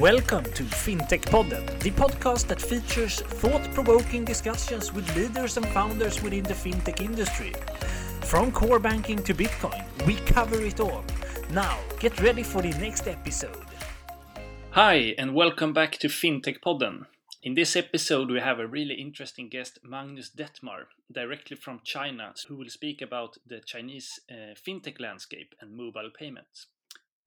Welcome 0.00 0.44
to 0.52 0.62
FinTech 0.62 1.22
Podden, 1.22 1.64
the 1.80 1.90
podcast 1.90 2.48
that 2.48 2.60
features 2.60 3.22
thought 3.22 3.62
provoking 3.72 4.26
discussions 4.26 4.92
with 4.92 5.16
leaders 5.16 5.56
and 5.56 5.66
founders 5.68 6.22
within 6.22 6.42
the 6.42 6.52
fintech 6.52 7.00
industry. 7.00 7.54
From 8.20 8.52
core 8.52 8.78
banking 8.78 9.22
to 9.22 9.32
Bitcoin, 9.32 9.82
we 10.06 10.16
cover 10.16 10.60
it 10.60 10.80
all. 10.80 11.02
Now, 11.50 11.78
get 11.98 12.20
ready 12.20 12.42
for 12.42 12.60
the 12.60 12.72
next 12.72 13.08
episode. 13.08 13.64
Hi, 14.72 15.14
and 15.16 15.34
welcome 15.34 15.72
back 15.72 15.92
to 16.00 16.08
FinTech 16.08 16.60
Podden. 16.60 17.06
In 17.42 17.54
this 17.54 17.74
episode, 17.74 18.30
we 18.30 18.40
have 18.40 18.58
a 18.58 18.66
really 18.66 18.96
interesting 18.96 19.48
guest, 19.48 19.78
Magnus 19.82 20.28
Detmar, 20.28 20.88
directly 21.10 21.56
from 21.56 21.80
China, 21.84 22.34
who 22.48 22.56
will 22.58 22.68
speak 22.68 23.00
about 23.00 23.38
the 23.46 23.60
Chinese 23.64 24.20
uh, 24.30 24.52
fintech 24.54 25.00
landscape 25.00 25.54
and 25.58 25.74
mobile 25.74 26.10
payments. 26.14 26.66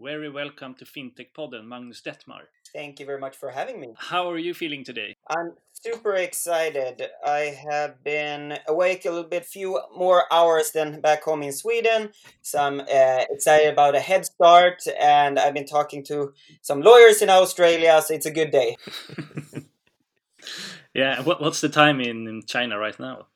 Very 0.01 0.29
welcome 0.29 0.75
to 0.75 0.85
FinTech 0.85 1.33
Podden, 1.38 1.65
Magnus 1.65 2.01
Detmar. 2.01 2.43
Thank 2.73 2.99
you 2.99 3.05
very 3.05 3.19
much 3.19 3.35
for 3.35 3.49
having 3.49 3.79
me. 3.79 3.93
How 3.97 4.29
are 4.29 4.37
you 4.37 4.53
feeling 4.53 4.83
today? 4.83 5.15
I'm 5.27 5.53
super 5.73 6.13
excited. 6.13 7.01
I 7.25 7.57
have 7.69 8.03
been 8.03 8.59
awake 8.67 9.05
a 9.05 9.09
little 9.09 9.29
bit, 9.29 9.45
few 9.45 9.79
more 9.95 10.23
hours 10.31 10.71
than 10.71 11.01
back 11.01 11.23
home 11.23 11.41
in 11.41 11.53
Sweden. 11.53 12.11
So 12.41 12.59
I'm 12.59 12.81
uh, 12.81 13.25
excited 13.29 13.71
about 13.73 13.95
a 13.95 13.99
head 13.99 14.25
start, 14.25 14.83
and 14.99 15.39
I've 15.39 15.53
been 15.53 15.65
talking 15.65 16.03
to 16.05 16.33
some 16.61 16.81
lawyers 16.81 17.21
in 17.21 17.29
Australia, 17.29 18.01
so 18.05 18.13
it's 18.13 18.25
a 18.25 18.31
good 18.31 18.51
day. 18.51 18.75
yeah, 20.93 21.21
what, 21.21 21.41
what's 21.41 21.61
the 21.61 21.69
time 21.69 21.99
in, 22.01 22.27
in 22.27 22.43
China 22.45 22.77
right 22.77 22.99
now? 22.99 23.27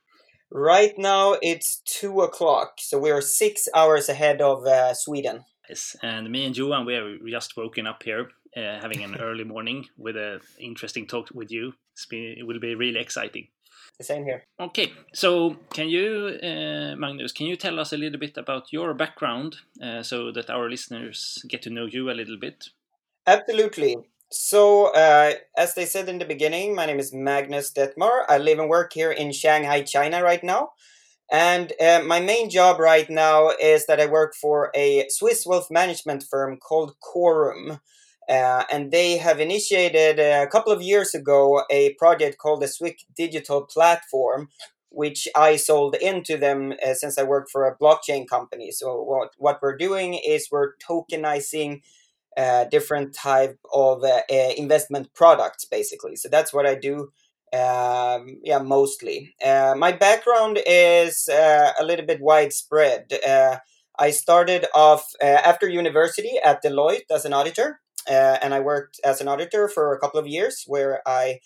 Right 0.51 0.93
now 0.97 1.35
it's 1.41 1.81
two 1.85 2.21
o'clock, 2.21 2.73
so 2.77 2.99
we 2.99 3.09
are 3.09 3.21
six 3.21 3.67
hours 3.73 4.07
ahead 4.07 4.39
of 4.39 4.65
uh, 4.67 4.93
Sweden. 4.93 5.45
Yes, 5.67 5.95
and 6.03 6.29
me 6.29 6.45
and 6.45 6.55
Johan, 6.55 6.85
we 6.85 6.95
are 6.95 7.17
just 7.27 7.57
woken 7.57 7.87
up 7.87 8.03
here, 8.03 8.29
uh, 8.55 8.79
having 8.81 9.03
an 9.03 9.15
early 9.19 9.43
morning 9.43 9.87
with 9.97 10.17
an 10.17 10.39
interesting 10.59 11.07
talk 11.07 11.29
with 11.33 11.51
you. 11.51 11.73
Been, 12.09 12.35
it 12.37 12.47
will 12.47 12.59
be 12.59 12.75
really 12.75 12.99
exciting. 12.99 13.47
The 13.97 14.03
same 14.03 14.23
here. 14.25 14.43
Okay, 14.59 14.91
so 15.13 15.57
can 15.71 15.87
you, 15.87 16.37
uh, 16.41 16.95
Magnus, 16.95 17.31
can 17.31 17.45
you 17.45 17.55
tell 17.55 17.79
us 17.79 17.93
a 17.93 17.97
little 17.97 18.19
bit 18.19 18.37
about 18.37 18.73
your 18.73 18.93
background 18.95 19.57
uh, 19.81 20.01
so 20.01 20.31
that 20.31 20.49
our 20.49 20.67
listeners 20.69 21.43
get 21.47 21.61
to 21.63 21.69
know 21.69 21.85
you 21.85 22.09
a 22.09 22.13
little 22.13 22.37
bit? 22.39 22.69
Absolutely. 23.27 23.97
So, 24.31 24.87
uh, 24.95 25.33
as 25.55 25.75
they 25.75 25.85
said 25.85 26.09
in 26.09 26.17
the 26.17 26.25
beginning, 26.25 26.73
my 26.73 26.87
name 26.87 26.99
is 26.99 27.13
Magnus 27.13 27.71
Detmar. 27.71 28.25
I 28.27 28.39
live 28.39 28.57
and 28.57 28.67
work 28.67 28.93
here 28.93 29.11
in 29.11 29.31
Shanghai, 29.31 29.83
China 29.83 30.23
right 30.23 30.43
now. 30.43 30.71
And 31.31 31.71
uh, 31.79 32.01
my 32.03 32.19
main 32.19 32.49
job 32.49 32.79
right 32.79 33.09
now 33.09 33.51
is 33.61 33.85
that 33.85 33.99
I 33.99 34.07
work 34.07 34.33
for 34.33 34.71
a 34.75 35.05
Swiss 35.09 35.45
wealth 35.45 35.69
management 35.69 36.23
firm 36.29 36.57
called 36.57 36.95
Quorum. 36.99 37.79
Uh, 38.29 38.63
and 38.71 38.91
they 38.91 39.17
have 39.17 39.39
initiated 39.39 40.19
uh, 40.19 40.43
a 40.43 40.47
couple 40.47 40.71
of 40.71 40.81
years 40.81 41.13
ago 41.13 41.63
a 41.69 41.93
project 41.95 42.37
called 42.37 42.61
the 42.61 42.67
Swiss 42.67 42.93
Digital 43.15 43.63
Platform, 43.63 44.49
which 44.89 45.27
I 45.35 45.55
sold 45.55 45.95
into 45.95 46.37
them 46.37 46.73
uh, 46.85 46.93
since 46.93 47.17
I 47.17 47.23
work 47.23 47.49
for 47.51 47.65
a 47.65 47.77
blockchain 47.77 48.27
company. 48.27 48.71
So 48.71 49.01
what 49.01 49.31
what 49.37 49.59
we're 49.61 49.77
doing 49.77 50.13
is 50.13 50.47
we're 50.51 50.73
tokenizing 50.77 51.81
uh, 52.37 52.65
different 52.65 53.13
type 53.13 53.59
of 53.71 54.03
uh, 54.03 54.21
uh, 54.31 54.53
investment 54.57 55.13
products, 55.13 55.65
basically. 55.65 56.15
So 56.15 56.29
that's 56.29 56.53
what 56.53 56.65
I 56.65 56.75
do 56.75 57.11
um, 57.53 58.39
yeah, 58.43 58.57
mostly. 58.57 59.35
My 59.43 59.91
background 59.91 60.59
is 60.65 61.29
a 61.29 61.83
little 61.83 62.05
bit 62.05 62.19
widespread. 62.19 63.13
I 63.99 64.09
started 64.09 64.65
off 64.73 65.11
after 65.21 65.69
university 65.69 66.39
at 66.43 66.63
Deloitte 66.63 67.11
as 67.11 67.25
an 67.25 67.33
auditor, 67.33 67.79
uh, 68.09 68.37
and 68.41 68.53
I 68.53 68.59
worked 68.59 68.99
as 69.03 69.21
an 69.21 69.27
auditor 69.27 69.67
for 69.67 69.93
a 69.93 69.99
couple 69.99 70.19
of 70.19 70.27
years 70.27 70.63
where 70.67 71.01
I 71.07 71.39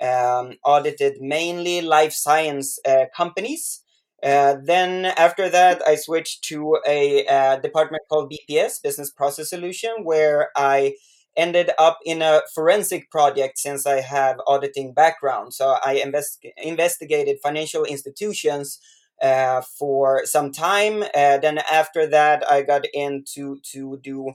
um, 0.00 0.54
audited 0.64 1.20
mainly 1.20 1.80
life 1.80 2.12
science 2.12 2.78
uh, 2.86 3.06
companies. 3.16 3.82
then 4.22 5.06
after 5.16 5.48
that, 5.50 5.82
I 5.86 5.96
switched 5.96 6.44
to 6.44 6.78
a 6.86 7.58
department 7.62 8.02
called 8.08 8.32
BPS, 8.32 8.82
Business 8.82 9.10
Process 9.10 9.50
Solution, 9.50 9.92
where 10.02 10.50
I 10.56 10.94
ended 11.36 11.70
up 11.78 11.98
in 12.04 12.22
a 12.22 12.42
forensic 12.54 13.10
project 13.10 13.58
since 13.58 13.86
I 13.86 14.00
have 14.00 14.36
auditing 14.46 14.92
background. 14.92 15.54
So 15.54 15.76
I 15.84 15.94
invest, 15.94 16.44
investigated 16.56 17.38
financial 17.42 17.84
institutions 17.84 18.78
uh, 19.22 19.62
for 19.78 20.24
some 20.24 20.52
time. 20.52 21.02
Uh, 21.02 21.38
then 21.38 21.58
after 21.70 22.06
that, 22.06 22.48
I 22.50 22.62
got 22.62 22.84
into 22.92 23.58
to 23.72 23.98
do 24.02 24.32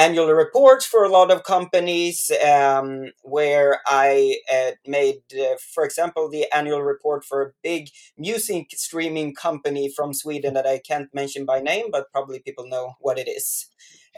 annual 0.00 0.32
reports 0.32 0.86
for 0.86 1.04
a 1.04 1.10
lot 1.10 1.30
of 1.30 1.44
companies 1.44 2.30
um, 2.42 3.10
where 3.22 3.80
I 3.86 4.36
uh, 4.50 4.70
made, 4.86 5.20
uh, 5.38 5.56
for 5.74 5.84
example, 5.84 6.30
the 6.30 6.46
annual 6.54 6.82
report 6.82 7.22
for 7.22 7.42
a 7.42 7.52
big 7.62 7.90
music 8.16 8.70
streaming 8.70 9.34
company 9.34 9.92
from 9.94 10.14
Sweden 10.14 10.54
that 10.54 10.66
I 10.66 10.78
can't 10.78 11.12
mention 11.12 11.44
by 11.44 11.60
name, 11.60 11.86
but 11.92 12.10
probably 12.12 12.38
people 12.40 12.66
know 12.66 12.94
what 13.00 13.18
it 13.18 13.28
is. 13.28 13.66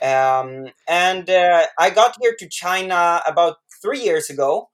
Um, 0.00 0.68
and 0.88 1.28
uh, 1.28 1.66
I 1.76 1.90
got 1.90 2.16
here 2.20 2.36
to 2.38 2.48
China 2.48 3.20
about 3.26 3.56
three 3.82 4.02
years 4.04 4.30
ago. 4.30 4.68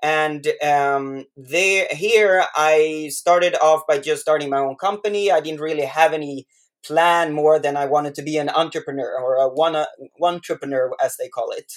And 0.00 0.46
um, 0.64 1.24
there, 1.36 1.88
here 1.90 2.44
I 2.54 3.08
started 3.10 3.56
off 3.60 3.82
by 3.88 3.98
just 3.98 4.22
starting 4.22 4.50
my 4.50 4.58
own 4.58 4.76
company. 4.76 5.32
I 5.32 5.40
didn't 5.40 5.60
really 5.60 5.84
have 5.84 6.12
any 6.12 6.46
plan 6.84 7.32
more 7.32 7.58
than 7.58 7.76
I 7.76 7.86
wanted 7.86 8.14
to 8.16 8.22
be 8.22 8.36
an 8.38 8.48
entrepreneur 8.48 9.16
or 9.18 9.36
a 9.36 9.48
one 9.48 9.76
uh, 9.76 9.86
entrepreneur 10.20 10.90
as 11.02 11.16
they 11.16 11.28
call 11.28 11.50
it. 11.50 11.72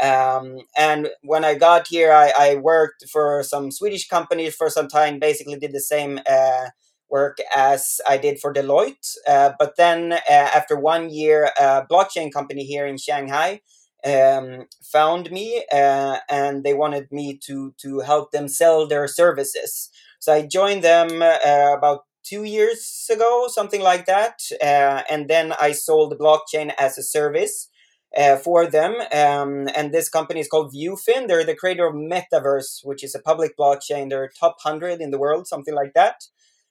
Um, 0.00 0.58
and 0.76 1.08
when 1.22 1.44
I 1.44 1.54
got 1.56 1.88
here, 1.88 2.12
I, 2.12 2.32
I, 2.38 2.54
worked 2.54 3.06
for 3.10 3.42
some 3.42 3.72
Swedish 3.72 4.06
companies 4.06 4.54
for 4.54 4.70
some 4.70 4.86
time. 4.86 5.18
Basically, 5.18 5.58
did 5.58 5.72
the 5.72 5.80
same 5.80 6.20
uh, 6.24 6.66
work 7.10 7.38
as 7.54 8.00
I 8.08 8.16
did 8.18 8.38
for 8.38 8.52
Deloitte. 8.52 9.16
Uh, 9.26 9.52
but 9.58 9.76
then 9.76 10.12
uh, 10.12 10.18
after 10.30 10.78
one 10.78 11.10
year, 11.10 11.50
a 11.58 11.84
blockchain 11.90 12.32
company 12.32 12.64
here 12.64 12.86
in 12.86 12.96
Shanghai 12.96 13.60
um, 14.04 14.66
found 14.82 15.30
me 15.30 15.64
uh, 15.72 16.18
and 16.30 16.64
they 16.64 16.74
wanted 16.74 17.10
me 17.10 17.38
to, 17.46 17.74
to 17.78 18.00
help 18.00 18.30
them 18.30 18.48
sell 18.48 18.86
their 18.86 19.08
services. 19.08 19.90
So 20.20 20.32
I 20.32 20.46
joined 20.46 20.82
them 20.82 21.22
uh, 21.22 21.74
about 21.76 22.04
two 22.28 22.44
years 22.44 23.06
ago, 23.10 23.48
something 23.48 23.80
like 23.80 24.06
that. 24.06 24.40
Uh, 24.62 25.02
and 25.10 25.28
then 25.28 25.52
I 25.60 25.72
sold 25.72 26.18
blockchain 26.18 26.72
as 26.78 26.98
a 26.98 27.02
service. 27.02 27.68
Uh, 28.16 28.36
for 28.38 28.64
them. 28.64 28.94
Um, 29.12 29.68
and 29.76 29.92
this 29.92 30.08
company 30.08 30.40
is 30.40 30.48
called 30.48 30.72
Viewfin. 30.72 31.28
They're 31.28 31.44
the 31.44 31.54
creator 31.54 31.86
of 31.86 31.94
Metaverse, 31.94 32.80
which 32.82 33.04
is 33.04 33.14
a 33.14 33.18
public 33.18 33.54
blockchain. 33.54 34.08
They're 34.08 34.30
top 34.30 34.56
100 34.62 35.02
in 35.02 35.10
the 35.10 35.18
world, 35.18 35.46
something 35.46 35.74
like 35.74 35.92
that. 35.94 36.22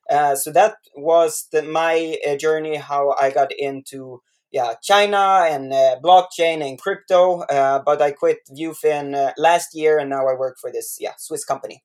Uh, 0.10 0.36
so 0.36 0.52
that 0.52 0.78
was 0.96 1.48
the, 1.52 1.62
my 1.62 2.18
uh, 2.28 2.38
journey, 2.38 2.78
how 2.78 3.16
I 3.20 3.30
got 3.32 3.52
into 3.58 4.22
yeah 4.52 4.74
China 4.82 5.46
and 5.48 5.74
uh, 5.74 5.98
blockchain 6.04 6.68
and 6.68 6.80
crypto. 6.80 7.42
Uh, 7.42 7.82
but 7.86 8.02
I 8.02 8.12
quit 8.12 8.40
Viewfin 8.50 9.34
last 9.38 9.76
year, 9.76 10.00
and 10.00 10.10
now 10.10 10.28
I 10.28 10.34
work 10.34 10.58
for 10.60 10.72
this 10.72 10.98
yeah 11.00 11.14
Swiss 11.18 11.44
company. 11.44 11.84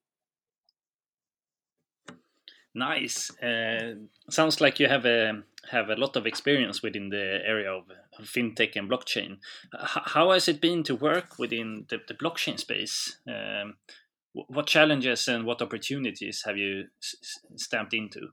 Nice. 2.75 3.31
sounds 4.31 4.61
like 4.61 4.81
you 4.81 4.89
have 4.89 5.05
a 5.05 5.43
have 5.71 5.91
a 5.91 5.95
lot 5.95 6.17
of 6.17 6.27
experience 6.27 6.83
within 6.83 7.11
the 7.11 7.39
area 7.47 7.71
of, 7.71 7.85
fintech 8.25 8.77
and 8.77 8.91
blockchain. 8.91 9.39
H 9.75 9.99
how 10.15 10.33
has 10.33 10.49
it 10.49 10.61
been 10.61 10.83
to 10.85 10.95
work 10.95 11.39
within 11.39 11.87
the, 11.89 11.99
the 12.09 12.15
blockchain 12.15 12.59
space? 12.59 13.19
Um, 13.29 13.75
what 14.33 14.67
challenges 14.67 15.29
and 15.29 15.45
what 15.45 15.63
opportunities 15.63 16.43
have 16.47 16.57
you 16.57 16.85
stamped 17.57 17.95
into? 17.95 18.29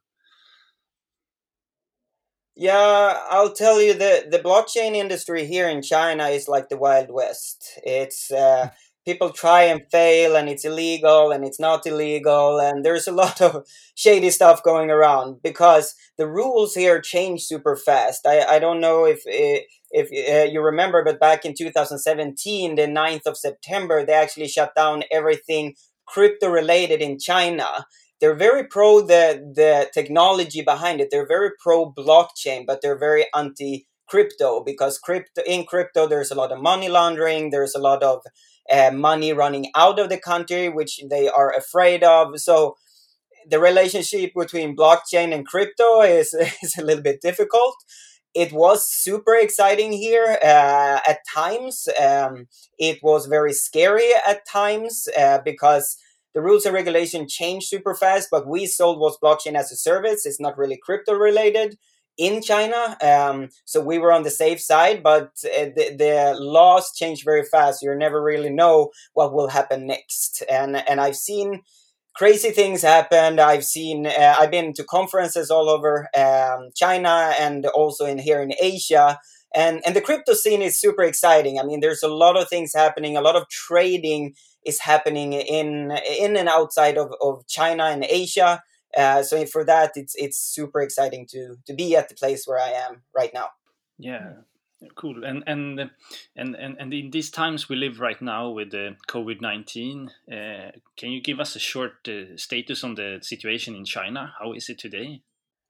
Yeah, 2.55 3.17
I'll 3.29 3.53
tell 3.53 3.81
you 3.81 3.93
the 3.93 4.27
the 4.29 4.39
blockchain 4.39 4.95
industry 4.95 5.45
here 5.45 5.69
in 5.69 5.81
China 5.81 6.27
is 6.27 6.47
like 6.47 6.69
the 6.69 6.77
wild 6.77 7.09
west. 7.09 7.79
It's 7.83 8.31
uh, 8.31 8.69
people 9.09 9.31
try 9.31 9.63
and 9.63 9.81
fail, 9.91 10.35
and 10.35 10.47
it's 10.47 10.65
illegal, 10.65 11.31
and 11.31 11.43
it's 11.43 11.59
not 11.59 11.87
illegal, 11.87 12.59
and 12.59 12.85
there's 12.85 13.07
a 13.07 13.11
lot 13.23 13.41
of 13.41 13.65
shady 13.95 14.29
stuff 14.29 14.61
going 14.61 14.89
around 14.91 15.41
because 15.41 15.95
the 16.17 16.27
rules 16.27 16.75
here 16.75 17.01
change 17.01 17.39
super 17.51 17.75
fast. 17.75 18.21
I 18.33 18.37
I 18.55 18.59
don't 18.59 18.81
know 18.85 18.99
if 19.13 19.21
it, 19.25 19.65
if 19.99 20.07
uh, 20.11 20.47
you 20.53 20.61
remember, 20.61 21.03
but 21.03 21.19
back 21.27 21.45
in 21.45 21.53
2017, 21.55 22.75
the 22.75 22.87
9th 23.01 23.25
of 23.25 23.37
September, 23.47 24.05
they 24.05 24.13
actually 24.13 24.47
shut 24.47 24.75
down 24.75 25.03
everything 25.11 25.73
crypto 26.13 26.47
related 26.61 27.01
in 27.01 27.17
China. 27.31 27.69
They're 28.19 28.41
very 28.47 28.63
pro 28.75 28.89
the 29.01 29.23
the 29.61 29.89
technology 29.97 30.61
behind 30.73 31.01
it. 31.01 31.07
They're 31.09 31.33
very 31.37 31.51
pro 31.63 31.91
blockchain, 31.91 32.61
but 32.67 32.77
they're 32.81 33.03
very 33.09 33.25
anti 33.33 33.87
crypto 34.11 34.63
because 34.63 34.97
crypto 34.97 35.41
in 35.45 35.65
crypto 35.71 36.07
there's 36.07 36.31
a 36.31 36.39
lot 36.41 36.51
of 36.51 36.61
money 36.61 36.89
laundering. 36.89 37.49
There's 37.49 37.75
a 37.75 37.85
lot 37.89 38.01
of 38.03 38.17
money 38.93 39.33
running 39.33 39.71
out 39.75 39.99
of 39.99 40.09
the 40.09 40.17
country, 40.17 40.69
which 40.69 41.01
they 41.09 41.27
are 41.27 41.51
afraid 41.55 42.03
of. 42.03 42.39
So 42.39 42.75
the 43.49 43.59
relationship 43.59 44.33
between 44.35 44.75
blockchain 44.75 45.33
and 45.33 45.45
crypto 45.45 46.01
is 46.01 46.33
is 46.63 46.77
a 46.77 46.83
little 46.83 47.03
bit 47.03 47.21
difficult. 47.21 47.75
it 48.35 48.53
was 48.53 48.87
super 48.87 49.35
exciting 49.35 49.91
here 49.91 50.37
uh, 50.43 50.99
at 51.07 51.19
times. 51.33 51.87
Um, 51.99 52.47
it 52.77 52.99
was 53.01 53.25
very 53.25 53.53
scary 53.53 54.09
at 54.27 54.45
times 54.47 55.07
uh, 55.17 55.39
because 55.43 55.97
the 56.35 56.41
rules 56.41 56.65
and 56.65 56.75
regulation 56.75 57.27
changed 57.27 57.67
super 57.67 57.95
fast. 57.95 58.29
But 58.31 58.47
we 58.47 58.67
sold 58.67 58.99
was 58.99 59.17
blockchain 59.23 59.55
as 59.55 59.71
a 59.71 59.75
service. 59.75 60.25
It's 60.25 60.39
not 60.39 60.57
really 60.57 60.77
crypto 60.77 61.13
related 61.13 61.77
in 62.19 62.41
China. 62.41 62.97
Um, 63.01 63.49
so 63.63 63.81
we 63.81 63.97
were 63.97 64.11
on 64.11 64.23
the 64.23 64.29
safe 64.29 64.59
side, 64.59 65.01
but 65.01 65.31
uh, 65.45 65.71
the, 65.75 65.95
the, 65.97 66.35
laws 66.37 66.91
change 66.93 67.23
very 67.23 67.43
fast. 67.43 67.81
You 67.81 67.95
never 67.95 68.21
really 68.21 68.49
know 68.49 68.89
what 69.13 69.33
will 69.33 69.47
happen 69.47 69.87
next. 69.87 70.43
And 70.49 70.75
and 70.87 70.99
I've 70.99 71.15
seen 71.15 71.61
crazy 72.13 72.51
things 72.51 72.81
happen. 72.81 73.39
I've 73.39 73.63
seen 73.63 74.05
uh, 74.05 74.35
I've 74.37 74.51
been 74.51 74.73
to 74.73 74.83
conferences 74.83 75.49
all 75.49 75.69
over 75.69 76.09
um, 76.15 76.71
China 76.75 77.33
and 77.39 77.65
also 77.67 78.05
in 78.05 78.19
here 78.19 78.41
in 78.41 78.53
Asia. 78.61 79.17
And 79.55 79.81
and 79.85 79.95
the 79.95 80.01
crypto 80.01 80.33
scene 80.33 80.61
is 80.61 80.79
super 80.79 81.03
exciting. 81.03 81.57
I 81.57 81.63
mean, 81.63 81.79
there's 81.79 82.03
a 82.03 82.09
lot 82.09 82.37
of 82.37 82.49
things 82.49 82.73
happening. 82.75 83.15
A 83.15 83.21
lot 83.21 83.37
of 83.37 83.47
trading 83.49 84.33
is 84.65 84.79
happening 84.79 85.31
in 85.33 85.97
in 86.19 86.35
and 86.35 86.49
outside 86.49 86.97
of, 86.97 87.13
of 87.21 87.47
China 87.47 87.85
and 87.85 88.03
Asia. 88.03 88.61
Uh, 88.95 89.23
so 89.23 89.45
for 89.45 89.63
that, 89.65 89.91
it's 89.95 90.15
it's 90.15 90.37
super 90.37 90.81
exciting 90.81 91.27
to 91.27 91.55
to 91.65 91.73
be 91.73 91.95
at 91.95 92.09
the 92.09 92.15
place 92.15 92.45
where 92.45 92.59
I 92.59 92.69
am 92.69 93.03
right 93.15 93.31
now. 93.33 93.49
Yeah, 93.97 94.33
cool. 94.95 95.23
And 95.23 95.43
and 95.45 95.79
and 96.35 96.55
and 96.55 96.75
and 96.79 96.93
in 96.93 97.11
these 97.11 97.29
times 97.29 97.69
we 97.69 97.75
live 97.75 97.99
right 97.99 98.21
now 98.21 98.49
with 98.49 98.71
the 98.71 98.95
COVID 99.07 99.41
nineteen, 99.41 100.11
uh, 100.31 100.71
can 100.97 101.11
you 101.11 101.21
give 101.21 101.39
us 101.39 101.55
a 101.55 101.59
short 101.59 102.07
uh, 102.07 102.35
status 102.37 102.83
on 102.83 102.95
the 102.95 103.19
situation 103.21 103.75
in 103.75 103.85
China? 103.85 104.33
How 104.39 104.53
is 104.53 104.69
it 104.69 104.79
today? 104.79 105.21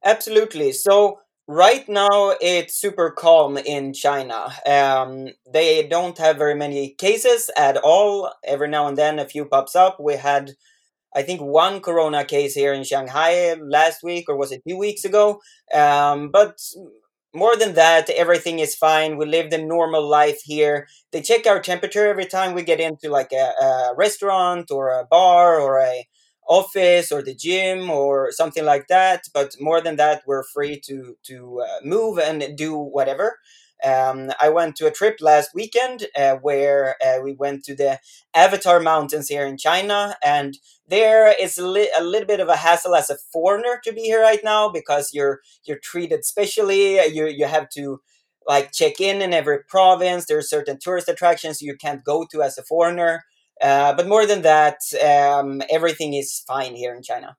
Absolutely. 0.04 0.72
So 0.72 1.20
right 1.48 1.90
now 1.90 2.36
it's 2.40 2.76
super 2.76 3.10
calm 3.10 3.58
in 3.58 3.94
China. 3.94 4.54
Um, 4.66 5.30
they 5.52 5.88
don't 5.88 6.18
have 6.20 6.38
very 6.38 6.56
many 6.56 6.92
cases 6.92 7.50
at 7.58 7.78
all. 7.78 8.32
Every 8.46 8.70
now 8.70 8.88
and 8.88 8.98
then 8.98 9.20
a 9.20 9.26
few 9.26 9.46
pops 9.46 9.76
up. 9.76 10.00
We 10.00 10.16
had 10.16 10.52
I 11.16 11.24
think 11.24 11.42
one 11.42 11.82
corona 11.82 12.24
case 12.26 12.54
here 12.54 12.74
in 12.74 12.84
Shanghai 12.84 13.56
last 13.56 14.04
week, 14.04 14.26
or 14.30 14.38
was 14.38 14.52
it 14.52 14.62
two 14.68 14.78
weeks 14.78 15.06
ago? 15.06 15.42
Um, 15.74 16.30
but 16.30 16.60
more 17.34 17.56
than 17.56 17.74
that, 17.76 18.10
everything 18.10 18.60
is 18.60 18.76
fine. 18.76 19.18
We 19.18 19.26
live 19.26 19.50
the 19.52 19.60
normal 19.60 20.08
life 20.08 20.42
here. 20.44 20.88
They 21.12 21.22
check 21.22 21.46
our 21.46 21.60
temperature 21.62 22.08
every 22.08 22.26
time 22.26 22.54
we 22.54 22.64
get 22.64 22.80
into 22.80 23.10
like 23.10 23.32
a, 23.32 23.54
a 23.62 23.94
restaurant 23.96 24.72
or 24.72 24.90
a 24.90 25.06
bar 25.06 25.60
or 25.60 25.80
a 25.80 26.08
office 26.48 27.12
or 27.12 27.22
the 27.22 27.36
gym 27.36 27.92
or 27.92 28.32
something 28.32 28.66
like 28.66 28.88
that. 28.88 29.26
But 29.34 29.56
more 29.60 29.82
than 29.82 29.98
that, 29.98 30.24
we're 30.26 30.44
free 30.44 30.80
to 30.86 31.16
to 31.26 31.62
uh, 31.62 31.80
move 31.84 32.18
and 32.18 32.58
do 32.58 32.76
whatever. 32.76 33.38
Um, 33.84 34.32
I 34.42 34.50
went 34.50 34.76
to 34.78 34.88
a 34.88 34.92
trip 34.92 35.18
last 35.22 35.52
weekend 35.54 36.08
uh, 36.16 36.36
where 36.36 36.96
uh, 37.06 37.22
we 37.22 37.34
went 37.34 37.64
to 37.66 37.76
the 37.76 38.00
Avatar 38.34 38.80
Mountains 38.80 39.30
here 39.30 39.46
in 39.46 39.58
China, 39.58 40.16
and 40.24 40.58
there 40.88 41.34
is 41.40 41.58
a, 41.58 41.68
li- 41.68 41.92
a, 41.98 42.04
little 42.04 42.28
bit 42.28 42.40
of 42.40 42.50
a 42.50 42.58
hassle 42.58 42.96
as 42.96 43.10
a 43.10 43.18
foreigner 43.32 43.80
to 43.84 43.94
be 43.94 44.02
here 44.02 44.22
right 44.22 44.44
now 44.44 44.70
because 44.70 45.14
you're 45.14 45.40
you're 45.64 45.80
treated 45.80 46.26
specially. 46.26 46.96
You 47.08 47.28
you 47.28 47.46
have 47.46 47.70
to 47.72 48.02
like 48.48 48.72
check 48.72 49.00
in 49.00 49.22
in 49.22 49.34
every 49.34 49.64
province. 49.64 50.26
There 50.26 50.38
are 50.38 50.42
certain 50.42 50.80
tourist 50.80 51.08
attractions 51.08 51.62
you 51.62 51.78
can't 51.78 52.04
go 52.04 52.26
to 52.32 52.42
as 52.42 52.58
a 52.58 52.64
foreigner. 52.64 53.24
Uh, 53.62 53.94
but 53.94 54.08
more 54.08 54.26
than 54.26 54.42
that, 54.42 54.78
um, 55.06 55.62
everything 55.70 56.14
is 56.14 56.44
fine 56.48 56.76
here 56.76 56.96
in 56.96 57.04
China. 57.04 57.38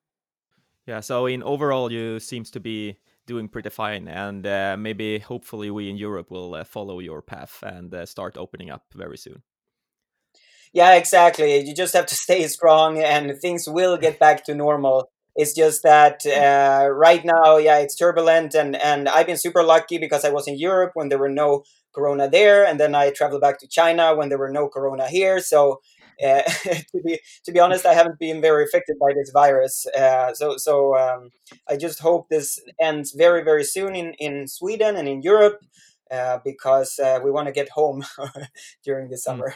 Yeah. 0.87 1.01
So 1.01 1.27
in 1.27 1.43
overall, 1.43 1.91
you 1.91 2.21
seems 2.21 2.51
to 2.53 2.61
be 2.61 2.99
doing 3.27 3.49
pretty 3.49 3.71
fine, 3.71 4.09
and 4.09 4.47
uh, 4.47 4.77
maybe 4.79 5.19
hopefully 5.19 5.71
we 5.71 5.89
in 5.89 5.97
Europe 5.97 6.31
will 6.31 6.55
uh, 6.55 6.65
follow 6.65 6.99
your 6.99 7.23
path 7.23 7.63
and 7.63 7.95
uh, 7.95 8.07
start 8.07 8.37
opening 8.37 8.71
up 8.71 8.85
very 8.95 9.19
soon. 9.19 9.43
Yeah, 10.73 10.95
exactly. 10.95 11.59
You 11.59 11.75
just 11.75 11.95
have 11.95 12.07
to 12.07 12.15
stay 12.27 12.47
strong, 12.49 12.99
and 12.99 13.39
things 13.41 13.69
will 13.69 13.97
get 13.97 14.19
back 14.19 14.45
to 14.45 14.55
normal. 14.55 15.11
It's 15.37 15.55
just 15.55 15.83
that 15.83 16.25
uh, 16.27 16.89
right 16.89 17.25
now, 17.25 17.57
yeah, 17.57 17.79
it's 17.79 17.97
turbulent, 17.97 18.55
and 18.55 18.77
and 18.77 19.09
I've 19.09 19.27
been 19.27 19.37
super 19.37 19.63
lucky 19.63 19.99
because 19.99 20.25
I 20.25 20.31
was 20.31 20.49
in 20.49 20.59
Europe 20.59 20.93
when 20.95 21.09
there 21.09 21.19
were 21.19 21.31
no 21.31 21.65
corona 21.95 22.29
there, 22.29 22.65
and 22.65 22.79
then 22.79 22.95
I 22.95 23.11
traveled 23.11 23.41
back 23.41 23.59
to 23.61 23.69
China 23.69 24.15
when 24.15 24.29
there 24.29 24.39
were 24.39 24.53
no 24.53 24.69
corona 24.69 25.09
here. 25.09 25.41
So 25.41 25.81
uh, 26.23 26.43
to 26.93 27.01
be 27.05 27.21
to 27.45 27.53
be 27.53 27.61
honest, 27.61 27.87
I 27.87 27.95
haven't 27.95 28.19
been 28.19 28.41
very 28.41 28.65
affected 28.65 28.97
by 28.99 29.13
this 29.15 29.31
virus. 29.31 29.87
Uh, 29.87 30.35
so 30.35 30.57
so 30.57 30.97
um, 30.97 31.31
I 31.69 31.77
just 31.77 32.01
hope 32.01 32.29
this 32.29 32.59
ends 32.81 33.13
very 33.13 33.43
very 33.43 33.65
soon 33.65 33.95
in 33.95 34.15
in 34.15 34.49
Sweden 34.49 34.97
and 34.97 35.09
in 35.09 35.23
Europe 35.23 35.61
uh, 36.11 36.39
because 36.45 36.99
uh, 36.99 37.21
we 37.23 37.31
want 37.31 37.47
to 37.47 37.53
get 37.53 37.69
home 37.71 38.05
during 38.85 39.09
the 39.09 39.17
hmm. 39.17 39.27
summer. 39.27 39.55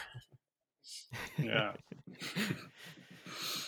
Yeah. 1.37 1.73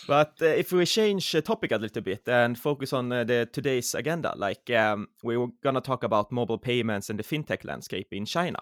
But 0.08 0.38
uh, 0.40 0.46
if 0.46 0.72
we 0.72 0.86
change 0.86 1.32
the 1.32 1.42
topic 1.42 1.70
a 1.70 1.76
little 1.76 2.00
bit 2.00 2.26
and 2.26 2.58
focus 2.58 2.94
on 2.94 3.12
uh, 3.12 3.24
the 3.24 3.46
today's 3.52 3.94
agenda, 3.94 4.32
like 4.36 4.70
um, 4.70 5.08
we 5.22 5.36
were 5.36 5.48
gonna 5.62 5.82
talk 5.82 6.02
about 6.02 6.32
mobile 6.32 6.56
payments 6.56 7.10
and 7.10 7.18
the 7.18 7.22
fintech 7.22 7.62
landscape 7.62 8.08
in 8.10 8.24
China. 8.24 8.56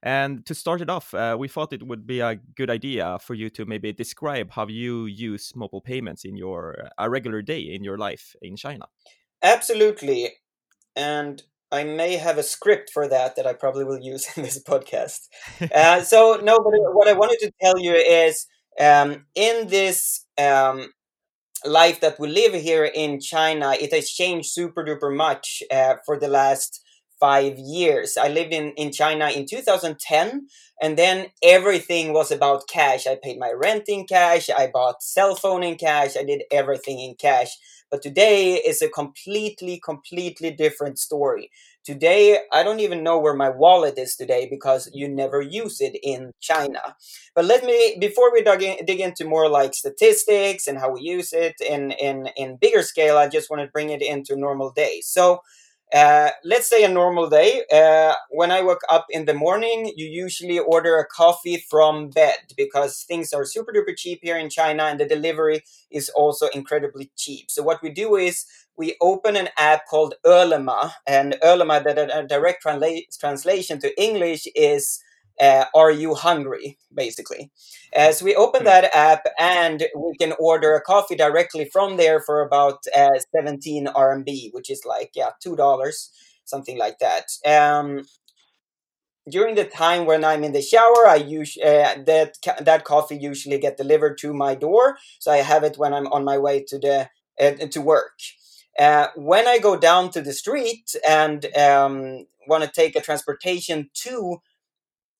And 0.00 0.46
to 0.46 0.54
start 0.54 0.80
it 0.80 0.88
off, 0.88 1.12
uh, 1.12 1.36
we 1.36 1.48
thought 1.48 1.72
it 1.72 1.82
would 1.82 2.06
be 2.06 2.20
a 2.20 2.36
good 2.36 2.70
idea 2.70 3.18
for 3.20 3.34
you 3.34 3.50
to 3.50 3.64
maybe 3.64 3.92
describe 3.92 4.52
how 4.52 4.68
you 4.68 5.06
use 5.06 5.52
mobile 5.56 5.80
payments 5.80 6.24
in 6.24 6.36
your 6.36 6.88
a 6.96 7.10
regular 7.10 7.42
day 7.42 7.62
in 7.62 7.82
your 7.82 7.98
life 7.98 8.36
in 8.40 8.54
China. 8.54 8.86
Absolutely, 9.42 10.34
and 10.94 11.42
I 11.72 11.82
may 11.82 12.14
have 12.14 12.38
a 12.38 12.44
script 12.44 12.90
for 12.90 13.08
that 13.08 13.34
that 13.34 13.46
I 13.46 13.54
probably 13.54 13.84
will 13.84 13.98
use 14.00 14.28
in 14.36 14.44
this 14.44 14.62
podcast. 14.62 15.28
Uh, 15.74 16.02
so 16.02 16.38
no, 16.44 16.58
but 16.58 16.72
what 16.94 17.08
I 17.08 17.12
wanted 17.12 17.40
to 17.40 17.52
tell 17.60 17.76
you 17.76 17.92
is 17.92 18.46
um, 18.80 19.26
in 19.34 19.68
this 19.68 20.24
um, 20.38 20.92
life 21.64 22.00
that 22.00 22.18
we 22.18 22.28
live 22.28 22.54
here 22.54 22.84
in 22.84 23.20
China, 23.20 23.74
it 23.80 23.92
has 23.92 24.10
changed 24.10 24.50
super 24.50 24.84
duper 24.84 25.14
much 25.14 25.62
uh, 25.70 25.96
for 26.04 26.18
the 26.18 26.28
last 26.28 26.80
five 27.20 27.56
years. 27.58 28.16
I 28.16 28.28
lived 28.28 28.52
in, 28.52 28.72
in 28.72 28.90
China 28.90 29.28
in 29.30 29.46
2010, 29.46 30.48
and 30.80 30.98
then 30.98 31.26
everything 31.42 32.12
was 32.12 32.32
about 32.32 32.66
cash. 32.68 33.06
I 33.06 33.16
paid 33.22 33.38
my 33.38 33.52
rent 33.52 33.84
in 33.86 34.06
cash, 34.06 34.50
I 34.50 34.66
bought 34.66 35.02
cell 35.02 35.36
phone 35.36 35.62
in 35.62 35.76
cash, 35.76 36.16
I 36.16 36.24
did 36.24 36.42
everything 36.50 36.98
in 36.98 37.14
cash. 37.14 37.56
But 37.92 38.02
today 38.02 38.54
is 38.54 38.82
a 38.82 38.88
completely, 38.88 39.78
completely 39.78 40.50
different 40.50 40.98
story. 40.98 41.50
Today, 41.84 42.38
I 42.52 42.62
don't 42.62 42.78
even 42.78 43.02
know 43.02 43.18
where 43.18 43.34
my 43.34 43.50
wallet 43.50 43.98
is 43.98 44.14
today 44.14 44.46
because 44.48 44.88
you 44.94 45.08
never 45.08 45.40
use 45.42 45.80
it 45.80 45.96
in 46.02 46.30
China. 46.40 46.94
But 47.34 47.44
let 47.46 47.64
me, 47.64 47.96
before 47.98 48.32
we 48.32 48.42
dig, 48.42 48.62
in, 48.62 48.84
dig 48.84 49.00
into 49.00 49.24
more 49.24 49.48
like 49.48 49.74
statistics 49.74 50.68
and 50.68 50.78
how 50.78 50.92
we 50.92 51.00
use 51.00 51.32
it 51.32 51.54
in, 51.60 51.90
in, 51.92 52.28
in 52.36 52.56
bigger 52.56 52.82
scale, 52.82 53.18
I 53.18 53.28
just 53.28 53.50
want 53.50 53.62
to 53.62 53.68
bring 53.72 53.90
it 53.90 54.00
into 54.00 54.36
normal 54.36 54.70
days. 54.70 55.08
So 55.08 55.40
uh, 55.92 56.30
let's 56.42 56.68
say 56.68 56.84
a 56.84 56.88
normal 56.88 57.28
day. 57.28 57.64
Uh, 57.70 58.14
when 58.30 58.50
I 58.50 58.62
wake 58.62 58.78
up 58.88 59.06
in 59.10 59.26
the 59.26 59.34
morning, 59.34 59.92
you 59.94 60.06
usually 60.06 60.58
order 60.58 60.98
a 60.98 61.06
coffee 61.06 61.62
from 61.68 62.08
bed 62.08 62.38
because 62.56 63.04
things 63.06 63.32
are 63.34 63.44
super 63.44 63.72
duper 63.72 63.94
cheap 63.94 64.20
here 64.22 64.38
in 64.38 64.48
China 64.48 64.84
and 64.84 64.98
the 64.98 65.04
delivery 65.04 65.62
is 65.90 66.08
also 66.10 66.48
incredibly 66.54 67.10
cheap. 67.16 67.50
So, 67.50 67.62
what 67.62 67.82
we 67.82 67.90
do 67.90 68.16
is 68.16 68.46
we 68.76 68.96
open 69.00 69.36
an 69.36 69.48
app 69.58 69.86
called 69.86 70.14
Ele.me, 70.24 70.90
and 71.06 71.36
Ele.me, 71.42 71.78
the, 71.80 72.26
direct 72.28 72.64
transla- 72.64 73.18
translation 73.18 73.78
to 73.80 74.02
English 74.02 74.46
is 74.54 75.00
uh, 75.40 75.64
Are 75.74 75.90
You 75.90 76.14
Hungry? 76.14 76.78
basically. 76.94 77.50
Uh, 77.96 78.12
so 78.12 78.24
we 78.24 78.34
open 78.34 78.60
hmm. 78.60 78.66
that 78.66 78.94
app 78.94 79.26
and 79.38 79.84
we 79.96 80.16
can 80.16 80.34
order 80.38 80.74
a 80.74 80.80
coffee 80.80 81.16
directly 81.16 81.68
from 81.72 81.96
there 81.96 82.20
for 82.20 82.40
about 82.42 82.84
uh, 82.96 83.18
17 83.34 83.86
RMB, 83.86 84.50
which 84.52 84.70
is 84.70 84.84
like, 84.84 85.12
yeah, 85.14 85.30
$2, 85.44 86.08
something 86.44 86.78
like 86.78 86.98
that. 86.98 87.26
Um, 87.46 88.02
during 89.30 89.54
the 89.54 89.64
time 89.64 90.04
when 90.06 90.24
I'm 90.24 90.44
in 90.44 90.52
the 90.52 90.62
shower, 90.62 91.06
I 91.06 91.16
use 91.16 91.56
uh, 91.56 91.94
that 92.06 92.38
that 92.60 92.84
coffee 92.84 93.16
usually 93.16 93.58
get 93.58 93.76
delivered 93.76 94.18
to 94.18 94.34
my 94.34 94.56
door, 94.56 94.98
so 95.20 95.30
I 95.30 95.36
have 95.38 95.62
it 95.62 95.78
when 95.78 95.94
I'm 95.94 96.08
on 96.08 96.24
my 96.24 96.38
way 96.38 96.64
to 96.64 96.78
the 96.78 97.08
uh, 97.40 97.66
to 97.68 97.80
work. 97.80 98.18
Uh, 98.78 99.08
when 99.16 99.46
I 99.46 99.58
go 99.58 99.76
down 99.76 100.10
to 100.10 100.20
the 100.20 100.32
street 100.32 100.94
and 101.08 101.44
um, 101.56 102.26
want 102.48 102.64
to 102.64 102.70
take 102.70 102.96
a 102.96 103.00
transportation 103.00 103.90
to 103.94 104.38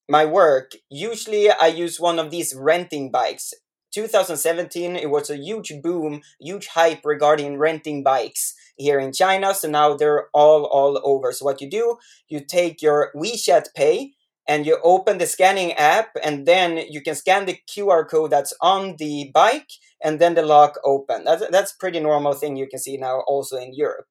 my 0.08 0.24
work, 0.24 0.72
usually 0.90 1.50
I 1.50 1.66
use 1.68 2.00
one 2.00 2.18
of 2.18 2.30
these 2.30 2.54
renting 2.54 3.10
bikes. 3.10 3.54
2017, 3.92 4.96
it 4.96 5.10
was 5.10 5.28
a 5.28 5.36
huge 5.36 5.72
boom, 5.82 6.22
huge 6.40 6.68
hype 6.68 7.04
regarding 7.04 7.58
renting 7.58 8.02
bikes 8.02 8.54
here 8.76 8.98
in 8.98 9.12
China. 9.12 9.54
So 9.54 9.68
now 9.68 9.94
they're 9.96 10.28
all 10.32 10.64
all 10.64 11.00
over. 11.04 11.30
So 11.32 11.44
what 11.44 11.60
you 11.60 11.68
do, 11.68 11.98
you 12.28 12.40
take 12.40 12.80
your 12.80 13.12
WeChat 13.14 13.74
Pay 13.74 14.12
and 14.48 14.66
you 14.66 14.78
open 14.82 15.18
the 15.18 15.26
scanning 15.26 15.72
app, 15.74 16.16
and 16.22 16.46
then 16.46 16.78
you 16.90 17.00
can 17.00 17.14
scan 17.14 17.46
the 17.46 17.58
QR 17.68 18.08
code 18.08 18.30
that's 18.30 18.52
on 18.60 18.96
the 18.98 19.30
bike, 19.32 19.70
and 20.02 20.18
then 20.18 20.34
the 20.34 20.42
lock 20.42 20.78
open. 20.84 21.24
That's 21.24 21.46
that's 21.50 21.72
pretty 21.72 22.00
normal 22.00 22.34
thing 22.34 22.56
you 22.56 22.68
can 22.68 22.78
see 22.78 22.96
now 22.96 23.20
also 23.26 23.56
in 23.56 23.74
Europe. 23.74 24.08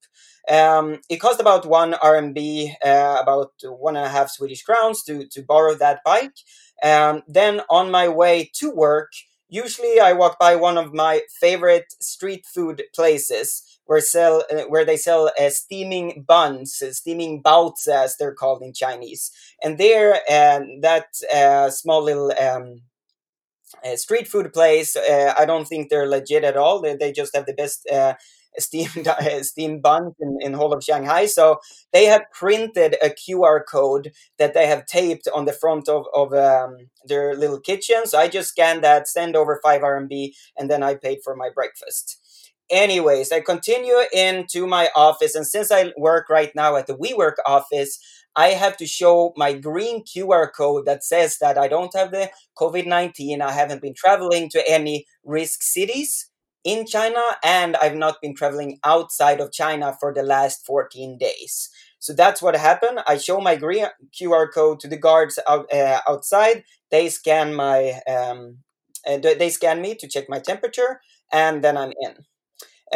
Um, 0.49 0.99
it 1.09 1.17
cost 1.17 1.39
about 1.39 1.65
one 1.65 1.93
RMB, 1.93 2.75
uh, 2.83 3.17
about 3.21 3.51
one 3.63 3.95
and 3.95 4.05
a 4.05 4.09
half 4.09 4.29
Swedish 4.29 4.63
crowns 4.63 5.03
to, 5.03 5.27
to 5.27 5.43
borrow 5.43 5.75
that 5.75 5.99
bike. 6.03 6.33
Um, 6.83 7.21
then 7.27 7.61
on 7.69 7.91
my 7.91 8.07
way 8.07 8.49
to 8.55 8.71
work, 8.71 9.11
usually 9.49 9.99
I 9.99 10.13
walk 10.13 10.39
by 10.39 10.55
one 10.55 10.77
of 10.77 10.93
my 10.93 11.21
favorite 11.39 11.93
street 12.01 12.45
food 12.51 12.83
places 12.95 13.79
where 13.85 14.01
sell 14.01 14.43
uh, 14.51 14.63
where 14.63 14.85
they 14.85 14.97
sell 14.97 15.31
uh, 15.39 15.49
steaming 15.49 16.23
buns, 16.27 16.81
uh, 16.81 16.91
steaming 16.91 17.43
baozi 17.43 17.89
as 17.89 18.17
they're 18.17 18.33
called 18.33 18.63
in 18.63 18.73
Chinese. 18.73 19.31
And 19.63 19.77
there, 19.77 20.15
um, 20.29 20.81
that 20.81 21.07
uh, 21.33 21.69
small 21.69 22.01
little 22.03 22.31
um, 22.39 22.81
uh, 23.85 23.95
street 23.95 24.27
food 24.27 24.53
place, 24.53 24.95
uh, 24.95 25.33
I 25.37 25.45
don't 25.45 25.67
think 25.67 25.89
they're 25.89 26.07
legit 26.07 26.43
at 26.43 26.57
all. 26.57 26.81
They, 26.81 26.95
they 26.95 27.11
just 27.11 27.35
have 27.35 27.45
the 27.45 27.53
best 27.53 27.87
uh, 27.89 28.15
steamed 28.57 29.07
steamed 29.41 29.81
buns 29.81 30.13
in, 30.19 30.37
in 30.41 30.53
whole 30.53 30.73
of 30.73 30.83
Shanghai. 30.83 31.25
So 31.25 31.59
they 31.93 32.05
have 32.05 32.23
printed 32.33 32.95
a 33.01 33.09
QR 33.09 33.61
code 33.65 34.11
that 34.37 34.53
they 34.53 34.67
have 34.67 34.85
taped 34.85 35.27
on 35.33 35.45
the 35.45 35.53
front 35.53 35.87
of, 35.89 36.05
of 36.13 36.33
um, 36.33 36.89
their 37.05 37.35
little 37.35 37.59
kitchen. 37.59 38.05
So 38.05 38.17
I 38.19 38.27
just 38.27 38.49
scanned 38.49 38.83
that, 38.83 39.07
send 39.07 39.35
over 39.35 39.59
five 39.63 39.81
RMB, 39.81 40.33
and 40.57 40.69
then 40.69 40.83
I 40.83 40.95
paid 40.95 41.19
for 41.23 41.35
my 41.35 41.49
breakfast. 41.53 42.17
Anyways, 42.69 43.33
I 43.33 43.41
continue 43.41 43.97
into 44.13 44.65
my 44.65 44.89
office, 44.95 45.35
and 45.35 45.45
since 45.45 45.71
I 45.73 45.91
work 45.97 46.29
right 46.29 46.55
now 46.55 46.77
at 46.77 46.87
the 46.87 46.95
WeWork 46.95 47.33
office, 47.45 47.99
I 48.35 48.49
have 48.49 48.77
to 48.77 48.87
show 48.87 49.33
my 49.37 49.53
green 49.53 50.03
QR 50.05 50.49
code 50.55 50.85
that 50.85 51.03
says 51.03 51.37
that 51.39 51.57
I 51.57 51.67
don't 51.67 51.93
have 51.95 52.11
the 52.11 52.29
COVID 52.57 52.85
19. 52.87 53.41
I 53.41 53.51
haven't 53.51 53.81
been 53.81 53.93
traveling 53.95 54.49
to 54.51 54.63
any 54.69 55.05
risk 55.23 55.61
cities 55.63 56.29
in 56.63 56.85
China, 56.85 57.21
and 57.43 57.75
I've 57.77 57.95
not 57.95 58.21
been 58.21 58.35
traveling 58.35 58.79
outside 58.83 59.39
of 59.39 59.51
China 59.51 59.95
for 59.99 60.13
the 60.13 60.23
last 60.23 60.65
14 60.65 61.17
days. 61.17 61.69
So 61.99 62.13
that's 62.13 62.41
what 62.41 62.55
happened. 62.55 62.99
I 63.07 63.17
show 63.17 63.39
my 63.41 63.55
green 63.55 63.85
QR 64.19 64.47
code 64.51 64.79
to 64.81 64.87
the 64.87 64.97
guards 64.97 65.37
out, 65.47 65.71
uh, 65.73 65.99
outside. 66.07 66.63
They 66.89 67.09
scan 67.09 67.53
my 67.53 67.99
um, 68.07 68.57
uh, 69.07 69.17
they 69.17 69.49
scan 69.49 69.81
me 69.81 69.95
to 69.95 70.07
check 70.07 70.25
my 70.29 70.39
temperature, 70.39 71.01
and 71.31 71.63
then 71.63 71.77
I'm 71.77 71.91
in. 72.01 72.15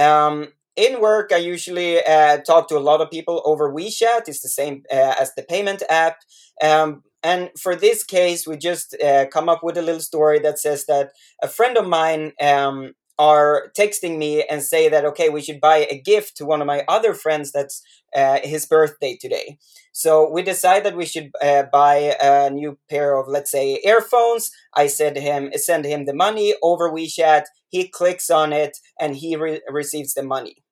Um, 0.03 0.49
in 0.75 1.01
work, 1.01 1.31
I 1.31 1.37
usually 1.37 2.03
uh, 2.03 2.37
talk 2.39 2.67
to 2.69 2.77
a 2.77 2.79
lot 2.79 3.01
of 3.01 3.09
people 3.09 3.41
over 3.45 3.71
WeChat. 3.73 4.27
It's 4.27 4.41
the 4.41 4.49
same 4.49 4.83
uh, 4.91 5.15
as 5.19 5.33
the 5.35 5.43
payment 5.43 5.83
app. 5.89 6.17
Um, 6.61 7.03
and 7.23 7.49
for 7.59 7.75
this 7.75 8.03
case, 8.03 8.45
we 8.45 8.57
just 8.57 8.95
uh, 9.03 9.25
come 9.27 9.49
up 9.49 9.63
with 9.63 9.77
a 9.77 9.81
little 9.81 10.01
story 10.01 10.39
that 10.39 10.59
says 10.59 10.85
that 10.85 11.11
a 11.41 11.47
friend 11.47 11.77
of 11.77 11.87
mine 11.87 12.33
um, 12.41 12.93
are 13.17 13.71
texting 13.77 14.17
me 14.17 14.43
and 14.43 14.61
say 14.61 14.89
that 14.89 15.05
okay 15.05 15.29
we 15.29 15.41
should 15.41 15.61
buy 15.61 15.87
a 15.89 16.01
gift 16.01 16.35
to 16.35 16.45
one 16.45 16.59
of 16.61 16.67
my 16.67 16.83
other 16.87 17.13
friends 17.13 17.51
that's 17.51 17.81
uh, 18.13 18.39
his 18.43 18.65
birthday 18.65 19.17
today 19.19 19.57
so 19.93 20.29
we 20.29 20.41
decide 20.41 20.83
that 20.83 20.97
we 20.97 21.05
should 21.05 21.31
uh, 21.41 21.63
buy 21.71 22.15
a 22.21 22.49
new 22.49 22.77
pair 22.89 23.15
of 23.15 23.27
let's 23.29 23.51
say 23.51 23.79
earphones 23.85 24.51
i 24.75 24.85
send 24.85 25.15
him 25.15 25.49
send 25.55 25.85
him 25.85 26.05
the 26.05 26.13
money 26.13 26.55
over 26.61 26.91
wechat 26.91 27.43
he 27.69 27.87
clicks 27.87 28.29
on 28.29 28.51
it 28.51 28.77
and 28.99 29.15
he 29.15 29.35
re- 29.37 29.61
receives 29.69 30.13
the 30.13 30.23
money 30.23 30.64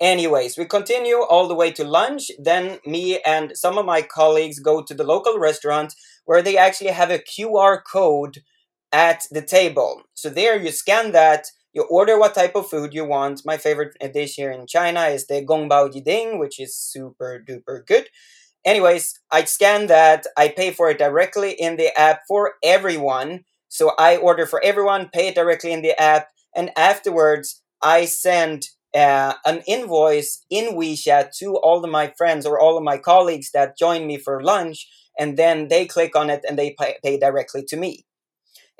anyways 0.00 0.56
we 0.56 0.64
continue 0.64 1.20
all 1.22 1.46
the 1.48 1.54
way 1.54 1.70
to 1.70 1.84
lunch 1.84 2.30
then 2.38 2.78
me 2.86 3.20
and 3.26 3.56
some 3.56 3.76
of 3.78 3.84
my 3.84 4.02
colleagues 4.02 4.58
go 4.58 4.82
to 4.82 4.94
the 4.94 5.04
local 5.04 5.38
restaurant 5.38 5.94
where 6.24 6.42
they 6.42 6.56
actually 6.56 6.90
have 6.90 7.10
a 7.10 7.18
qr 7.18 7.78
code 7.90 8.38
at 8.92 9.24
the 9.30 9.42
table. 9.42 10.02
So 10.14 10.28
there 10.30 10.60
you 10.60 10.70
scan 10.70 11.12
that, 11.12 11.46
you 11.72 11.82
order 11.82 12.18
what 12.18 12.34
type 12.34 12.56
of 12.56 12.68
food 12.68 12.92
you 12.92 13.04
want. 13.04 13.42
My 13.44 13.56
favorite 13.56 13.96
dish 14.12 14.34
here 14.34 14.50
in 14.50 14.66
China 14.66 15.02
is 15.04 15.26
the 15.26 15.44
gongbao 15.44 15.92
jiding, 15.92 16.38
which 16.38 16.58
is 16.58 16.76
super 16.76 17.42
duper 17.46 17.86
good. 17.86 18.08
Anyways, 18.64 19.18
I 19.30 19.44
scan 19.44 19.86
that, 19.86 20.26
I 20.36 20.48
pay 20.48 20.70
for 20.72 20.90
it 20.90 20.98
directly 20.98 21.52
in 21.52 21.76
the 21.76 21.98
app 21.98 22.22
for 22.28 22.54
everyone. 22.62 23.44
So 23.68 23.92
I 23.98 24.16
order 24.16 24.46
for 24.46 24.62
everyone, 24.62 25.08
pay 25.12 25.28
it 25.28 25.34
directly 25.34 25.72
in 25.72 25.82
the 25.82 25.98
app, 26.00 26.28
and 26.54 26.70
afterwards 26.76 27.62
I 27.80 28.04
send 28.04 28.66
uh, 28.94 29.34
an 29.44 29.62
invoice 29.66 30.44
in 30.50 30.74
WeChat 30.74 31.36
to 31.38 31.56
all 31.56 31.84
of 31.84 31.90
my 31.90 32.12
friends 32.16 32.46
or 32.46 32.60
all 32.60 32.76
of 32.76 32.82
my 32.84 32.98
colleagues 32.98 33.50
that 33.52 33.78
join 33.78 34.06
me 34.06 34.18
for 34.18 34.42
lunch, 34.42 34.88
and 35.18 35.36
then 35.36 35.68
they 35.68 35.86
click 35.86 36.16
on 36.16 36.30
it 36.30 36.44
and 36.48 36.58
they 36.58 36.74
pay, 36.78 36.96
pay 37.02 37.18
directly 37.18 37.64
to 37.68 37.76
me. 37.76 38.04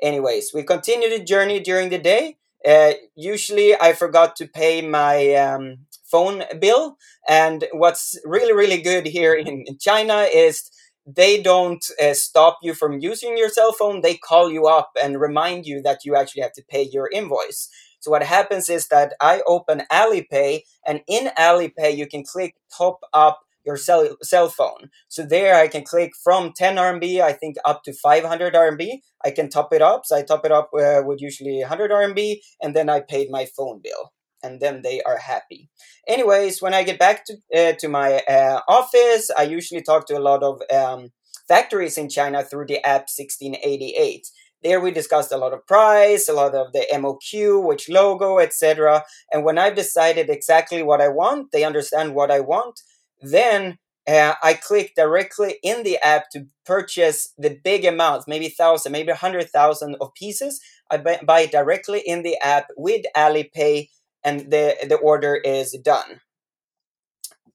Anyways, 0.01 0.51
we 0.53 0.63
continue 0.63 1.09
the 1.09 1.23
journey 1.23 1.59
during 1.59 1.89
the 1.89 1.99
day. 1.99 2.37
Uh, 2.67 2.93
usually, 3.15 3.79
I 3.79 3.93
forgot 3.93 4.35
to 4.37 4.47
pay 4.47 4.81
my 4.81 5.33
um, 5.35 5.85
phone 6.09 6.43
bill. 6.59 6.97
And 7.27 7.65
what's 7.71 8.19
really, 8.25 8.53
really 8.53 8.81
good 8.81 9.05
here 9.07 9.33
in, 9.33 9.47
in 9.47 9.77
China 9.79 10.27
is 10.33 10.69
they 11.05 11.41
don't 11.41 11.83
uh, 12.01 12.13
stop 12.13 12.59
you 12.61 12.73
from 12.73 12.99
using 12.99 13.37
your 13.37 13.49
cell 13.49 13.73
phone. 13.73 14.01
They 14.01 14.15
call 14.15 14.51
you 14.51 14.67
up 14.67 14.91
and 15.01 15.19
remind 15.19 15.65
you 15.65 15.81
that 15.81 16.05
you 16.05 16.15
actually 16.15 16.43
have 16.43 16.53
to 16.53 16.63
pay 16.69 16.87
your 16.91 17.09
invoice. 17.11 17.69
So 18.01 18.11
what 18.11 18.23
happens 18.23 18.67
is 18.67 18.87
that 18.87 19.13
I 19.21 19.41
open 19.47 19.83
Alipay, 19.91 20.61
and 20.85 21.01
in 21.07 21.27
Alipay 21.37 21.95
you 21.95 22.07
can 22.07 22.23
click 22.23 22.55
top 22.75 22.99
up 23.13 23.41
your 23.65 23.77
cell, 23.77 24.17
cell 24.23 24.49
phone. 24.49 24.89
So 25.07 25.23
there 25.23 25.55
I 25.55 25.67
can 25.67 25.83
click 25.83 26.13
from 26.23 26.51
10 26.55 26.75
RMB, 26.75 27.21
I 27.21 27.33
think 27.33 27.57
up 27.63 27.83
to 27.83 27.93
500 27.93 28.53
RMB. 28.53 29.01
I 29.23 29.31
can 29.31 29.49
top 29.49 29.71
it 29.71 29.81
up. 29.81 30.05
So 30.05 30.17
I 30.17 30.23
top 30.23 30.45
it 30.45 30.51
up 30.51 30.71
uh, 30.73 31.01
with 31.05 31.21
usually 31.21 31.59
100 31.59 31.91
RMB 31.91 32.37
and 32.61 32.75
then 32.75 32.89
I 32.89 33.01
paid 33.01 33.29
my 33.29 33.45
phone 33.45 33.81
bill. 33.83 34.13
And 34.43 34.59
then 34.59 34.81
they 34.81 35.03
are 35.03 35.19
happy. 35.19 35.69
Anyways, 36.07 36.63
when 36.63 36.73
I 36.73 36.81
get 36.81 36.97
back 36.97 37.25
to, 37.25 37.37
uh, 37.55 37.73
to 37.73 37.87
my 37.87 38.21
uh, 38.27 38.61
office, 38.67 39.29
I 39.37 39.43
usually 39.43 39.83
talk 39.83 40.07
to 40.07 40.17
a 40.17 40.19
lot 40.19 40.41
of 40.41 40.61
um, 40.75 41.09
factories 41.47 41.95
in 41.95 42.09
China 42.09 42.43
through 42.43 42.65
the 42.65 42.83
app 42.83 43.05
1688. 43.15 44.25
There 44.63 44.79
we 44.79 44.91
discussed 44.91 45.31
a 45.31 45.37
lot 45.37 45.53
of 45.53 45.65
price, 45.65 46.29
a 46.29 46.33
lot 46.33 46.53
of 46.53 46.71
the 46.71 46.85
MOQ, 46.93 47.65
which 47.65 47.89
logo, 47.89 48.37
etc. 48.37 49.03
And 49.31 49.43
when 49.43 49.57
I've 49.57 49.75
decided 49.75 50.29
exactly 50.29 50.83
what 50.83 51.01
I 51.01 51.07
want, 51.07 51.51
they 51.51 51.63
understand 51.63 52.13
what 52.13 52.29
I 52.29 52.41
want, 52.41 52.79
then 53.21 53.79
uh, 54.07 54.33
I 54.41 54.53
click 54.53 54.93
directly 54.95 55.57
in 55.63 55.83
the 55.83 55.97
app 56.03 56.29
to 56.31 56.47
purchase 56.65 57.33
the 57.37 57.59
big 57.63 57.85
amounts, 57.85 58.27
maybe 58.27 58.49
thousand, 58.49 58.91
maybe 58.91 59.11
hundred 59.11 59.49
thousand 59.49 59.95
of 60.01 60.13
pieces. 60.13 60.61
I 60.89 60.97
buy 60.97 61.45
directly 61.45 62.01
in 62.05 62.23
the 62.23 62.37
app 62.43 62.67
with 62.77 63.05
Alipay, 63.15 63.89
and 64.23 64.51
the 64.51 64.75
the 64.87 64.95
order 64.95 65.35
is 65.35 65.77
done. 65.83 66.19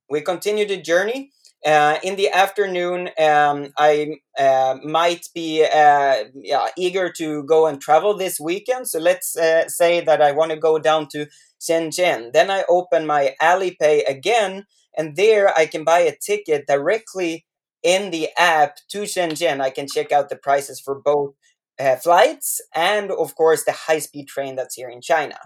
We 0.09 0.21
continue 0.23 0.67
the 0.67 0.81
journey. 0.81 1.33
Uh, 1.65 1.99
in 2.03 2.17
the 2.17 2.31
afternoon, 2.31 3.09
um, 3.19 3.73
I 3.79 4.19
uh, 4.39 4.77
might 4.85 5.27
be 5.35 5.65
uh, 5.65 6.25
yeah, 6.35 6.69
eager 6.77 7.11
to 7.19 7.43
go 7.45 7.67
and 7.67 7.81
travel 7.81 8.17
this 8.17 8.39
weekend. 8.39 8.89
So 8.89 8.99
let's 8.99 9.37
uh, 9.37 9.69
say 9.69 10.01
that 10.01 10.23
I 10.23 10.33
want 10.33 10.53
to 10.53 10.57
go 10.57 10.79
down 10.79 11.09
to 11.13 11.27
Shenzhen. 11.61 12.33
Then 12.33 12.51
I 12.51 12.65
open 12.69 13.07
my 13.07 13.35
Alipay 13.43 14.09
again 14.09 14.67
and 14.97 15.17
there 15.17 15.57
I 15.59 15.67
can 15.67 15.85
buy 15.85 16.01
a 16.01 16.17
ticket 16.17 16.67
directly 16.67 17.47
in 17.83 18.11
the 18.11 18.29
app 18.39 18.77
to 18.91 19.03
Shenzhen. 19.03 19.61
I 19.61 19.71
can 19.71 19.87
check 19.87 20.13
out 20.13 20.29
the 20.29 20.37
prices 20.37 20.81
for 20.81 20.95
both 20.95 21.35
uh, 21.79 21.97
flights 21.97 22.61
and, 22.75 23.11
of 23.11 23.35
course, 23.35 23.65
the 23.65 23.73
high 23.73 23.99
speed 23.99 24.29
train 24.29 24.57
that's 24.57 24.75
here 24.75 24.89
in 24.89 25.01
China. 25.01 25.39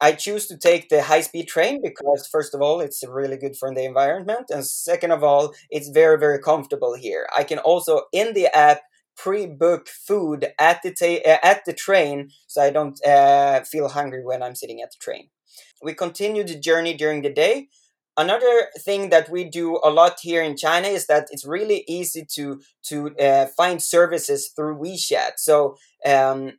I 0.00 0.12
choose 0.12 0.46
to 0.48 0.56
take 0.56 0.88
the 0.88 1.02
high 1.02 1.20
speed 1.22 1.48
train 1.48 1.80
because, 1.82 2.28
first 2.30 2.54
of 2.54 2.60
all, 2.62 2.80
it's 2.80 3.02
really 3.06 3.36
good 3.36 3.56
for 3.56 3.74
the 3.74 3.84
environment, 3.84 4.46
and 4.50 4.64
second 4.66 5.12
of 5.12 5.22
all, 5.22 5.52
it's 5.70 5.88
very, 5.88 6.18
very 6.18 6.38
comfortable 6.38 6.94
here. 6.94 7.26
I 7.36 7.44
can 7.44 7.58
also, 7.58 8.02
in 8.12 8.34
the 8.34 8.46
app, 8.56 8.82
pre-book 9.16 9.88
food 9.88 10.48
at 10.58 10.82
the 10.82 10.92
ta- 10.92 11.30
uh, 11.30 11.38
at 11.42 11.64
the 11.64 11.72
train, 11.72 12.30
so 12.46 12.62
I 12.62 12.70
don't 12.70 12.98
uh, 13.06 13.62
feel 13.62 13.88
hungry 13.88 14.24
when 14.24 14.42
I'm 14.42 14.54
sitting 14.56 14.80
at 14.82 14.90
the 14.90 14.98
train. 15.00 15.28
We 15.82 15.94
continue 15.94 16.44
the 16.44 16.58
journey 16.58 16.94
during 16.94 17.22
the 17.22 17.32
day 17.32 17.68
another 18.16 18.68
thing 18.78 19.10
that 19.10 19.28
we 19.28 19.44
do 19.44 19.80
a 19.82 19.90
lot 19.90 20.18
here 20.20 20.42
in 20.42 20.56
China 20.56 20.88
is 20.88 21.06
that 21.06 21.26
it's 21.30 21.46
really 21.46 21.84
easy 21.88 22.26
to 22.34 22.60
to 22.84 23.14
uh, 23.16 23.46
find 23.56 23.82
services 23.82 24.50
through 24.54 24.78
WeChat. 24.78 25.32
So 25.38 25.76
um, 26.06 26.52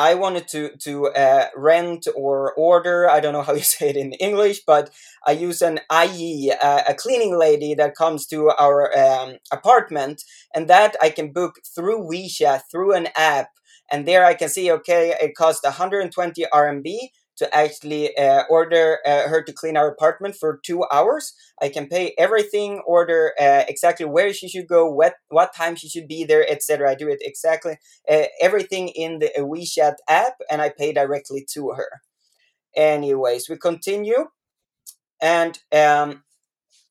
I 0.00 0.14
wanted 0.14 0.48
to 0.48 0.76
to 0.86 1.08
uh, 1.08 1.46
rent 1.54 2.08
or 2.16 2.54
order. 2.54 3.08
I 3.08 3.20
don't 3.20 3.34
know 3.34 3.42
how 3.42 3.52
you 3.52 3.68
say 3.74 3.90
it 3.90 3.96
in 3.96 4.12
English, 4.14 4.60
but 4.66 4.90
I 5.26 5.32
use 5.32 5.60
an 5.60 5.80
ayi, 5.92 6.50
uh, 6.68 6.82
a 6.88 6.94
cleaning 6.94 7.38
lady 7.38 7.74
that 7.74 7.94
comes 7.94 8.26
to 8.28 8.50
our 8.58 8.78
um, 8.98 9.36
apartment, 9.52 10.24
and 10.54 10.68
that 10.68 10.96
I 11.02 11.10
can 11.10 11.32
book 11.32 11.56
through 11.74 12.08
WeChat 12.10 12.62
through 12.70 12.94
an 12.94 13.08
app. 13.16 13.48
And 13.92 14.06
there 14.06 14.24
I 14.24 14.34
can 14.34 14.48
see, 14.48 14.70
okay, 14.70 15.14
it 15.20 15.34
costs 15.34 15.64
120 15.64 16.46
RMB 16.52 17.10
to 17.40 17.54
actually 17.54 18.16
uh, 18.16 18.44
order 18.50 19.00
uh, 19.06 19.28
her 19.28 19.42
to 19.42 19.52
clean 19.52 19.76
our 19.76 19.88
apartment 19.90 20.36
for 20.36 20.60
two 20.64 20.84
hours. 20.92 21.34
I 21.60 21.68
can 21.70 21.88
pay 21.88 22.14
everything, 22.18 22.82
order 22.86 23.32
uh, 23.40 23.64
exactly 23.68 24.06
where 24.06 24.32
she 24.32 24.48
should 24.48 24.68
go, 24.68 24.90
what 24.90 25.14
what 25.28 25.54
time 25.54 25.76
she 25.76 25.88
should 25.90 26.08
be 26.08 26.24
there, 26.24 26.46
etc. 26.50 26.90
I 26.92 26.96
do 26.96 27.08
it 27.08 27.20
exactly 27.22 27.78
uh, 28.10 28.26
everything 28.40 28.88
in 28.90 29.18
the 29.20 29.30
WeChat 29.38 29.96
app, 30.08 30.34
and 30.50 30.62
I 30.62 30.70
pay 30.70 30.92
directly 30.92 31.46
to 31.54 31.70
her. 31.70 31.90
Anyways, 32.76 33.48
we 33.50 33.56
continue. 33.58 34.26
and 35.20 35.58
um, 35.72 36.22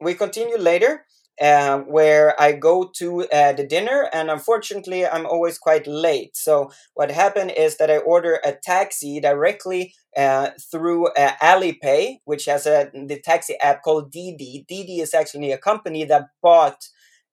we 0.01 0.13
continue 0.15 0.57
later 0.57 1.05
uh, 1.41 1.79
where 1.79 2.39
I 2.39 2.51
go 2.51 2.89
to 2.98 3.27
uh, 3.29 3.53
the 3.53 3.65
dinner, 3.65 4.10
and 4.13 4.29
unfortunately, 4.29 5.05
I'm 5.08 5.25
always 5.25 5.58
quite 5.58 5.88
late. 5.88 6.36
So 6.36 6.72
what 6.96 7.12
happened 7.12 7.51
is 7.51 7.77
that 7.77 7.89
I 7.89 7.98
order 7.98 8.39
a 8.43 8.53
taxi 8.53 9.19
directly 9.19 9.93
uh, 10.17 10.50
through 10.72 11.08
uh, 11.08 11.31
Alipay, 11.41 12.17
which 12.25 12.46
has 12.46 12.65
a 12.65 12.89
the 12.93 13.19
taxi 13.24 13.55
app 13.62 13.84
called 13.84 14.12
Didi. 14.12 14.65
Didi 14.67 15.00
is 15.00 15.13
actually 15.13 15.51
a 15.51 15.58
company 15.58 16.03
that 16.05 16.27
bought 16.41 16.84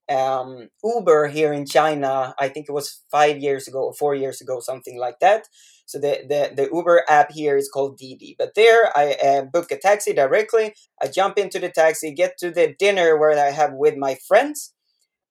um, 0.09 0.69
Uber 0.83 1.27
here 1.27 1.51
in 1.51 1.65
China. 1.65 2.33
I 2.39 2.47
think 2.47 2.67
it 2.69 2.71
was 2.71 3.03
five 3.11 3.37
years 3.39 3.67
ago 3.67 3.85
or 3.87 3.93
four 3.93 4.15
years 4.15 4.41
ago, 4.41 4.59
something 4.59 4.97
like 4.97 5.19
that. 5.19 5.47
So 5.87 5.99
the, 5.99 6.19
the, 6.27 6.53
the 6.53 6.69
Uber 6.71 7.05
app 7.07 7.31
here 7.31 7.55
is 7.55 7.69
called 7.69 7.97
Didi. 7.97 8.35
But 8.37 8.55
there 8.55 8.95
I 8.95 9.13
uh, 9.13 9.45
book 9.45 9.71
a 9.71 9.77
taxi 9.77 10.13
directly. 10.13 10.75
I 11.01 11.07
jump 11.07 11.39
into 11.39 11.59
the 11.59 11.69
taxi, 11.69 12.13
get 12.13 12.37
to 12.39 12.51
the 12.51 12.75
dinner 12.77 13.17
where 13.17 13.39
I 13.39 13.51
have 13.51 13.71
with 13.73 13.95
my 13.95 14.17
friends. 14.27 14.73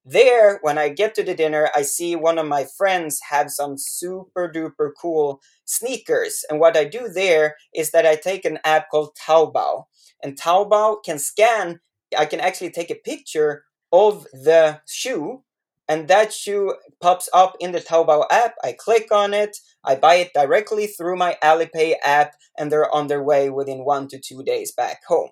There, 0.02 0.58
when 0.62 0.78
I 0.78 0.88
get 0.88 1.14
to 1.16 1.22
the 1.22 1.34
dinner, 1.34 1.68
I 1.74 1.82
see 1.82 2.16
one 2.16 2.38
of 2.38 2.46
my 2.46 2.64
friends 2.78 3.20
have 3.28 3.50
some 3.50 3.76
super 3.76 4.50
duper 4.50 4.92
cool 4.98 5.42
sneakers. 5.66 6.42
And 6.48 6.58
what 6.58 6.76
I 6.76 6.84
do 6.84 7.08
there 7.08 7.56
is 7.74 7.90
that 7.90 8.06
I 8.06 8.16
take 8.16 8.44
an 8.44 8.58
app 8.64 8.88
called 8.88 9.16
Taobao. 9.20 9.84
And 10.22 10.40
Taobao 10.40 11.04
can 11.04 11.18
scan, 11.18 11.80
I 12.16 12.24
can 12.24 12.40
actually 12.40 12.70
take 12.70 12.90
a 12.90 12.94
picture 12.94 13.64
of 13.92 14.26
the 14.32 14.80
shoe 14.88 15.42
and 15.88 16.08
that 16.08 16.32
shoe 16.32 16.74
pops 17.00 17.28
up 17.32 17.56
in 17.60 17.72
the 17.72 17.80
Taobao 17.80 18.26
app. 18.30 18.54
I 18.62 18.72
click 18.72 19.12
on 19.12 19.34
it, 19.34 19.58
I 19.84 19.94
buy 19.94 20.16
it 20.16 20.32
directly 20.34 20.86
through 20.86 21.16
my 21.16 21.36
Alipay 21.42 21.94
app, 22.04 22.34
and 22.58 22.70
they're 22.70 22.92
on 22.94 23.06
their 23.06 23.22
way 23.22 23.50
within 23.50 23.84
one 23.84 24.08
to 24.08 24.18
two 24.18 24.42
days 24.42 24.72
back 24.72 25.02
home. 25.06 25.30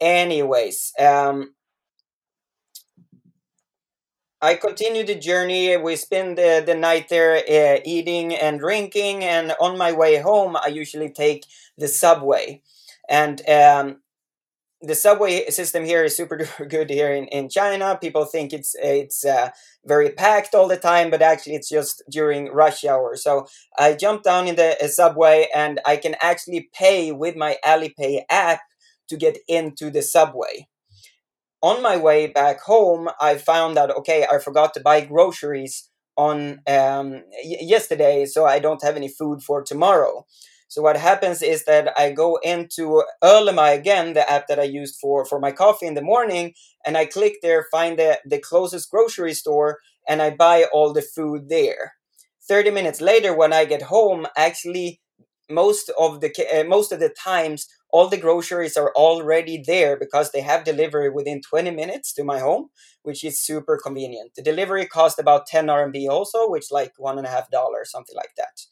Anyways, 0.00 0.92
um, 0.98 1.54
I 4.40 4.56
continue 4.56 5.04
the 5.04 5.14
journey. 5.14 5.76
We 5.76 5.94
spend 5.94 6.36
the, 6.36 6.62
the 6.66 6.74
night 6.74 7.08
there 7.08 7.36
uh, 7.36 7.80
eating 7.84 8.34
and 8.34 8.58
drinking, 8.58 9.22
and 9.22 9.54
on 9.60 9.78
my 9.78 9.92
way 9.92 10.18
home, 10.18 10.56
I 10.56 10.66
usually 10.68 11.10
take 11.10 11.46
the 11.78 11.86
subway. 11.86 12.62
And 13.08 13.48
um, 13.48 13.98
the 14.82 14.94
subway 14.94 15.48
system 15.50 15.84
here 15.84 16.04
is 16.04 16.16
super 16.16 16.36
good 16.68 16.90
here 16.90 17.12
in, 17.12 17.26
in 17.28 17.48
China. 17.48 17.96
People 18.00 18.24
think 18.24 18.52
it's 18.52 18.74
it's 18.78 19.24
uh, 19.24 19.50
very 19.84 20.10
packed 20.10 20.54
all 20.54 20.68
the 20.68 20.76
time, 20.76 21.10
but 21.10 21.22
actually 21.22 21.54
it's 21.54 21.68
just 21.68 22.02
during 22.10 22.52
rush 22.52 22.84
hour. 22.84 23.16
So 23.16 23.46
I 23.78 23.94
jump 23.94 24.22
down 24.24 24.48
in 24.48 24.56
the 24.56 24.76
uh, 24.82 24.88
subway 24.88 25.48
and 25.54 25.80
I 25.86 25.96
can 25.96 26.16
actually 26.20 26.68
pay 26.74 27.12
with 27.12 27.36
my 27.36 27.56
Alipay 27.64 28.22
app 28.30 28.60
to 29.08 29.16
get 29.16 29.38
into 29.48 29.90
the 29.90 30.02
subway. 30.02 30.66
On 31.62 31.80
my 31.80 31.96
way 31.96 32.26
back 32.26 32.60
home, 32.62 33.08
I 33.20 33.36
found 33.38 33.76
that 33.76 33.90
okay, 33.90 34.26
I 34.30 34.38
forgot 34.38 34.74
to 34.74 34.80
buy 34.80 35.00
groceries 35.02 35.88
on 36.16 36.60
um, 36.66 37.22
y- 37.44 37.56
yesterday, 37.60 38.26
so 38.26 38.44
I 38.44 38.58
don't 38.58 38.82
have 38.82 38.96
any 38.96 39.08
food 39.08 39.42
for 39.42 39.62
tomorrow. 39.62 40.26
So 40.72 40.80
what 40.80 40.96
happens 40.96 41.42
is 41.42 41.66
that 41.66 41.92
I 41.98 42.12
go 42.12 42.38
into 42.42 43.02
Ele.me 43.20 43.74
again, 43.74 44.14
the 44.14 44.24
app 44.32 44.46
that 44.48 44.58
I 44.58 44.62
used 44.62 44.98
for, 44.98 45.26
for 45.26 45.38
my 45.38 45.52
coffee 45.52 45.86
in 45.86 45.92
the 45.92 46.00
morning, 46.00 46.54
and 46.86 46.96
I 46.96 47.04
click 47.04 47.34
there, 47.42 47.66
find 47.70 47.98
the, 47.98 48.20
the 48.24 48.38
closest 48.38 48.90
grocery 48.90 49.34
store, 49.34 49.80
and 50.08 50.22
I 50.22 50.30
buy 50.30 50.64
all 50.72 50.94
the 50.94 51.02
food 51.02 51.50
there. 51.50 51.92
30 52.48 52.70
minutes 52.70 53.02
later, 53.02 53.36
when 53.36 53.52
I 53.52 53.66
get 53.66 53.82
home, 53.82 54.26
actually, 54.34 55.02
most 55.50 55.90
of 56.00 56.22
the 56.22 56.30
uh, 56.50 56.64
most 56.64 56.90
of 56.90 57.00
the 57.00 57.10
times, 57.10 57.68
all 57.90 58.08
the 58.08 58.16
groceries 58.16 58.78
are 58.78 58.94
already 58.96 59.62
there 59.66 59.98
because 59.98 60.30
they 60.32 60.40
have 60.40 60.64
delivery 60.64 61.10
within 61.10 61.42
20 61.42 61.70
minutes 61.70 62.14
to 62.14 62.24
my 62.24 62.38
home, 62.38 62.70
which 63.02 63.22
is 63.24 63.38
super 63.38 63.76
convenient. 63.76 64.30
The 64.36 64.42
delivery 64.42 64.86
cost 64.86 65.18
about 65.18 65.46
10 65.46 65.66
RMB 65.68 66.08
also, 66.08 66.48
which 66.48 66.70
like 66.70 66.94
one 66.96 67.18
and 67.18 67.26
a 67.26 67.30
half 67.30 67.50
dollars, 67.50 67.90
something 67.90 68.16
like 68.16 68.34
that. 68.38 68.62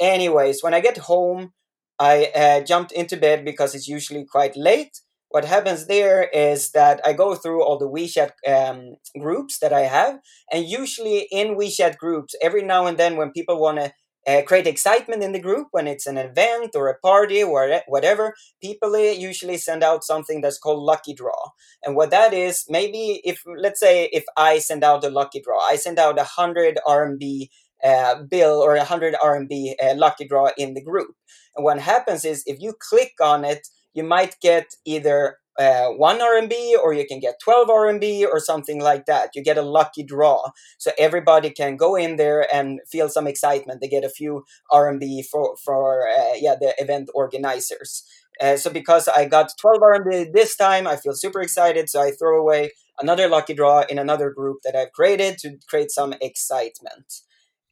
Anyways, 0.00 0.62
when 0.62 0.74
I 0.74 0.80
get 0.80 0.98
home, 0.98 1.52
I 1.98 2.30
uh, 2.34 2.60
jumped 2.62 2.92
into 2.92 3.16
bed 3.16 3.44
because 3.44 3.74
it's 3.74 3.88
usually 3.88 4.24
quite 4.24 4.56
late. 4.56 5.00
What 5.28 5.44
happens 5.46 5.86
there 5.86 6.24
is 6.24 6.72
that 6.72 7.00
I 7.06 7.14
go 7.14 7.34
through 7.34 7.62
all 7.62 7.78
the 7.78 7.88
WeChat 7.88 8.32
um, 8.46 8.96
groups 9.18 9.58
that 9.60 9.72
I 9.72 9.82
have, 9.82 10.18
and 10.52 10.66
usually 10.66 11.26
in 11.30 11.56
WeChat 11.56 11.96
groups, 11.96 12.34
every 12.42 12.62
now 12.62 12.86
and 12.86 12.98
then 12.98 13.16
when 13.16 13.30
people 13.32 13.58
want 13.60 13.78
to 13.78 13.92
uh, 14.26 14.42
create 14.46 14.66
excitement 14.66 15.22
in 15.22 15.32
the 15.32 15.40
group 15.40 15.68
when 15.72 15.86
it's 15.86 16.06
an 16.06 16.16
event 16.16 16.72
or 16.74 16.88
a 16.88 16.98
party 16.98 17.42
or 17.42 17.80
whatever 17.88 18.34
people 18.62 18.94
uh, 18.94 18.98
usually 18.98 19.56
send 19.56 19.82
out 19.82 20.04
something 20.04 20.40
that's 20.40 20.58
called 20.58 20.82
lucky 20.82 21.12
draw 21.12 21.50
and 21.82 21.96
what 21.96 22.10
that 22.10 22.32
is 22.32 22.64
maybe 22.68 23.20
if 23.24 23.42
let's 23.58 23.80
say 23.80 24.04
if 24.12 24.24
i 24.36 24.58
send 24.58 24.84
out 24.84 25.04
a 25.04 25.10
lucky 25.10 25.40
draw 25.40 25.58
i 25.66 25.74
send 25.74 25.98
out 25.98 26.18
a 26.18 26.28
100 26.38 26.78
rmb 26.86 27.48
uh, 27.84 28.22
bill 28.22 28.60
or 28.60 28.74
a 28.74 28.78
100 28.78 29.14
RMB 29.14 29.74
uh, 29.82 29.94
lucky 29.96 30.26
draw 30.26 30.50
in 30.56 30.74
the 30.74 30.82
group. 30.82 31.14
And 31.56 31.64
what 31.64 31.78
happens 31.78 32.24
is 32.24 32.42
if 32.46 32.60
you 32.60 32.74
click 32.78 33.12
on 33.20 33.44
it, 33.44 33.68
you 33.94 34.02
might 34.02 34.36
get 34.40 34.74
either 34.84 35.36
uh, 35.58 35.88
1 35.88 36.18
RMB 36.18 36.52
or 36.82 36.94
you 36.94 37.06
can 37.06 37.20
get 37.20 37.40
12 37.42 37.68
RMB 37.68 38.26
or 38.26 38.40
something 38.40 38.80
like 38.80 39.06
that. 39.06 39.30
You 39.34 39.42
get 39.42 39.58
a 39.58 39.62
lucky 39.62 40.02
draw. 40.02 40.50
So 40.78 40.92
everybody 40.98 41.50
can 41.50 41.76
go 41.76 41.94
in 41.94 42.16
there 42.16 42.46
and 42.54 42.80
feel 42.90 43.08
some 43.08 43.26
excitement. 43.26 43.80
They 43.80 43.88
get 43.88 44.04
a 44.04 44.08
few 44.08 44.44
RMB 44.70 45.26
for, 45.26 45.56
for 45.62 46.08
uh, 46.08 46.34
yeah, 46.36 46.54
the 46.58 46.74
event 46.78 47.10
organizers. 47.14 48.04
Uh, 48.40 48.56
so 48.56 48.70
because 48.70 49.08
I 49.08 49.26
got 49.26 49.52
12 49.60 49.78
RMB 49.80 50.32
this 50.32 50.56
time, 50.56 50.86
I 50.86 50.96
feel 50.96 51.14
super 51.14 51.42
excited. 51.42 51.90
So 51.90 52.00
I 52.00 52.12
throw 52.12 52.40
away 52.40 52.70
another 52.98 53.28
lucky 53.28 53.52
draw 53.52 53.82
in 53.82 53.98
another 53.98 54.30
group 54.30 54.58
that 54.64 54.74
I've 54.74 54.92
created 54.92 55.36
to 55.38 55.58
create 55.68 55.90
some 55.90 56.14
excitement 56.20 57.20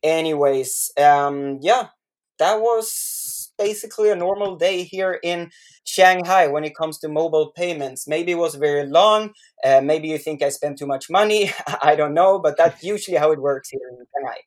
anyways 0.03 0.91
um 0.99 1.59
yeah 1.61 1.89
that 2.39 2.61
was 2.61 3.53
basically 3.59 4.11
a 4.11 4.17
normal 4.17 4.57
day 4.57 4.83
here 4.83 5.21
in 5.23 5.51
shanghai 5.85 6.47
when 6.47 6.65
it 6.65 6.75
comes 6.75 6.99
to 6.99 7.09
mobile 7.09 7.53
payments. 7.55 8.09
Maybe 8.09 8.33
it 8.33 8.39
was 8.39 8.55
very 8.55 8.87
long 8.87 9.33
uh, 9.65 9.81
maybe 9.83 10.09
you 10.09 10.19
think 10.19 10.43
i 10.43 10.49
spent 10.49 10.79
too 10.79 10.87
much 10.87 11.11
money 11.11 11.51
i 11.83 11.95
don't 11.95 12.15
know 12.15 12.39
but 12.39 12.57
that's 12.57 12.83
usually 12.95 13.19
how 13.19 13.31
it 13.33 13.41
works 13.41 13.69
here 13.71 13.81
in 13.91 14.07
shanghai. 14.15 14.41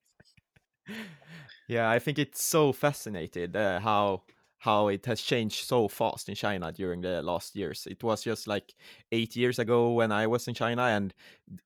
Yeah 1.67 1.89
i 1.89 1.99
think 1.99 2.17
it's 2.19 2.43
so 2.43 2.73
fascinating 2.73 3.55
uh, 3.55 3.79
how 3.79 4.23
how 4.63 4.87
it 4.87 5.05
has 5.05 5.19
changed 5.19 5.67
so 5.67 5.89
fast 5.89 6.29
in 6.29 6.35
China 6.35 6.71
during 6.71 7.01
the 7.01 7.21
last 7.21 7.53
years. 7.53 7.85
It 7.85 8.01
was 8.01 8.23
just 8.23 8.47
like 8.47 8.73
eight 9.11 9.35
years 9.35 9.59
ago 9.59 9.91
when 9.91 10.09
I 10.09 10.25
was 10.25 10.47
in 10.47 10.53
China, 10.53 10.83
and 10.83 11.13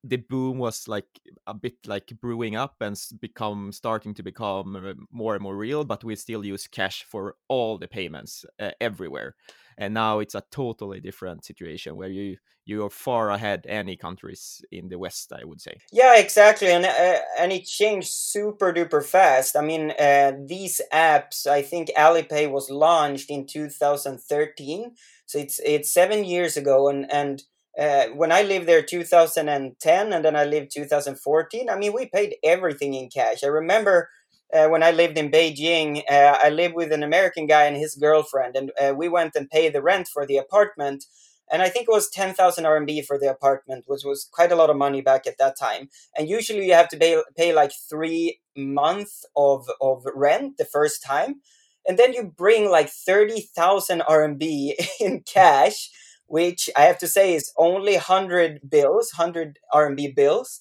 the 0.02 0.16
boom 0.16 0.58
was 0.58 0.88
like 0.88 1.06
a 1.46 1.54
bit 1.54 1.76
like 1.86 2.12
brewing 2.20 2.56
up 2.56 2.74
and 2.80 3.00
become 3.20 3.70
starting 3.70 4.14
to 4.14 4.24
become 4.24 4.74
uh, 4.74 4.94
more 5.12 5.34
and 5.34 5.42
more 5.44 5.56
real. 5.56 5.84
But 5.84 6.02
we 6.02 6.16
still 6.16 6.44
use 6.44 6.66
cash 6.66 7.04
for 7.04 7.36
all 7.46 7.78
the 7.78 7.86
payments 7.86 8.44
uh, 8.58 8.72
everywhere 8.80 9.36
and 9.78 9.94
now 9.94 10.18
it's 10.18 10.34
a 10.34 10.42
totally 10.50 11.00
different 11.00 11.44
situation 11.44 11.96
where 11.96 12.08
you 12.08 12.36
you 12.66 12.84
are 12.84 12.90
far 12.90 13.30
ahead 13.30 13.64
any 13.66 13.96
countries 13.96 14.60
in 14.70 14.88
the 14.88 14.98
west 14.98 15.32
i 15.32 15.44
would 15.44 15.60
say 15.60 15.74
yeah 15.92 16.18
exactly 16.18 16.68
and 16.68 16.84
uh, 16.84 17.18
and 17.38 17.52
it 17.52 17.64
changed 17.64 18.08
super 18.08 18.72
duper 18.72 19.02
fast 19.02 19.56
i 19.56 19.62
mean 19.62 19.92
uh, 19.92 20.32
these 20.46 20.80
apps 20.92 21.46
i 21.46 21.62
think 21.62 21.88
alipay 21.96 22.50
was 22.50 22.68
launched 22.68 23.30
in 23.30 23.46
2013 23.46 24.92
so 25.24 25.38
it's 25.38 25.60
it's 25.64 25.90
7 25.90 26.24
years 26.24 26.56
ago 26.56 26.88
and 26.88 27.10
and 27.10 27.44
uh, 27.78 28.08
when 28.08 28.32
I 28.32 28.42
lived 28.42 28.66
there 28.66 28.82
2010 28.82 30.12
and 30.12 30.24
then 30.24 30.34
I 30.34 30.44
lived 30.44 30.72
2014, 30.74 31.70
I 31.70 31.76
mean, 31.76 31.92
we 31.92 32.06
paid 32.06 32.34
everything 32.42 32.94
in 32.94 33.08
cash. 33.08 33.44
I 33.44 33.46
remember 33.46 34.10
uh, 34.52 34.68
when 34.68 34.82
I 34.82 34.90
lived 34.90 35.18
in 35.18 35.30
Beijing, 35.30 36.02
uh, 36.10 36.38
I 36.42 36.48
lived 36.48 36.74
with 36.74 36.92
an 36.92 37.02
American 37.02 37.46
guy 37.46 37.64
and 37.64 37.76
his 37.76 37.94
girlfriend, 37.94 38.56
and 38.56 38.72
uh, 38.80 38.94
we 38.96 39.08
went 39.08 39.34
and 39.34 39.50
paid 39.50 39.72
the 39.72 39.82
rent 39.82 40.08
for 40.08 40.26
the 40.26 40.38
apartment. 40.38 41.04
And 41.50 41.62
I 41.62 41.68
think 41.68 41.88
it 41.88 41.92
was 41.92 42.10
10,000 42.10 42.64
RMB 42.64 43.06
for 43.06 43.18
the 43.18 43.30
apartment, 43.30 43.84
which 43.86 44.02
was 44.04 44.28
quite 44.30 44.52
a 44.52 44.56
lot 44.56 44.70
of 44.70 44.76
money 44.76 45.00
back 45.00 45.26
at 45.26 45.38
that 45.38 45.58
time. 45.58 45.88
And 46.16 46.28
usually 46.28 46.66
you 46.66 46.74
have 46.74 46.88
to 46.88 46.96
pay, 46.96 47.20
pay 47.36 47.54
like 47.54 47.72
three 47.88 48.40
months 48.56 49.24
of, 49.34 49.66
of 49.80 50.04
rent 50.14 50.58
the 50.58 50.66
first 50.66 51.02
time. 51.02 51.40
And 51.86 51.98
then 51.98 52.12
you 52.12 52.24
bring 52.24 52.70
like 52.70 52.90
30,000 52.90 54.00
RMB 54.00 54.74
in 55.00 55.20
cash, 55.20 55.90
which 56.26 56.68
I 56.76 56.82
have 56.82 56.98
to 56.98 57.08
say 57.08 57.34
is 57.34 57.50
only 57.56 57.94
100 57.94 58.60
bills, 58.68 59.10
100 59.16 59.58
RMB 59.72 60.14
bills 60.14 60.60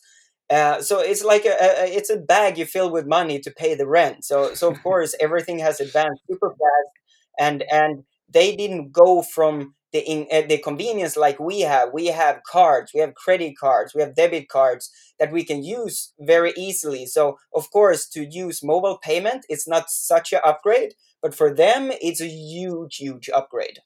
uh, 0.49 0.81
so 0.81 0.99
it's 0.99 1.23
like 1.23 1.45
a, 1.45 1.55
a, 1.59 1.85
it's 1.87 2.09
a 2.09 2.17
bag 2.17 2.57
you 2.57 2.65
fill 2.65 2.91
with 2.91 3.05
money 3.05 3.39
to 3.39 3.51
pay 3.51 3.75
the 3.75 3.87
rent. 3.87 4.25
So 4.25 4.53
so 4.53 4.71
of 4.71 4.81
course 4.83 5.15
everything 5.19 5.59
has 5.59 5.79
advanced 5.79 6.21
super 6.29 6.49
fast, 6.51 6.91
and 7.39 7.63
and 7.71 8.03
they 8.29 8.55
didn't 8.55 8.91
go 8.91 9.21
from 9.21 9.75
the 9.93 9.99
in, 9.99 10.27
uh, 10.31 10.47
the 10.47 10.57
convenience 10.59 11.17
like 11.17 11.39
we 11.39 11.61
have. 11.61 11.89
We 11.93 12.07
have 12.07 12.41
cards, 12.49 12.91
we 12.93 13.01
have 13.01 13.15
credit 13.15 13.55
cards, 13.59 13.93
we 13.93 14.01
have 14.01 14.15
debit 14.15 14.49
cards 14.49 14.89
that 15.19 15.31
we 15.31 15.43
can 15.43 15.63
use 15.63 16.13
very 16.19 16.53
easily. 16.57 17.05
So 17.05 17.37
of 17.53 17.69
course 17.71 18.07
to 18.09 18.25
use 18.25 18.63
mobile 18.63 18.97
payment, 19.01 19.45
it's 19.49 19.67
not 19.67 19.89
such 19.89 20.33
an 20.33 20.41
upgrade, 20.45 20.93
but 21.21 21.35
for 21.35 21.53
them 21.53 21.91
it's 22.01 22.21
a 22.21 22.27
huge 22.27 22.97
huge 22.97 23.29
upgrade. 23.29 23.79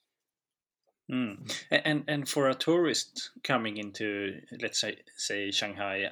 Mm. 1.11 1.51
And 1.69 2.03
and 2.07 2.29
for 2.29 2.47
a 2.49 2.55
tourist 2.55 3.31
coming 3.43 3.77
into 3.77 4.39
let's 4.61 4.79
say 4.79 4.97
say 5.17 5.51
Shanghai, 5.51 6.09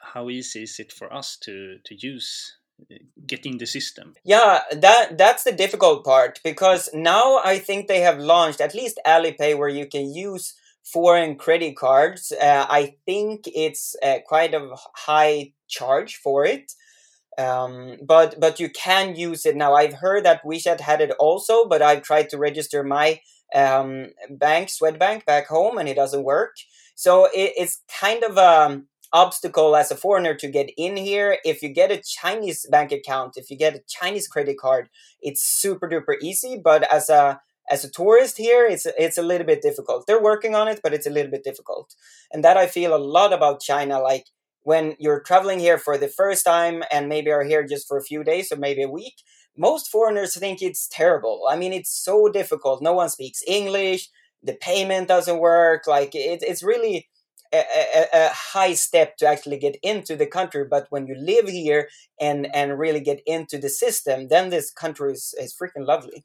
how 0.00 0.28
easy 0.28 0.64
is 0.64 0.78
it 0.78 0.92
for 0.92 1.12
us 1.12 1.36
to 1.38 1.78
to 1.84 1.94
use 1.94 2.58
uh, 2.90 2.96
getting 3.26 3.56
the 3.58 3.66
system? 3.66 4.14
Yeah, 4.24 4.60
that 4.72 5.16
that's 5.16 5.44
the 5.44 5.52
difficult 5.52 6.04
part 6.04 6.40
because 6.44 6.90
now 6.92 7.40
I 7.42 7.58
think 7.58 7.88
they 7.88 8.00
have 8.00 8.18
launched 8.18 8.60
at 8.60 8.74
least 8.74 9.00
Alipay 9.06 9.56
where 9.56 9.70
you 9.70 9.86
can 9.86 10.12
use 10.12 10.54
foreign 10.84 11.36
credit 11.36 11.76
cards. 11.76 12.32
Uh, 12.32 12.66
I 12.68 12.96
think 13.06 13.48
it's 13.54 13.96
uh, 14.02 14.18
quite 14.26 14.52
a 14.52 14.76
high 14.94 15.52
charge 15.68 16.16
for 16.16 16.44
it. 16.44 16.72
Um, 17.38 17.96
but 18.02 18.38
but 18.38 18.60
you 18.60 18.68
can 18.68 19.16
use 19.16 19.46
it 19.46 19.56
now. 19.56 19.72
I've 19.72 19.94
heard 19.94 20.24
that 20.24 20.44
WeChat 20.44 20.80
had 20.80 21.00
it 21.00 21.12
also, 21.18 21.66
but 21.66 21.80
I've 21.80 22.02
tried 22.02 22.28
to 22.30 22.36
register 22.38 22.84
my 22.84 23.20
um, 23.54 24.08
bank, 24.30 24.68
Swedbank, 24.68 25.24
back 25.24 25.48
home, 25.48 25.78
and 25.78 25.88
it 25.88 25.94
doesn't 25.94 26.24
work. 26.24 26.56
So 26.94 27.26
it, 27.26 27.52
it's 27.56 27.82
kind 28.00 28.22
of 28.24 28.36
a 28.36 28.82
obstacle 29.12 29.76
as 29.76 29.90
a 29.90 29.96
foreigner 29.96 30.34
to 30.34 30.48
get 30.48 30.70
in 30.76 30.96
here. 30.96 31.38
If 31.44 31.62
you 31.62 31.68
get 31.68 31.90
a 31.90 32.02
Chinese 32.02 32.66
bank 32.70 32.92
account, 32.92 33.34
if 33.36 33.50
you 33.50 33.58
get 33.58 33.74
a 33.74 33.82
Chinese 33.88 34.26
credit 34.26 34.58
card, 34.58 34.88
it's 35.20 35.42
super 35.42 35.88
duper 35.88 36.14
easy. 36.22 36.60
But 36.62 36.90
as 36.92 37.08
a 37.08 37.40
as 37.70 37.84
a 37.84 37.90
tourist 37.90 38.38
here, 38.38 38.66
it's 38.66 38.86
it's 38.98 39.18
a 39.18 39.22
little 39.22 39.46
bit 39.46 39.62
difficult. 39.62 40.06
They're 40.06 40.22
working 40.22 40.54
on 40.54 40.68
it, 40.68 40.80
but 40.82 40.94
it's 40.94 41.06
a 41.06 41.10
little 41.10 41.30
bit 41.30 41.44
difficult. 41.44 41.94
And 42.32 42.42
that 42.44 42.56
I 42.56 42.66
feel 42.66 42.94
a 42.94 42.98
lot 42.98 43.32
about 43.32 43.60
China. 43.60 44.00
Like 44.00 44.26
when 44.62 44.96
you're 44.98 45.20
traveling 45.20 45.58
here 45.58 45.78
for 45.78 45.98
the 45.98 46.08
first 46.08 46.44
time 46.44 46.82
and 46.92 47.08
maybe 47.08 47.30
are 47.30 47.44
here 47.44 47.66
just 47.66 47.88
for 47.88 47.98
a 47.98 48.04
few 48.04 48.24
days 48.24 48.52
or 48.52 48.56
maybe 48.56 48.82
a 48.82 48.88
week, 48.88 49.14
most 49.56 49.90
foreigners 49.90 50.36
think 50.36 50.62
it's 50.62 50.88
terrible. 50.88 51.42
I 51.48 51.56
mean, 51.56 51.72
it's 51.72 51.90
so 51.90 52.28
difficult. 52.28 52.82
No 52.82 52.92
one 52.92 53.08
speaks 53.08 53.42
English. 53.46 54.08
The 54.42 54.54
payment 54.54 55.08
doesn't 55.08 55.38
work. 55.38 55.86
Like 55.86 56.14
it, 56.14 56.42
it's 56.42 56.62
really 56.62 57.08
a, 57.52 57.58
a, 57.58 58.06
a, 58.14 58.28
high 58.30 58.72
step 58.72 59.16
to 59.18 59.26
actually 59.26 59.58
get 59.58 59.76
into 59.82 60.16
the 60.16 60.26
country. 60.26 60.64
But 60.68 60.86
when 60.90 61.06
you 61.06 61.14
live 61.14 61.48
here 61.48 61.88
and 62.20 62.52
and 62.54 62.78
really 62.78 63.00
get 63.00 63.20
into 63.26 63.58
the 63.58 63.68
system, 63.68 64.28
then 64.28 64.50
this 64.50 64.72
country 64.72 65.12
is, 65.12 65.34
is 65.38 65.54
freaking 65.54 65.86
lovely. 65.86 66.24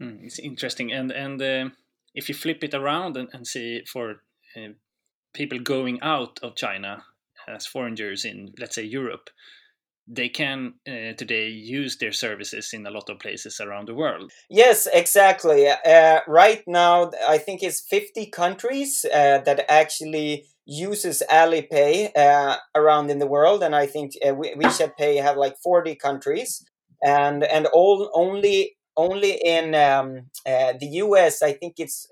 Mm, 0.00 0.24
it's 0.24 0.38
interesting, 0.38 0.92
and 0.92 1.10
and 1.12 1.40
uh, 1.40 1.70
if 2.14 2.28
you 2.28 2.34
flip 2.34 2.64
it 2.64 2.74
around 2.74 3.16
and, 3.16 3.28
and 3.32 3.46
see 3.46 3.82
for 3.86 4.16
uh, 4.56 4.72
people 5.32 5.58
going 5.58 6.00
out 6.02 6.38
of 6.42 6.56
China 6.56 7.04
as 7.46 7.66
foreigners 7.66 8.24
in, 8.24 8.52
let's 8.58 8.74
say, 8.74 8.82
Europe, 8.82 9.30
they 10.08 10.28
can 10.28 10.74
uh, 10.86 11.12
today 11.16 11.48
use 11.48 11.98
their 11.98 12.12
services 12.12 12.72
in 12.72 12.86
a 12.86 12.90
lot 12.90 13.08
of 13.10 13.18
places 13.18 13.60
around 13.60 13.88
the 13.88 13.94
world. 13.94 14.32
Yes, 14.48 14.86
exactly. 14.92 15.68
Uh, 15.68 16.20
right 16.28 16.62
now, 16.66 17.10
I 17.28 17.38
think 17.38 17.62
it's 17.62 17.80
50 17.80 18.26
countries 18.26 19.04
uh, 19.12 19.38
that 19.38 19.64
actually 19.68 20.46
uses 20.64 21.22
Alipay 21.30 22.10
around 22.74 23.10
in 23.10 23.18
the 23.18 23.26
world, 23.26 23.62
and 23.62 23.74
I 23.74 23.86
think 23.86 24.12
uh, 24.24 24.32
WeChat 24.32 24.96
Pay 24.96 25.16
have 25.16 25.36
like 25.36 25.56
40 25.62 25.94
countries, 25.96 26.64
and 27.02 27.44
and 27.44 27.66
all 27.66 28.10
only 28.14 28.76
only 28.96 29.32
in 29.32 29.74
um, 29.74 30.30
the 30.44 30.88
U.S. 31.04 31.42
I 31.42 31.52
think 31.52 31.74
it's 31.78 32.08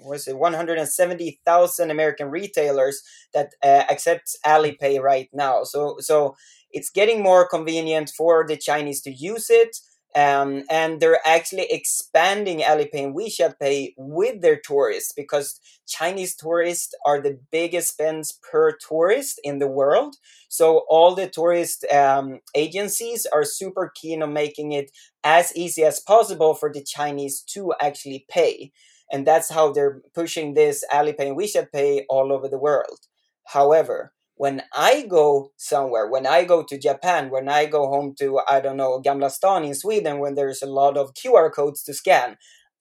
was 0.00 0.28
it 0.28 0.38
170,000 0.38 1.90
American 1.90 2.30
retailers 2.30 3.02
that 3.34 3.54
uh, 3.62 3.84
accepts 3.90 4.36
Alipay 4.46 5.00
right 5.00 5.28
now. 5.32 5.64
So 5.64 5.96
so 6.00 6.36
it's 6.76 6.90
getting 6.90 7.22
more 7.22 7.48
convenient 7.48 8.10
for 8.14 8.46
the 8.46 8.56
Chinese 8.56 9.00
to 9.00 9.10
use 9.10 9.48
it. 9.48 9.78
Um, 10.14 10.64
and 10.70 11.00
they're 11.00 11.26
actually 11.26 11.66
expanding 11.70 12.60
Alipay 12.60 13.04
and 13.04 13.14
WeChat 13.14 13.58
Pay 13.58 13.94
with 13.96 14.42
their 14.42 14.58
tourists 14.58 15.12
because 15.14 15.58
Chinese 15.86 16.36
tourists 16.36 16.94
are 17.06 17.20
the 17.20 17.38
biggest 17.50 17.88
spends 17.88 18.38
per 18.50 18.76
tourist 18.76 19.40
in 19.42 19.58
the 19.58 19.68
world. 19.68 20.16
So 20.48 20.84
all 20.90 21.14
the 21.14 21.28
tourist 21.28 21.84
um, 21.92 22.40
agencies 22.54 23.26
are 23.32 23.44
super 23.44 23.90
keen 23.94 24.22
on 24.22 24.34
making 24.34 24.72
it 24.72 24.90
as 25.24 25.54
easy 25.56 25.82
as 25.82 26.00
possible 26.00 26.54
for 26.54 26.70
the 26.70 26.82
Chinese 26.82 27.40
to 27.54 27.72
actually 27.80 28.26
pay. 28.28 28.72
And 29.10 29.26
that's 29.26 29.50
how 29.50 29.72
they're 29.72 30.02
pushing 30.14 30.54
this 30.54 30.84
Alipay 30.92 31.28
and 31.28 31.38
WeChat 31.38 31.72
Pay 31.72 32.04
all 32.10 32.32
over 32.32 32.48
the 32.48 32.58
world. 32.58 33.00
However, 33.44 34.12
when 34.36 34.62
I 34.74 35.06
go 35.08 35.52
somewhere, 35.56 36.08
when 36.08 36.26
I 36.26 36.44
go 36.44 36.62
to 36.62 36.78
Japan, 36.78 37.30
when 37.30 37.48
I 37.48 37.64
go 37.66 37.88
home 37.88 38.14
to, 38.18 38.40
I 38.48 38.60
don't 38.60 38.76
know, 38.76 39.00
Gamla 39.00 39.30
Stan 39.30 39.64
in 39.64 39.74
Sweden, 39.74 40.18
when 40.18 40.34
there's 40.34 40.62
a 40.62 40.66
lot 40.66 40.98
of 40.98 41.14
QR 41.14 41.50
codes 41.52 41.82
to 41.84 41.94
scan, 41.94 42.36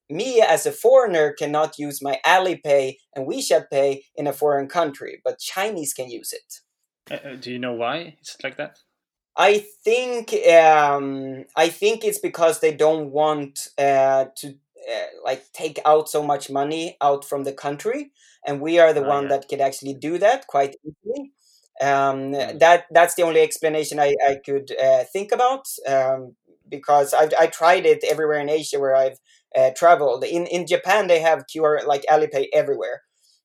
me 0.10 0.42
as 0.42 0.66
a 0.66 0.72
foreigner 0.72 1.32
cannot 1.32 1.80
use 1.80 2.02
my 2.02 2.20
Alipay 2.26 2.98
and 3.16 3.26
WeChat 3.26 3.70
Pay 3.72 4.04
in 4.16 4.28
a 4.28 4.34
foreign 4.34 4.68
country, 4.68 5.22
but 5.24 5.40
Chinese 5.40 5.94
can 5.94 6.10
use 6.10 6.34
it. 6.34 6.60
Uh, 7.10 7.30
uh 7.30 7.36
do 7.36 7.52
you 7.52 7.60
know 7.60 7.74
why 7.74 8.16
it's 8.20 8.36
like 8.44 8.58
that? 8.58 8.80
I 9.38 9.66
think 9.84 10.34
um, 10.50 11.46
I 11.56 11.70
think 11.70 12.04
it's 12.04 12.20
because 12.20 12.60
they 12.60 12.74
don't 12.74 13.12
want 13.12 13.68
uh, 13.78 14.26
to 14.38 14.48
uh, 14.48 15.06
like 15.24 15.52
take 15.52 15.80
out 15.86 16.08
so 16.10 16.24
much 16.24 16.50
money 16.50 16.98
out 17.02 17.26
from 17.26 17.44
the 17.44 17.52
country, 17.52 18.12
and 18.46 18.62
we 18.62 18.80
are 18.80 18.94
the 18.94 19.04
oh, 19.04 19.10
one 19.10 19.24
yeah. 19.24 19.30
that 19.30 19.50
could 19.50 19.60
actually 19.60 19.94
do 19.94 20.18
that 20.20 20.48
quite 20.48 20.76
easily 20.86 21.34
um, 21.82 22.32
that 22.32 22.86
that's 22.92 23.16
the 23.16 23.24
only 23.24 23.42
explanation 23.42 24.00
I, 24.00 24.16
I 24.26 24.40
could 24.46 24.72
uh, 24.82 25.04
think 25.12 25.32
about 25.32 25.68
um, 25.88 26.36
because 26.70 27.14
I've 27.14 27.34
I 27.40 27.48
tried 27.48 27.86
it 27.86 28.04
everywhere 28.04 28.40
in 28.40 28.50
Asia 28.50 28.80
where 28.80 28.96
I've 28.96 29.20
uh, 29.56 29.72
traveled. 29.76 30.24
In 30.24 30.46
in 30.48 30.68
Japan 30.68 31.08
they 31.08 31.20
have 31.20 31.46
QR 31.54 31.86
like 31.86 32.06
Alipay 32.10 32.48
everywhere, 32.54 33.02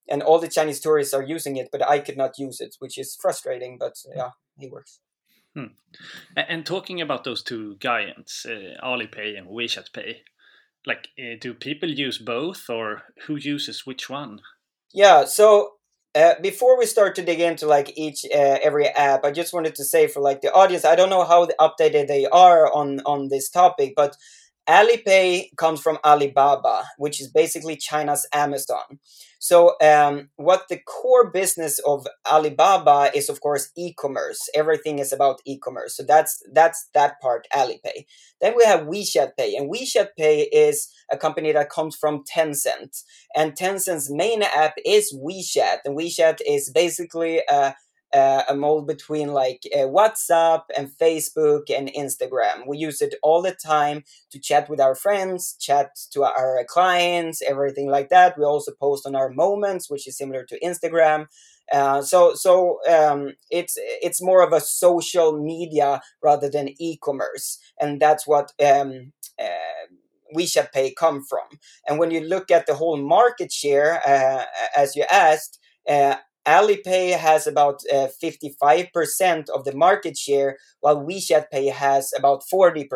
and 0.08 0.22
all 0.22 0.38
the 0.38 0.48
Chinese 0.48 0.80
tourists 0.80 1.14
are 1.14 1.22
using 1.22 1.56
it, 1.56 1.68
but 1.72 1.86
I 1.86 1.98
could 1.98 2.16
not 2.16 2.38
use 2.38 2.60
it, 2.60 2.76
which 2.78 2.98
is 2.98 3.16
frustrating. 3.20 3.78
But 3.78 3.94
hmm. 4.04 4.18
yeah, 4.18 4.30
it 4.58 4.70
works. 4.70 5.00
Hmm. 5.54 5.74
And 6.36 6.64
talking 6.64 7.00
about 7.00 7.24
those 7.24 7.42
two 7.42 7.76
giants, 7.80 8.46
uh, 8.46 8.76
Alipay 8.84 9.36
and 9.36 9.48
WeChat 9.48 9.92
Pay, 9.92 10.22
like, 10.86 11.08
uh, 11.18 11.34
do 11.40 11.54
people 11.54 11.90
use 11.90 12.18
both, 12.18 12.70
or 12.70 13.02
who 13.26 13.34
uses 13.34 13.84
which 13.84 14.08
one? 14.08 14.42
Yeah, 14.92 15.24
so 15.24 15.72
uh, 16.14 16.34
before 16.42 16.78
we 16.78 16.86
start 16.86 17.14
to 17.16 17.22
dig 17.22 17.40
into 17.40 17.66
like 17.66 17.92
each 17.96 18.24
uh, 18.24 18.58
every 18.62 18.86
app, 18.88 19.24
I 19.24 19.30
just 19.30 19.52
wanted 19.52 19.74
to 19.76 19.84
say 19.84 20.08
for 20.08 20.20
like 20.20 20.40
the 20.40 20.52
audience, 20.52 20.84
I 20.84 20.96
don't 20.96 21.10
know 21.10 21.24
how 21.24 21.46
updated 21.60 22.08
they 22.08 22.26
are 22.26 22.72
on 22.72 23.00
on 23.06 23.28
this 23.28 23.48
topic, 23.48 23.94
but 23.96 24.16
Alipay 24.70 25.48
comes 25.56 25.80
from 25.80 25.98
Alibaba, 26.04 26.84
which 26.96 27.20
is 27.20 27.28
basically 27.28 27.74
China's 27.76 28.24
Amazon. 28.32 29.00
So, 29.40 29.74
um, 29.82 30.28
what 30.36 30.68
the 30.68 30.78
core 30.78 31.28
business 31.32 31.80
of 31.80 32.06
Alibaba 32.30 33.10
is, 33.12 33.28
of 33.28 33.40
course, 33.40 33.70
e-commerce. 33.76 34.48
Everything 34.54 35.00
is 35.00 35.12
about 35.12 35.40
e-commerce. 35.44 35.96
So 35.96 36.04
that's 36.04 36.40
that's 36.52 36.88
that 36.94 37.20
part, 37.20 37.48
Alipay. 37.52 38.04
Then 38.40 38.54
we 38.56 38.64
have 38.64 38.82
WeChat 38.82 39.30
Pay, 39.36 39.56
and 39.56 39.72
WeChat 39.72 40.10
Pay 40.16 40.42
is 40.42 40.88
a 41.10 41.16
company 41.16 41.50
that 41.50 41.68
comes 41.70 41.96
from 41.96 42.22
Tencent, 42.22 43.02
and 43.34 43.54
Tencent's 43.56 44.08
main 44.08 44.42
app 44.42 44.74
is 44.86 45.12
WeChat, 45.12 45.78
and 45.84 45.98
WeChat 45.98 46.38
is 46.46 46.70
basically 46.70 47.42
a 47.50 47.74
uh, 48.12 48.42
a 48.48 48.54
mold 48.54 48.86
between 48.86 49.32
like 49.32 49.62
uh, 49.74 49.78
WhatsApp 49.80 50.62
and 50.76 50.90
Facebook 50.90 51.70
and 51.70 51.88
Instagram. 51.92 52.66
We 52.66 52.78
use 52.78 53.00
it 53.00 53.14
all 53.22 53.42
the 53.42 53.52
time 53.54 54.04
to 54.30 54.38
chat 54.38 54.68
with 54.68 54.80
our 54.80 54.94
friends, 54.94 55.56
chat 55.58 55.96
to 56.12 56.24
our 56.24 56.64
clients, 56.68 57.42
everything 57.42 57.88
like 57.88 58.08
that. 58.08 58.38
We 58.38 58.44
also 58.44 58.72
post 58.72 59.06
on 59.06 59.14
our 59.14 59.30
moments, 59.30 59.88
which 59.90 60.08
is 60.08 60.16
similar 60.16 60.44
to 60.44 60.60
Instagram. 60.60 61.26
Uh, 61.72 62.02
so 62.02 62.34
so 62.34 62.80
um, 62.88 63.34
it's 63.50 63.74
it's 63.78 64.20
more 64.20 64.42
of 64.42 64.52
a 64.52 64.60
social 64.60 65.38
media 65.38 66.00
rather 66.20 66.50
than 66.50 66.74
e-commerce, 66.78 67.58
and 67.80 68.00
that's 68.00 68.26
what 68.26 68.52
um, 68.60 69.12
uh, 69.40 69.86
WeChat 70.34 70.72
Pay 70.72 70.94
come 70.94 71.24
from. 71.24 71.46
And 71.86 71.98
when 71.98 72.10
you 72.10 72.20
look 72.20 72.50
at 72.50 72.66
the 72.66 72.74
whole 72.74 72.96
market 72.96 73.52
share, 73.52 74.00
uh, 74.06 74.44
as 74.76 74.96
you 74.96 75.04
asked, 75.10 75.60
uh, 75.88 76.16
Alipay 76.46 77.16
has 77.16 77.46
about 77.46 77.80
uh, 77.92 78.08
55% 78.22 79.50
of 79.50 79.64
the 79.64 79.74
market 79.74 80.16
share, 80.16 80.56
while 80.80 81.04
WeChat 81.04 81.50
Pay 81.50 81.66
has 81.66 82.12
about 82.16 82.42
40%. 82.52 82.86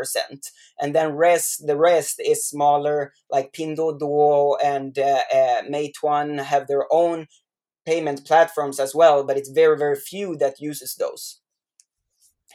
And 0.80 0.94
then 0.94 1.14
rest, 1.14 1.66
the 1.66 1.76
rest 1.76 2.20
is 2.24 2.46
smaller, 2.46 3.12
like 3.30 3.52
Pinduoduo 3.52 4.56
and 4.64 4.98
uh, 4.98 5.20
uh, 5.32 5.62
Meituan 5.70 6.42
have 6.42 6.66
their 6.66 6.86
own 6.90 7.26
payment 7.84 8.24
platforms 8.26 8.80
as 8.80 8.94
well, 8.94 9.24
but 9.24 9.36
it's 9.36 9.50
very, 9.50 9.76
very 9.76 9.96
few 9.96 10.36
that 10.36 10.60
uses 10.60 10.94
those 10.94 11.40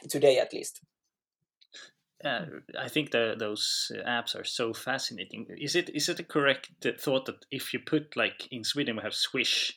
today, 0.08 0.38
at 0.38 0.52
least. 0.52 0.80
Uh, 2.22 2.44
I 2.78 2.88
think 2.88 3.12
the, 3.12 3.34
those 3.38 3.90
apps 4.06 4.38
are 4.38 4.44
so 4.44 4.74
fascinating. 4.74 5.46
Is 5.56 5.74
it 5.74 5.88
is 5.94 6.08
it 6.10 6.20
a 6.20 6.24
correct 6.24 6.70
thought 6.98 7.24
that 7.26 7.46
if 7.50 7.72
you 7.72 7.80
put 7.80 8.14
like 8.14 8.46
in 8.50 8.62
Sweden 8.62 8.96
we 8.96 9.02
have 9.02 9.14
Swish, 9.14 9.72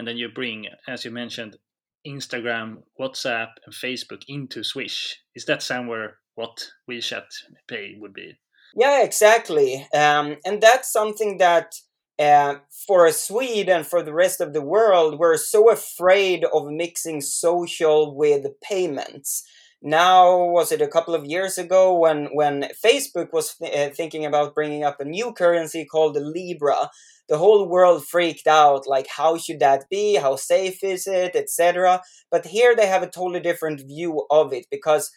and 0.00 0.08
then 0.08 0.16
you 0.16 0.30
bring, 0.30 0.66
as 0.88 1.04
you 1.04 1.10
mentioned, 1.10 1.58
Instagram, 2.06 2.78
WhatsApp, 2.98 3.48
and 3.66 3.74
Facebook 3.74 4.22
into 4.28 4.64
Swish. 4.64 5.20
Is 5.34 5.44
that 5.44 5.62
somewhere 5.62 6.16
what 6.36 6.70
WeChat 6.90 7.26
Pay 7.68 7.96
would 8.00 8.14
be? 8.14 8.38
Yeah, 8.74 9.02
exactly. 9.04 9.86
Um, 9.94 10.38
and 10.46 10.62
that's 10.62 10.90
something 10.90 11.36
that 11.36 11.74
uh, 12.18 12.60
for 12.86 13.12
Sweden, 13.12 13.76
and 13.76 13.86
for 13.86 14.02
the 14.02 14.14
rest 14.14 14.40
of 14.40 14.54
the 14.54 14.62
world, 14.62 15.18
we're 15.18 15.36
so 15.36 15.70
afraid 15.70 16.46
of 16.46 16.70
mixing 16.70 17.20
social 17.20 18.16
with 18.16 18.46
payments. 18.62 19.44
Now, 19.82 20.36
was 20.44 20.72
it 20.72 20.82
a 20.82 20.88
couple 20.88 21.14
of 21.14 21.24
years 21.24 21.56
ago 21.56 21.96
when 21.98 22.26
when 22.34 22.68
Facebook 22.84 23.32
was 23.32 23.54
th- 23.56 23.74
uh, 23.74 23.94
thinking 23.94 24.26
about 24.26 24.54
bringing 24.54 24.84
up 24.84 25.00
a 25.00 25.04
new 25.06 25.32
currency 25.32 25.84
called 25.86 26.14
the 26.14 26.20
Libra? 26.20 26.90
The 27.28 27.38
whole 27.38 27.66
world 27.68 28.06
freaked 28.06 28.46
out. 28.46 28.86
Like, 28.86 29.06
how 29.08 29.38
should 29.38 29.60
that 29.60 29.88
be? 29.88 30.16
How 30.16 30.36
safe 30.36 30.84
is 30.84 31.06
it, 31.06 31.34
etc. 31.34 32.02
But 32.30 32.46
here 32.46 32.76
they 32.76 32.88
have 32.88 33.02
a 33.02 33.08
totally 33.08 33.40
different 33.40 33.80
view 33.80 34.26
of 34.30 34.52
it 34.52 34.66
because 34.70 35.10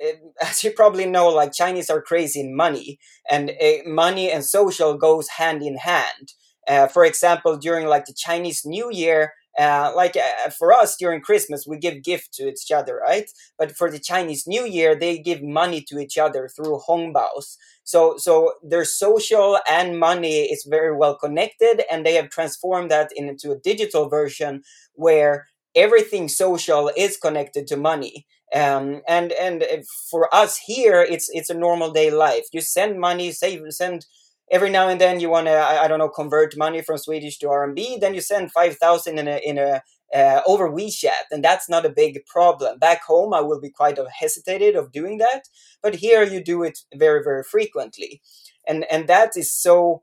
as 0.42 0.64
you 0.64 0.70
probably 0.72 1.06
know, 1.06 1.28
like 1.28 1.52
Chinese 1.52 1.90
are 1.90 2.02
crazy 2.02 2.40
in 2.40 2.56
money, 2.56 2.98
and 3.30 3.50
uh, 3.50 3.78
money 3.86 4.30
and 4.30 4.44
social 4.44 4.96
goes 4.96 5.28
hand 5.28 5.62
in 5.62 5.76
hand. 5.78 6.32
Uh, 6.66 6.86
for 6.86 7.04
example, 7.04 7.56
during 7.56 7.86
like 7.86 8.06
the 8.06 8.14
Chinese 8.14 8.62
New 8.64 8.90
Year, 8.90 9.32
uh, 9.58 9.92
like 9.94 10.16
uh, 10.16 10.50
for 10.50 10.72
us 10.72 10.96
during 10.96 11.20
Christmas, 11.20 11.66
we 11.66 11.78
give 11.78 12.02
gift 12.02 12.32
to 12.34 12.48
each 12.48 12.72
other, 12.72 12.96
right? 12.96 13.30
But 13.58 13.76
for 13.76 13.90
the 13.90 13.98
Chinese 14.00 14.46
New 14.46 14.64
Year, 14.66 14.94
they 14.94 15.18
give 15.18 15.42
money 15.42 15.80
to 15.88 15.98
each 15.98 16.18
other 16.18 16.48
through 16.48 16.80
hongbaos. 16.88 17.56
So, 17.84 18.16
so 18.16 18.54
their 18.62 18.84
social 18.84 19.58
and 19.68 19.98
money 19.98 20.44
is 20.44 20.66
very 20.68 20.96
well 20.96 21.16
connected, 21.16 21.82
and 21.90 22.04
they 22.04 22.14
have 22.14 22.30
transformed 22.30 22.90
that 22.90 23.12
into 23.14 23.52
a 23.52 23.58
digital 23.58 24.08
version 24.08 24.62
where 24.94 25.46
everything 25.74 26.28
social 26.28 26.90
is 26.96 27.16
connected 27.16 27.66
to 27.68 27.76
money. 27.76 28.26
Um, 28.54 29.02
and 29.08 29.32
and 29.32 29.64
for 30.10 30.32
us 30.34 30.56
here, 30.58 31.02
it's 31.02 31.28
it's 31.32 31.50
a 31.50 31.54
normal 31.54 31.90
day 31.92 32.10
life. 32.10 32.44
You 32.52 32.60
send 32.60 33.00
money, 33.00 33.32
save, 33.32 33.60
send 33.70 34.06
every 34.50 34.70
now 34.70 34.88
and 34.88 35.00
then 35.00 35.20
you 35.20 35.30
want 35.30 35.46
to 35.46 35.52
I, 35.52 35.84
I, 35.84 35.88
don't 35.88 35.98
know 35.98 36.08
convert 36.08 36.56
money 36.56 36.82
from 36.82 36.98
swedish 36.98 37.38
to 37.38 37.46
rmb 37.46 38.00
then 38.00 38.14
you 38.14 38.20
send 38.20 38.52
5000 38.52 39.18
in 39.18 39.28
a 39.28 39.36
in 39.38 39.58
a 39.58 39.82
uh, 40.14 40.40
over 40.46 40.70
wechat 40.70 41.26
and 41.30 41.42
that's 41.42 41.68
not 41.68 41.84
a 41.84 41.90
big 41.90 42.24
problem. 42.26 42.78
Back 42.78 43.02
home 43.04 43.34
i 43.34 43.40
will 43.40 43.60
be 43.60 43.70
quite 43.70 43.98
hesitated 44.20 44.76
of 44.76 44.92
doing 44.92 45.18
that 45.18 45.48
but 45.82 45.96
here 45.96 46.22
you 46.22 46.42
do 46.42 46.62
it 46.62 46.78
very 46.94 47.22
very 47.22 47.42
frequently. 47.42 48.22
And 48.66 48.84
and 48.90 49.08
that 49.08 49.36
is 49.36 49.52
so 49.52 50.02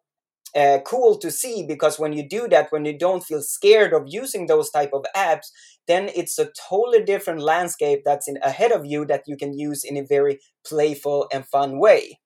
uh, 0.54 0.80
cool 0.86 1.18
to 1.18 1.32
see 1.32 1.66
because 1.66 1.98
when 1.98 2.12
you 2.12 2.28
do 2.28 2.48
that 2.50 2.72
when 2.72 2.84
you 2.84 2.98
don't 2.98 3.24
feel 3.24 3.42
scared 3.42 3.94
of 3.94 4.04
using 4.08 4.48
those 4.48 4.70
type 4.70 4.92
of 4.94 5.06
apps 5.16 5.48
then 5.88 6.10
it's 6.14 6.38
a 6.38 6.50
totally 6.70 7.04
different 7.04 7.40
landscape 7.40 8.02
that's 8.04 8.28
in 8.28 8.38
ahead 8.44 8.74
of 8.74 8.86
you 8.86 9.06
that 9.06 9.24
you 9.28 9.38
can 9.38 9.58
use 9.58 9.86
in 9.86 9.96
a 9.96 10.04
very 10.04 10.40
playful 10.66 11.28
and 11.32 11.48
fun 11.48 11.80
way 11.80 12.20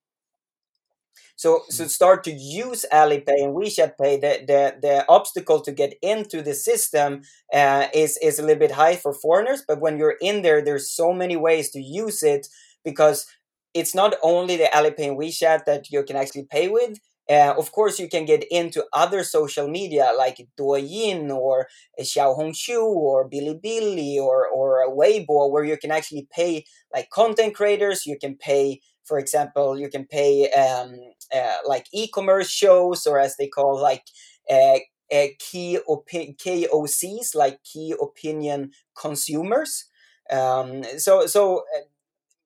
so, 1.35 1.63
so 1.69 1.83
hmm. 1.83 1.89
start 1.89 2.23
to 2.25 2.31
use 2.31 2.85
Alipay 2.91 3.43
and 3.43 3.55
WeChat 3.55 3.93
Pay. 4.01 4.17
The, 4.17 4.45
the, 4.47 4.75
the 4.81 5.05
obstacle 5.09 5.61
to 5.61 5.71
get 5.71 5.95
into 6.01 6.41
the 6.41 6.53
system 6.53 7.21
uh, 7.53 7.87
is, 7.93 8.17
is 8.21 8.39
a 8.39 8.41
little 8.41 8.59
bit 8.59 8.71
high 8.71 8.95
for 8.95 9.13
foreigners. 9.13 9.63
But 9.67 9.81
when 9.81 9.97
you're 9.97 10.17
in 10.21 10.41
there, 10.41 10.61
there's 10.61 10.89
so 10.89 11.11
many 11.13 11.35
ways 11.35 11.71
to 11.71 11.81
use 11.81 12.23
it 12.23 12.47
because 12.83 13.27
it's 13.73 13.93
not 13.93 14.15
only 14.23 14.55
the 14.55 14.69
Alipay 14.73 15.09
and 15.09 15.17
WeChat 15.17 15.65
that 15.65 15.91
you 15.91 16.03
can 16.03 16.15
actually 16.15 16.47
pay 16.49 16.69
with. 16.69 16.99
Uh, 17.29 17.53
of 17.57 17.71
course, 17.71 17.99
you 17.99 18.07
can 18.07 18.23
get 18.23 18.43
into 18.51 18.85
other 18.93 19.23
social 19.23 19.67
media 19.67 20.11
like 20.15 20.47
Douyin 20.59 21.31
or 21.31 21.67
Xiaohongshu 21.99 22.79
or 22.81 23.27
Bilibili 23.27 24.17
or, 24.17 24.47
or 24.47 24.87
Weibo, 24.95 25.51
where 25.51 25.63
you 25.63 25.75
can 25.75 25.91
actually 25.91 26.27
pay 26.31 26.65
like 26.93 27.09
content 27.09 27.55
creators. 27.55 28.05
You 28.05 28.17
can 28.19 28.35
pay 28.35 28.79
for 29.05 29.19
example, 29.19 29.77
you 29.79 29.89
can 29.89 30.05
pay 30.05 30.49
um, 30.51 30.99
uh, 31.33 31.57
like 31.67 31.87
e-commerce 31.93 32.49
shows, 32.49 33.05
or 33.05 33.19
as 33.19 33.37
they 33.37 33.47
call 33.47 33.79
like 33.81 34.03
uh, 34.49 34.79
uh, 35.11 35.27
key 35.39 35.79
opi- 35.87 36.37
KOCs, 36.37 37.35
like 37.35 37.63
key 37.63 37.93
opinion 38.01 38.71
consumers. 38.99 39.85
Um, 40.31 40.83
so 40.97 41.27
so 41.27 41.59
uh, 41.75 41.81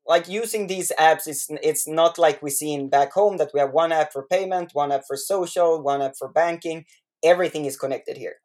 like 0.08 0.28
using 0.28 0.68
these 0.68 0.92
apps 1.00 1.28
is 1.28 1.48
it's 1.64 1.88
not 1.88 2.18
like 2.18 2.42
we 2.42 2.50
see 2.50 2.74
in 2.74 2.90
back 2.90 3.14
home 3.14 3.38
that 3.38 3.52
we 3.54 3.60
have 3.60 3.72
one 3.72 3.92
app 3.92 4.12
for 4.12 4.26
payment, 4.28 4.72
one 4.74 4.92
app 4.92 5.04
for 5.08 5.16
social, 5.18 5.82
one 5.82 6.02
app 6.02 6.16
for 6.18 6.28
banking. 6.30 6.86
Everything 7.24 7.66
is 7.66 7.78
connected 7.78 8.18
here. 8.18 8.38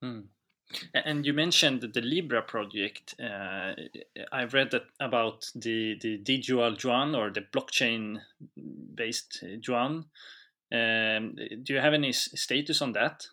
Hmm. 0.00 0.28
And 0.94 1.26
you 1.26 1.32
mentioned 1.32 1.82
the 1.82 2.00
Libra 2.00 2.42
project. 2.42 3.14
Uh, 3.20 3.74
I've 4.32 4.54
read 4.54 4.74
about 5.00 5.50
the 5.54 5.98
the 6.00 6.18
digital 6.18 6.74
yuan 6.74 7.14
or 7.14 7.30
the 7.30 7.42
blockchain 7.52 8.18
based 8.94 9.44
yuan. 9.66 10.06
Um, 10.72 11.36
do 11.62 11.74
you 11.74 11.80
have 11.80 11.94
any 11.94 12.12
status 12.12 12.80
on 12.80 12.92
that? 12.92 13.26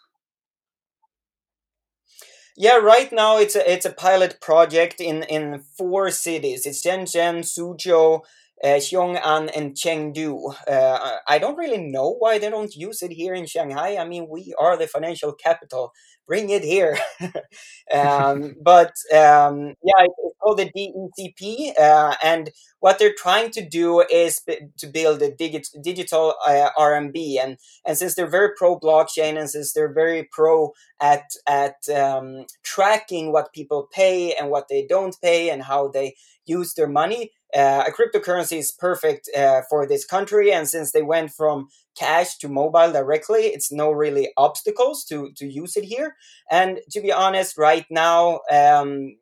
Yeah, 2.58 2.75
right 2.75 3.10
now 3.13 3.38
it's 3.38 3.56
a 3.56 3.71
it's 3.71 3.86
a 3.86 3.93
pilot 3.93 4.41
project 4.41 4.99
in 4.99 5.23
in 5.23 5.63
four 5.78 6.12
cities. 6.12 6.65
It's 6.65 6.86
Shenzhen, 6.86 7.45
Suzhou, 7.45 8.21
uh, 8.62 8.67
Xiong'an 8.67 9.49
and 9.56 9.75
Chengdu. 9.75 10.54
Uh, 10.67 11.17
I 11.28 11.39
don't 11.39 11.58
really 11.58 11.78
know 11.78 12.15
why 12.19 12.38
they 12.38 12.49
don't 12.49 12.75
use 12.75 13.02
it 13.02 13.12
here 13.12 13.34
in 13.34 13.45
Shanghai. 13.45 13.95
I 13.95 14.06
mean, 14.06 14.28
we 14.30 14.54
are 14.60 14.75
the 14.78 14.88
financial 14.88 15.34
capital. 15.34 15.93
Bring 16.29 16.51
it 16.51 16.63
here. 16.63 16.97
um, 17.93 18.55
but 18.61 18.93
um, 19.13 19.73
yeah, 19.83 20.05
it's 20.05 20.37
called 20.41 20.59
the 20.59 20.71
DECP, 20.71 21.73
uh, 21.79 22.15
and 22.23 22.51
what 22.81 22.99
they're 22.99 23.15
trying 23.17 23.51
to 23.51 23.67
do 23.67 24.01
is 24.11 24.39
b- 24.45 24.59
to 24.77 24.87
build 24.87 25.23
a 25.23 25.31
digit- 25.35 25.75
digital 25.81 26.35
uh, 26.47 26.69
RMB. 26.77 27.39
And 27.43 27.57
and 27.85 27.97
since 27.97 28.15
they're 28.15 28.29
very 28.29 28.49
pro 28.55 28.79
blockchain, 28.79 29.39
and 29.39 29.49
since 29.49 29.73
they're 29.73 29.91
very 29.93 30.29
pro 30.31 30.73
at 31.01 31.23
at 31.47 31.77
um, 31.89 32.45
tracking 32.63 33.31
what 33.33 33.51
people 33.53 33.89
pay 33.91 34.33
and 34.35 34.51
what 34.51 34.67
they 34.69 34.85
don't 34.87 35.17
pay 35.21 35.49
and 35.49 35.63
how 35.63 35.87
they 35.89 36.15
use 36.45 36.75
their 36.75 36.87
money 36.87 37.31
uh, 37.55 37.83
a 37.88 37.91
cryptocurrency 37.91 38.57
is 38.59 38.71
perfect 38.71 39.29
uh, 39.35 39.62
for 39.69 39.88
this 39.88 40.05
country, 40.05 40.51
and 40.51 40.67
since 40.67 40.91
they 40.91 41.01
went 41.01 41.31
from 41.31 41.67
cash 41.97 42.38
to 42.38 42.47
mobile 42.47 42.91
directly, 42.91 43.43
it's 43.47 43.71
no 43.71 43.91
really 43.91 44.31
obstacles 44.38 45.03
to 45.05 45.31
to 45.35 45.47
use 45.47 45.75
it 45.75 45.85
here. 45.85 46.15
And 46.51 46.79
to 46.91 47.01
be 47.01 47.12
honest, 47.12 47.57
right 47.57 47.85
now, 47.89 48.41
um, 48.51 49.15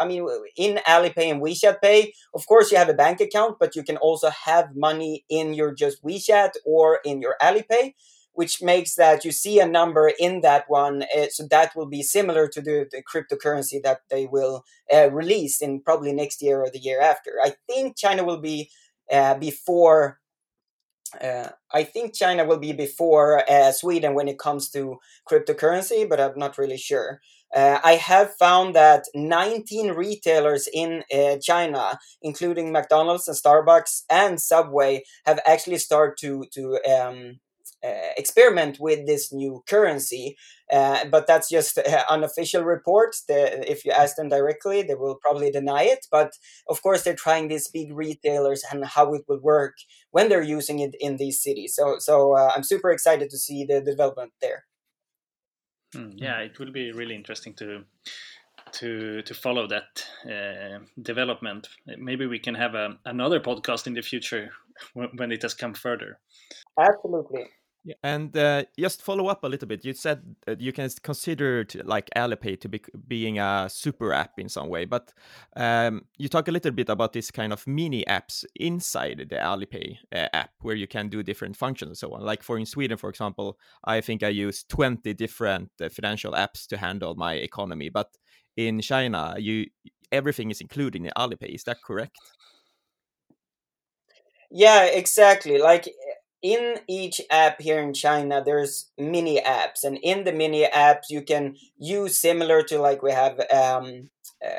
I 0.00 0.06
mean, 0.06 0.26
in 0.56 0.76
Alipay 0.86 1.30
and 1.30 1.42
WeChat 1.42 1.80
Pay, 1.80 2.12
of 2.34 2.46
course, 2.46 2.70
you 2.70 2.78
have 2.78 2.88
a 2.88 2.94
bank 2.94 3.20
account, 3.20 3.56
but 3.58 3.74
you 3.74 3.82
can 3.82 3.96
also 3.96 4.30
have 4.30 4.76
money 4.76 5.24
in 5.28 5.54
your 5.54 5.74
just 5.74 6.02
WeChat 6.04 6.50
or 6.64 7.00
in 7.04 7.20
your 7.20 7.36
Alipay 7.42 7.94
which 8.38 8.62
makes 8.62 8.94
that 8.94 9.24
you 9.24 9.32
see 9.32 9.58
a 9.58 9.66
number 9.66 10.12
in 10.16 10.42
that 10.42 10.64
one. 10.68 11.02
Uh, 11.02 11.26
so 11.28 11.44
that 11.50 11.74
will 11.74 11.86
be 11.86 12.04
similar 12.04 12.46
to 12.46 12.60
the, 12.60 12.86
the 12.92 13.02
cryptocurrency 13.02 13.82
that 13.82 14.02
they 14.10 14.26
will 14.26 14.64
uh, 14.94 15.10
release 15.10 15.60
in 15.60 15.80
probably 15.80 16.12
next 16.12 16.40
year 16.40 16.60
or 16.62 16.70
the 16.70 16.78
year 16.78 17.00
after. 17.00 17.32
I 17.42 17.54
think 17.66 17.96
China 17.96 18.22
will 18.22 18.40
be 18.40 18.70
uh, 19.10 19.34
before. 19.34 20.20
I 21.20 21.82
think 21.82 22.14
China 22.14 22.44
will 22.44 22.58
be 22.58 22.72
before 22.72 23.42
Sweden 23.72 24.14
when 24.14 24.28
it 24.28 24.38
comes 24.38 24.68
to 24.70 24.98
cryptocurrency, 25.28 26.08
but 26.08 26.20
I'm 26.20 26.38
not 26.38 26.58
really 26.58 26.76
sure. 26.76 27.20
I 27.56 27.94
have 27.94 28.36
found 28.36 28.76
that 28.76 29.04
19 29.14 29.92
retailers 29.92 30.68
in 30.72 31.02
China, 31.40 31.98
including 32.20 32.72
McDonald's 32.72 33.26
and 33.26 33.36
Starbucks 33.36 34.02
and 34.10 34.38
Subway, 34.38 35.02
have 35.24 35.40
actually 35.46 35.78
started 35.78 36.18
to 36.20 36.44
to 36.52 36.78
um, 36.84 37.40
uh, 37.84 38.12
experiment 38.16 38.78
with 38.80 39.06
this 39.06 39.32
new 39.32 39.62
currency. 39.68 40.36
Uh, 40.72 41.04
but 41.10 41.26
that's 41.26 41.48
just 41.48 41.78
uh, 41.78 42.02
unofficial 42.10 42.64
reports. 42.64 43.22
The, 43.26 43.70
if 43.70 43.84
you 43.84 43.92
ask 43.92 44.16
them 44.16 44.28
directly, 44.28 44.82
they 44.82 44.94
will 44.94 45.14
probably 45.14 45.50
deny 45.50 45.84
it. 45.84 46.06
But 46.10 46.32
of 46.68 46.82
course, 46.82 47.02
they're 47.02 47.14
trying 47.14 47.48
these 47.48 47.68
big 47.68 47.94
retailers 47.94 48.64
and 48.70 48.84
how 48.84 49.14
it 49.14 49.22
will 49.28 49.40
work 49.40 49.76
when 50.10 50.28
they're 50.28 50.42
using 50.42 50.80
it 50.80 50.94
in 51.00 51.16
these 51.16 51.42
cities. 51.42 51.74
So, 51.74 51.96
so 51.98 52.36
uh, 52.36 52.52
I'm 52.54 52.64
super 52.64 52.90
excited 52.90 53.30
to 53.30 53.38
see 53.38 53.64
the 53.64 53.80
development 53.80 54.32
there. 54.42 54.64
Mm, 55.94 56.14
yeah, 56.16 56.40
it 56.40 56.58
will 56.58 56.72
be 56.72 56.92
really 56.92 57.14
interesting 57.14 57.54
to 57.54 57.84
to 58.72 59.22
to 59.22 59.34
follow 59.34 59.66
that 59.68 60.04
uh, 60.26 60.84
development. 61.00 61.68
Maybe 61.86 62.26
we 62.26 62.38
can 62.38 62.54
have 62.54 62.74
a, 62.74 62.98
another 63.04 63.40
podcast 63.40 63.86
in 63.86 63.94
the 63.94 64.02
future 64.02 64.50
when, 64.94 65.08
when 65.16 65.32
it 65.32 65.42
has 65.42 65.54
come 65.54 65.74
further. 65.74 66.18
Absolutely. 66.78 67.46
Yeah, 67.84 67.94
and 68.02 68.36
uh, 68.36 68.64
just 68.78 69.02
follow 69.02 69.28
up 69.28 69.44
a 69.44 69.48
little 69.48 69.68
bit. 69.68 69.84
You 69.84 69.94
said 69.94 70.36
you 70.58 70.72
can 70.72 70.90
consider 71.02 71.64
to, 71.64 71.82
like 71.84 72.10
Alipay 72.16 72.60
to 72.60 72.68
be 72.68 72.82
being 73.06 73.38
a 73.38 73.68
super 73.70 74.12
app 74.12 74.32
in 74.38 74.48
some 74.48 74.68
way, 74.68 74.84
but 74.84 75.12
um, 75.56 76.02
you 76.18 76.28
talk 76.28 76.48
a 76.48 76.50
little 76.50 76.72
bit 76.72 76.88
about 76.88 77.12
this 77.12 77.30
kind 77.30 77.52
of 77.52 77.66
mini 77.66 78.04
apps 78.06 78.44
inside 78.56 79.18
the 79.30 79.36
Alipay 79.36 79.96
uh, 80.12 80.26
app 80.32 80.50
where 80.60 80.74
you 80.74 80.88
can 80.88 81.08
do 81.08 81.22
different 81.22 81.56
functions 81.56 81.88
and 81.88 81.96
so 81.98 82.12
on. 82.14 82.22
Like 82.22 82.42
for 82.42 82.58
in 82.58 82.66
Sweden, 82.66 82.98
for 82.98 83.10
example, 83.10 83.58
I 83.84 84.00
think 84.00 84.22
I 84.22 84.28
use 84.28 84.64
twenty 84.64 85.14
different 85.14 85.70
uh, 85.80 85.88
financial 85.88 86.32
apps 86.32 86.66
to 86.66 86.76
handle 86.76 87.14
my 87.14 87.34
economy, 87.34 87.90
but 87.90 88.10
in 88.56 88.80
China, 88.80 89.36
you 89.38 89.66
everything 90.10 90.50
is 90.50 90.60
included 90.60 91.00
in 91.00 91.10
Alipay. 91.16 91.54
Is 91.54 91.64
that 91.64 91.78
correct? 91.82 92.18
Yeah, 94.50 94.84
exactly. 94.86 95.58
Like 95.58 95.88
in 96.42 96.76
each 96.88 97.20
app 97.30 97.60
here 97.60 97.80
in 97.80 97.92
China, 97.92 98.42
there's 98.44 98.90
mini 98.96 99.40
apps, 99.40 99.84
and 99.84 99.98
in 100.02 100.24
the 100.24 100.32
mini 100.32 100.64
apps, 100.64 101.10
you 101.10 101.22
can 101.22 101.56
use 101.78 102.18
similar 102.18 102.62
to 102.64 102.78
like 102.78 103.02
we 103.02 103.12
have 103.12 103.40
um, 103.52 104.10
uh, 104.44 104.50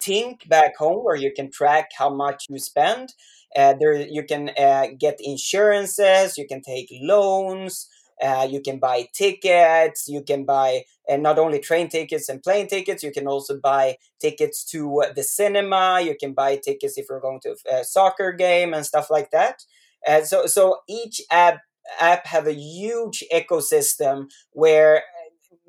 Tink 0.00 0.48
back 0.48 0.76
home, 0.76 1.04
where 1.04 1.16
you 1.16 1.32
can 1.34 1.50
track 1.50 1.90
how 1.98 2.08
much 2.08 2.46
you 2.48 2.58
spend. 2.58 3.14
Uh, 3.56 3.74
there, 3.78 3.94
you 3.94 4.22
can 4.22 4.50
uh, 4.58 4.86
get 4.98 5.16
insurances, 5.20 6.38
you 6.38 6.46
can 6.46 6.62
take 6.62 6.88
loans, 7.02 7.88
uh, 8.22 8.46
you 8.48 8.60
can 8.60 8.78
buy 8.78 9.08
tickets, 9.12 10.06
you 10.06 10.22
can 10.22 10.44
buy 10.44 10.84
and 11.08 11.22
not 11.22 11.38
only 11.38 11.58
train 11.58 11.88
tickets 11.88 12.28
and 12.28 12.42
plane 12.42 12.68
tickets, 12.68 13.02
you 13.02 13.10
can 13.10 13.26
also 13.26 13.58
buy 13.58 13.96
tickets 14.20 14.62
to 14.64 15.02
the 15.16 15.22
cinema, 15.22 16.00
you 16.02 16.14
can 16.14 16.34
buy 16.34 16.56
tickets 16.56 16.98
if 16.98 17.06
you're 17.08 17.20
going 17.20 17.40
to 17.40 17.56
a 17.72 17.82
soccer 17.82 18.32
game 18.32 18.74
and 18.74 18.84
stuff 18.84 19.10
like 19.10 19.30
that. 19.30 19.62
Uh, 20.06 20.22
so 20.22 20.46
so 20.46 20.78
each 20.88 21.20
app 21.30 21.60
app 22.00 22.26
have 22.26 22.46
a 22.46 22.54
huge 22.54 23.24
ecosystem 23.32 24.26
where 24.52 25.02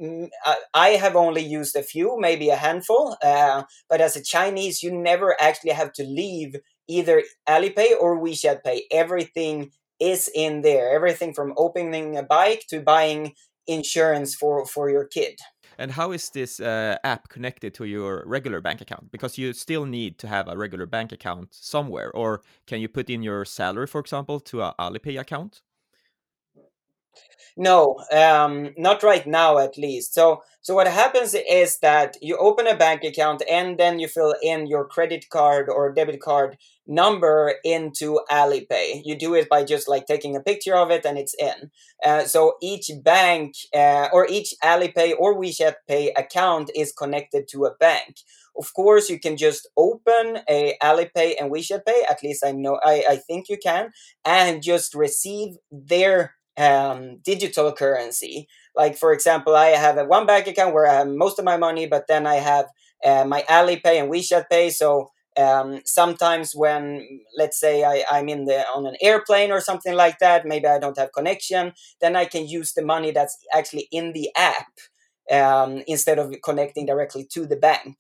mm, 0.01 0.29
I 0.73 0.89
have 0.89 1.15
only 1.15 1.41
used 1.43 1.75
a 1.75 1.83
few, 1.83 2.17
maybe 2.19 2.49
a 2.49 2.55
handful. 2.55 3.17
Uh, 3.23 3.63
but 3.89 4.01
as 4.01 4.15
a 4.15 4.23
Chinese, 4.23 4.83
you 4.83 4.91
never 4.91 5.35
actually 5.41 5.71
have 5.71 5.93
to 5.93 6.03
leave 6.03 6.55
either 6.87 7.23
Alipay 7.47 7.91
or 7.99 8.19
WeChat 8.19 8.63
Pay. 8.63 8.85
Everything 8.91 9.71
is 9.99 10.29
in 10.33 10.61
there. 10.61 10.91
Everything 10.91 11.33
from 11.33 11.53
opening 11.57 12.17
a 12.17 12.23
bike 12.23 12.65
to 12.69 12.81
buying 12.81 13.33
insurance 13.67 14.33
for 14.35 14.65
for 14.65 14.89
your 14.89 15.05
kid. 15.05 15.39
And 15.79 15.91
how 15.93 16.11
is 16.11 16.29
this 16.29 16.59
uh, 16.59 16.97
app 17.05 17.29
connected 17.29 17.73
to 17.75 17.85
your 17.85 18.23
regular 18.25 18.59
bank 18.59 18.81
account? 18.81 19.11
Because 19.11 19.37
you 19.37 19.53
still 19.53 19.85
need 19.85 20.19
to 20.19 20.27
have 20.27 20.49
a 20.49 20.57
regular 20.57 20.85
bank 20.85 21.13
account 21.13 21.53
somewhere, 21.53 22.11
or 22.11 22.41
can 22.67 22.81
you 22.81 22.89
put 22.89 23.09
in 23.09 23.23
your 23.23 23.45
salary, 23.45 23.87
for 23.87 24.01
example, 24.01 24.41
to 24.41 24.61
a 24.61 24.75
Alipay 24.77 25.17
account? 25.17 25.61
No, 27.61 27.97
um, 28.13 28.73
not 28.77 29.03
right 29.03 29.27
now 29.27 29.57
at 29.57 29.77
least. 29.77 30.13
So, 30.13 30.43
so 30.61 30.73
what 30.73 30.87
happens 30.87 31.33
is 31.35 31.79
that 31.79 32.15
you 32.21 32.37
open 32.37 32.67
a 32.67 32.77
bank 32.77 33.03
account 33.03 33.43
and 33.51 33.77
then 33.77 33.99
you 33.99 34.07
fill 34.07 34.33
in 34.41 34.65
your 34.65 34.87
credit 34.87 35.25
card 35.29 35.67
or 35.69 35.91
debit 35.91 36.21
card 36.21 36.57
number 36.87 37.55
into 37.65 38.21
Alipay. 38.31 39.01
You 39.03 39.17
do 39.17 39.33
it 39.35 39.49
by 39.49 39.65
just 39.65 39.89
like 39.89 40.05
taking 40.05 40.37
a 40.37 40.39
picture 40.39 40.73
of 40.77 40.89
it 40.89 41.05
and 41.05 41.17
it's 41.17 41.35
in. 41.37 41.69
Uh, 42.05 42.23
so 42.23 42.53
each 42.61 42.91
bank 43.03 43.55
uh, 43.75 44.07
or 44.13 44.25
each 44.29 44.53
Alipay 44.63 45.15
or 45.19 45.37
WeChat 45.37 45.73
Pay 45.85 46.13
account 46.13 46.71
is 46.73 46.93
connected 46.93 47.49
to 47.49 47.65
a 47.65 47.75
bank. 47.75 48.19
Of 48.57 48.73
course, 48.73 49.09
you 49.09 49.19
can 49.19 49.35
just 49.35 49.67
open 49.75 50.39
a 50.49 50.75
Alipay 50.81 51.35
and 51.39 51.51
WeChat 51.51 51.85
Pay. 51.85 52.05
At 52.09 52.23
least 52.23 52.45
I 52.45 52.53
know, 52.53 52.79
I, 52.85 53.03
I 53.09 53.15
think 53.17 53.49
you 53.49 53.57
can, 53.61 53.91
and 54.23 54.63
just 54.63 54.95
receive 54.95 55.55
their 55.71 56.35
um, 56.59 57.19
digital 57.23 57.71
currency. 57.71 58.47
Like 58.75 58.97
for 58.97 59.13
example, 59.13 59.55
I 59.55 59.67
have 59.69 59.97
a 59.97 60.05
one 60.05 60.25
bank 60.25 60.47
account 60.47 60.73
where 60.73 60.87
I 60.87 60.95
have 60.95 61.07
most 61.07 61.39
of 61.39 61.45
my 61.45 61.57
money, 61.57 61.87
but 61.87 62.05
then 62.07 62.27
I 62.27 62.35
have 62.35 62.65
uh, 63.03 63.25
my 63.25 63.43
Alipay 63.49 63.99
and 63.99 64.11
WeChat 64.11 64.49
Pay. 64.49 64.69
So 64.69 65.11
um, 65.37 65.81
sometimes 65.85 66.53
when 66.53 67.21
let's 67.37 67.59
say 67.59 67.83
I, 67.83 68.03
I'm 68.11 68.29
in 68.29 68.45
the 68.45 68.65
on 68.67 68.85
an 68.85 68.95
airplane 69.01 69.51
or 69.51 69.61
something 69.61 69.95
like 69.95 70.19
that, 70.19 70.45
maybe 70.45 70.67
I 70.67 70.79
don't 70.79 70.97
have 70.97 71.13
connection, 71.13 71.73
then 72.01 72.15
I 72.15 72.25
can 72.25 72.47
use 72.47 72.73
the 72.73 72.83
money 72.83 73.11
that's 73.11 73.37
actually 73.53 73.87
in 73.91 74.13
the 74.13 74.29
app 74.35 74.67
um, 75.31 75.83
instead 75.87 76.19
of 76.19 76.33
connecting 76.43 76.85
directly 76.85 77.25
to 77.33 77.45
the 77.45 77.55
bank. 77.55 77.97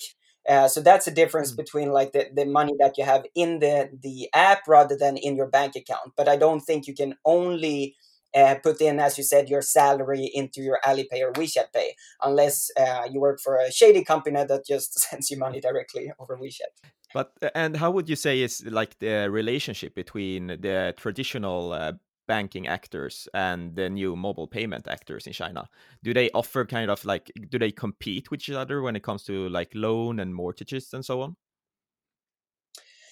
Uh, 0.47 0.67
so 0.67 0.81
that's 0.81 1.07
a 1.07 1.11
difference 1.11 1.53
mm. 1.53 1.57
between 1.57 1.91
like 1.91 2.11
the, 2.11 2.27
the 2.33 2.45
money 2.45 2.73
that 2.79 2.97
you 2.97 3.05
have 3.05 3.23
in 3.35 3.59
the 3.59 3.89
the 4.01 4.29
app 4.33 4.67
rather 4.67 4.97
than 4.97 5.15
in 5.15 5.35
your 5.35 5.47
bank 5.47 5.75
account. 5.75 6.11
But 6.17 6.27
I 6.27 6.37
don't 6.37 6.61
think 6.61 6.87
you 6.87 6.95
can 6.95 7.15
only 7.23 7.95
uh, 8.35 8.55
put 8.61 8.81
in, 8.81 8.99
as 8.99 9.17
you 9.17 9.23
said, 9.23 9.49
your 9.49 9.61
salary 9.61 10.29
into 10.33 10.61
your 10.61 10.79
Alipay 10.85 11.21
or 11.21 11.31
WeChat 11.33 11.73
Pay, 11.73 11.95
unless 12.23 12.69
uh, 12.79 13.07
you 13.11 13.19
work 13.19 13.39
for 13.39 13.57
a 13.57 13.71
shady 13.71 14.03
company 14.03 14.43
that 14.43 14.65
just 14.65 14.99
sends 14.99 15.31
you 15.31 15.37
money 15.37 15.59
directly 15.59 16.11
over 16.19 16.37
WeChat. 16.37 16.73
But 17.13 17.33
uh, 17.41 17.49
and 17.55 17.75
how 17.75 17.91
would 17.91 18.07
you 18.09 18.15
say 18.15 18.41
is 18.41 18.63
like 18.65 18.99
the 18.99 19.29
relationship 19.31 19.95
between 19.95 20.47
the 20.47 20.93
traditional 20.97 21.73
uh, 21.73 21.93
banking 22.27 22.67
actors 22.67 23.27
and 23.33 23.75
the 23.75 23.89
new 23.89 24.15
mobile 24.15 24.47
payment 24.47 24.87
actors 24.87 25.25
in 25.25 25.33
China? 25.33 25.67
Do 26.03 26.13
they 26.13 26.29
offer 26.31 26.63
kind 26.65 26.91
of 26.91 27.03
like 27.03 27.31
do 27.49 27.57
they 27.57 27.71
compete 27.71 28.29
with 28.29 28.41
each 28.41 28.51
other 28.51 28.81
when 28.81 28.95
it 28.95 29.03
comes 29.03 29.23
to 29.23 29.49
like 29.49 29.71
loan 29.73 30.19
and 30.19 30.33
mortgages 30.33 30.93
and 30.93 31.03
so 31.03 31.21
on? 31.21 31.35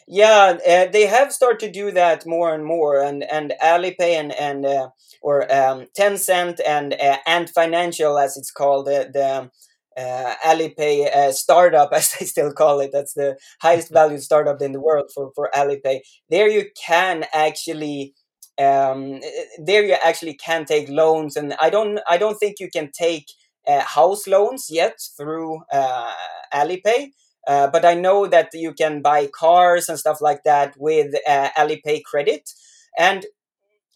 Yeah, 0.09 0.57
uh, 0.65 0.87
they 0.91 1.05
have 1.05 1.33
started 1.33 1.59
to 1.65 1.71
do 1.71 1.91
that 1.91 2.25
more 2.25 2.53
and 2.53 2.63
more, 2.63 3.01
and 3.01 3.23
and 3.23 3.53
Alipay 3.61 4.13
and 4.17 4.31
and 4.33 4.65
uh, 4.65 4.89
or 5.21 5.41
um, 5.53 5.87
Tencent 5.97 6.59
and 6.65 6.93
uh, 6.93 7.17
Ant 7.27 7.49
Financial, 7.49 8.17
as 8.17 8.37
it's 8.37 8.51
called, 8.51 8.85
the 8.87 9.09
the 9.13 10.01
uh, 10.01 10.35
Alipay 10.45 11.13
uh, 11.13 11.31
startup, 11.33 11.91
as 11.93 12.13
they 12.13 12.25
still 12.25 12.53
call 12.53 12.79
it. 12.79 12.91
That's 12.93 13.13
the 13.13 13.37
highest 13.61 13.89
valued 13.91 14.23
startup 14.23 14.61
in 14.61 14.71
the 14.71 14.79
world 14.79 15.11
for 15.13 15.31
for 15.35 15.49
Alipay. 15.53 15.99
There 16.29 16.47
you 16.49 16.65
can 16.85 17.25
actually. 17.33 18.13
Um, 18.59 19.19
there 19.59 19.85
you 19.85 19.95
actually 20.03 20.33
can 20.33 20.65
take 20.65 20.89
loans, 20.89 21.35
and 21.35 21.53
I 21.61 21.69
don't. 21.69 21.99
I 22.09 22.17
don't 22.17 22.37
think 22.37 22.59
you 22.59 22.69
can 22.71 22.91
take 22.91 23.25
uh, 23.67 23.81
house 23.81 24.25
loans 24.25 24.67
yet 24.69 24.97
through 25.17 25.59
uh, 25.71 26.13
Alipay 26.53 27.09
uh, 27.47 27.67
but 27.67 27.85
I 27.85 27.93
know 27.93 28.27
that 28.27 28.49
you 28.53 28.73
can 28.73 29.01
buy 29.01 29.27
cars 29.27 29.89
and 29.89 29.97
stuff 29.97 30.21
like 30.21 30.43
that 30.43 30.75
with 30.77 31.15
uh, 31.27 31.49
Alipay 31.57 32.03
credit. 32.03 32.49
And 32.97 33.25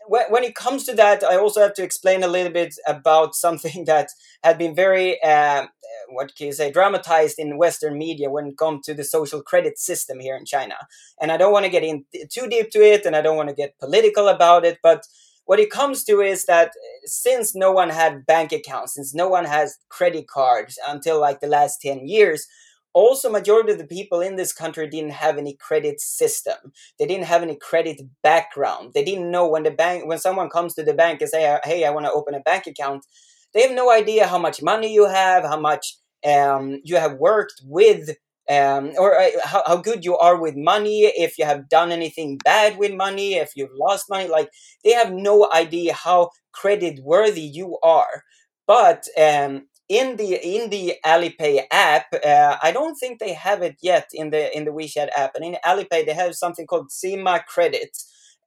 when 0.07 0.43
it 0.43 0.55
comes 0.55 0.83
to 0.85 0.93
that, 0.95 1.23
I 1.23 1.37
also 1.37 1.61
have 1.61 1.73
to 1.75 1.83
explain 1.83 2.23
a 2.23 2.27
little 2.27 2.51
bit 2.51 2.75
about 2.87 3.35
something 3.35 3.85
that 3.91 4.09
had 4.43 4.57
been 4.57 4.75
very, 4.75 5.21
uh, 5.23 5.67
what 6.09 6.35
can 6.35 6.47
you 6.47 6.53
say, 6.53 6.71
dramatized 6.71 7.39
in 7.39 7.57
Western 7.57 7.97
media 7.97 8.29
when 8.29 8.47
it 8.47 8.57
comes 8.57 8.85
to 8.85 8.93
the 8.93 9.03
social 9.03 9.41
credit 9.41 9.77
system 9.77 10.19
here 10.19 10.35
in 10.35 10.45
China. 10.45 10.75
And 11.21 11.31
I 11.31 11.37
don't 11.37 11.53
want 11.53 11.65
to 11.65 11.71
get 11.71 11.83
in 11.83 12.05
too 12.29 12.47
deep 12.47 12.71
to 12.71 12.79
it, 12.79 13.05
and 13.05 13.15
I 13.15 13.21
don't 13.21 13.37
want 13.37 13.49
to 13.49 13.55
get 13.55 13.79
political 13.79 14.27
about 14.27 14.65
it, 14.65 14.79
but 14.81 15.05
what 15.45 15.59
it 15.59 15.71
comes 15.71 16.03
to 16.05 16.21
is 16.21 16.45
that 16.45 16.71
since 17.03 17.55
no 17.55 17.71
one 17.71 17.89
had 17.89 18.25
bank 18.25 18.51
accounts, 18.51 18.93
since 18.93 19.13
no 19.13 19.27
one 19.27 19.45
has 19.45 19.77
credit 19.89 20.27
cards 20.27 20.79
until 20.87 21.19
like 21.19 21.39
the 21.39 21.47
last 21.47 21.81
10 21.81 22.07
years, 22.07 22.47
also 22.93 23.29
majority 23.29 23.71
of 23.71 23.77
the 23.77 23.87
people 23.87 24.21
in 24.21 24.35
this 24.35 24.53
country 24.53 24.87
didn't 24.87 25.11
have 25.11 25.37
any 25.37 25.55
credit 25.55 26.01
system. 26.01 26.57
They 26.99 27.05
didn't 27.05 27.25
have 27.25 27.41
any 27.43 27.55
credit 27.55 28.01
background. 28.21 28.91
They 28.93 29.03
didn't 29.03 29.31
know 29.31 29.47
when 29.47 29.63
the 29.63 29.71
bank 29.71 30.05
when 30.07 30.19
someone 30.19 30.49
comes 30.49 30.73
to 30.75 30.83
the 30.83 30.93
bank 30.93 31.21
and 31.21 31.29
say 31.29 31.57
hey 31.63 31.85
i 31.85 31.89
want 31.89 32.05
to 32.05 32.11
open 32.11 32.33
a 32.35 32.39
bank 32.41 32.67
account 32.67 33.05
they 33.53 33.61
have 33.61 33.71
no 33.71 33.91
idea 33.91 34.27
how 34.27 34.37
much 34.37 34.61
money 34.61 34.93
you 34.93 35.07
have 35.07 35.43
how 35.43 35.59
much 35.59 35.97
um, 36.25 36.79
you 36.83 36.97
have 36.97 37.13
worked 37.15 37.61
with 37.65 38.09
um, 38.49 38.91
or 38.97 39.19
uh, 39.19 39.29
how, 39.43 39.63
how 39.65 39.77
good 39.77 40.03
you 40.05 40.17
are 40.17 40.39
with 40.39 40.55
money 40.55 41.03
if 41.05 41.37
you 41.37 41.45
have 41.45 41.69
done 41.69 41.91
anything 41.91 42.37
bad 42.43 42.77
with 42.77 42.93
money 42.93 43.35
if 43.35 43.51
you've 43.55 43.73
lost 43.79 44.05
money 44.09 44.27
like 44.27 44.49
they 44.83 44.91
have 44.91 45.11
no 45.11 45.49
idea 45.53 45.93
how 45.93 46.29
credit 46.51 46.99
worthy 47.03 47.41
you 47.41 47.77
are. 47.81 48.23
But 48.67 49.05
um, 49.19 49.67
in 49.91 50.15
the 50.15 50.39
in 50.41 50.69
the 50.69 50.95
Alipay 51.05 51.63
app, 51.69 52.05
uh, 52.25 52.55
I 52.63 52.71
don't 52.71 52.95
think 52.95 53.19
they 53.19 53.33
have 53.33 53.61
it 53.61 53.75
yet 53.81 54.07
in 54.13 54.29
the 54.29 54.55
in 54.55 54.63
the 54.63 54.71
WeChat 54.71 55.09
app. 55.17 55.35
And 55.35 55.43
in 55.43 55.57
Alipay, 55.65 56.05
they 56.05 56.13
have 56.13 56.33
something 56.33 56.65
called 56.65 56.91
Zhima 56.91 57.45
Credit, 57.45 57.91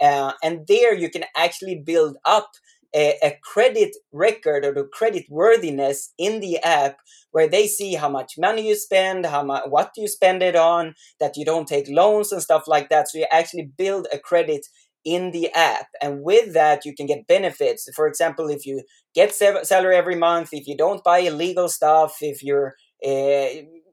uh, 0.01 0.33
and 0.43 0.67
there 0.67 0.95
you 0.95 1.11
can 1.11 1.25
actually 1.37 1.77
build 1.77 2.17
up 2.25 2.53
a, 2.95 3.19
a, 3.23 3.39
credit 3.43 3.95
record 4.13 4.65
or 4.65 4.73
the 4.73 4.85
credit 4.85 5.27
worthiness 5.29 6.15
in 6.17 6.41
the 6.41 6.59
app, 6.63 6.97
where 7.33 7.49
they 7.49 7.67
see 7.67 7.95
how 7.95 8.09
much 8.09 8.39
money 8.39 8.69
you 8.69 8.77
spend, 8.77 9.27
how 9.27 9.43
much 9.43 9.65
what 9.69 9.91
you 9.97 10.09
spend 10.09 10.43
it 10.43 10.57
on, 10.57 10.95
that 11.21 11.37
you 11.37 11.45
don't 11.45 11.69
take 11.69 11.89
loans 11.89 12.33
and 12.33 12.41
stuff 12.41 12.67
like 12.67 12.89
that. 12.89 13.09
So 13.11 13.19
you 13.19 13.27
actually 13.31 13.69
build 13.77 14.07
a 14.13 14.19
credit 14.19 14.67
in 15.05 15.31
the 15.33 15.51
app 15.53 15.87
and 16.01 16.23
with 16.23 16.55
that 16.55 16.85
you 16.85 16.95
can 16.95 17.07
get 17.07 17.27
benefits. 17.27 17.89
For 17.95 18.07
example 18.07 18.49
if 18.49 18.67
you 18.67 18.83
get 19.15 19.35
salary 19.35 19.97
every 19.97 20.17
month 20.17 20.51
if 20.53 20.67
you 20.67 20.77
don't 20.77 21.05
buy 21.05 21.19
illegal 21.19 21.69
stuff 21.69 22.17
if 22.21 22.43
you're 22.43 22.75
uh, 23.07 23.47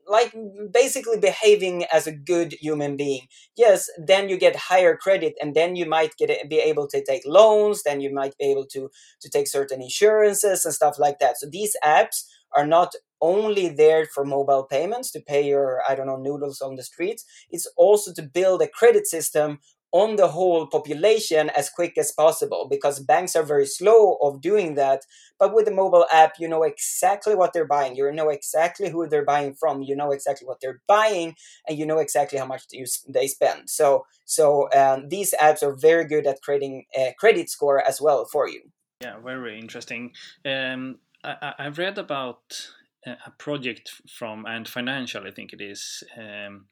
like 0.08 0.34
basically 0.74 1.20
behaving 1.20 1.86
as 1.94 2.08
a 2.08 2.12
good 2.12 2.54
human 2.60 2.98
being 2.98 3.28
yes 3.56 3.90
then 4.06 4.28
you 4.30 4.38
get 4.38 4.56
higher 4.56 4.98
credit 4.98 5.34
and 5.42 5.54
then 5.56 5.76
you 5.76 5.86
might 5.86 6.12
get 6.18 6.50
be 6.50 6.58
able 6.58 6.88
to 6.88 7.04
take 7.04 7.22
loans 7.26 7.84
then 7.84 8.02
you 8.02 8.14
might 8.14 8.36
be 8.38 8.46
able 8.46 8.66
to 8.66 8.90
to 9.22 9.30
take 9.30 9.48
certain 9.48 9.82
insurances 9.82 10.66
and 10.66 10.74
stuff 10.74 10.98
like 11.00 11.20
that. 11.20 11.38
So 11.38 11.48
these 11.50 11.76
apps 11.84 12.26
are 12.54 12.66
not 12.66 12.94
only 13.22 13.70
there 13.70 14.06
for 14.08 14.26
mobile 14.26 14.64
payments 14.64 15.12
to 15.12 15.22
pay 15.22 15.48
your 15.48 15.82
i 15.88 15.94
don't 15.94 16.08
know 16.08 16.18
noodles 16.18 16.60
on 16.60 16.76
the 16.76 16.84
streets 16.84 17.24
it's 17.52 17.68
also 17.78 18.12
to 18.12 18.24
build 18.24 18.62
a 18.62 18.68
credit 18.68 19.06
system 19.06 19.60
on 19.92 20.16
the 20.16 20.30
whole 20.30 20.68
population 20.68 21.50
as 21.56 21.70
quick 21.70 21.98
as 21.98 22.12
possible 22.12 22.68
because 22.70 23.00
banks 23.00 23.36
are 23.36 23.44
very 23.44 23.66
slow 23.66 24.18
of 24.22 24.42
doing 24.42 24.76
that. 24.76 25.02
But 25.40 25.54
with 25.54 25.66
the 25.66 25.72
mobile 25.72 26.06
app 26.12 26.34
you 26.40 26.48
know 26.48 26.64
exactly 26.64 27.36
what 27.36 27.54
they're 27.54 27.68
buying. 27.68 27.96
You 27.96 28.12
know 28.12 28.30
exactly 28.30 28.90
who 28.90 29.08
they're 29.08 29.26
buying 29.26 29.54
from. 29.54 29.82
You 29.82 29.96
know 29.96 30.12
exactly 30.12 30.48
what 30.48 30.60
they're 30.62 30.82
buying 30.88 31.36
and 31.68 31.78
you 31.78 31.86
know 31.86 32.00
exactly 32.00 32.40
how 32.40 32.46
much 32.46 32.64
they 33.08 33.28
spend. 33.28 33.70
So 33.70 34.06
so 34.26 34.72
um, 34.74 35.10
these 35.10 35.34
apps 35.42 35.64
are 35.64 35.74
very 35.74 36.06
good 36.06 36.26
at 36.28 36.42
creating 36.42 36.86
a 36.98 37.14
credit 37.18 37.50
score 37.50 37.86
as 37.86 38.02
well 38.02 38.26
for 38.26 38.48
you. 38.48 38.62
Yeah 39.02 39.20
very 39.24 39.60
interesting. 39.60 40.12
Um, 40.46 41.00
I, 41.24 41.54
i've 41.60 41.78
read 41.78 41.98
about 41.98 42.72
a 43.06 43.32
project 43.32 44.02
from 44.08 44.46
Ant 44.46 44.68
Financial, 44.68 45.26
I 45.26 45.32
think 45.32 45.54
it 45.54 45.62
is. 45.62 46.04
Um, 46.18 46.66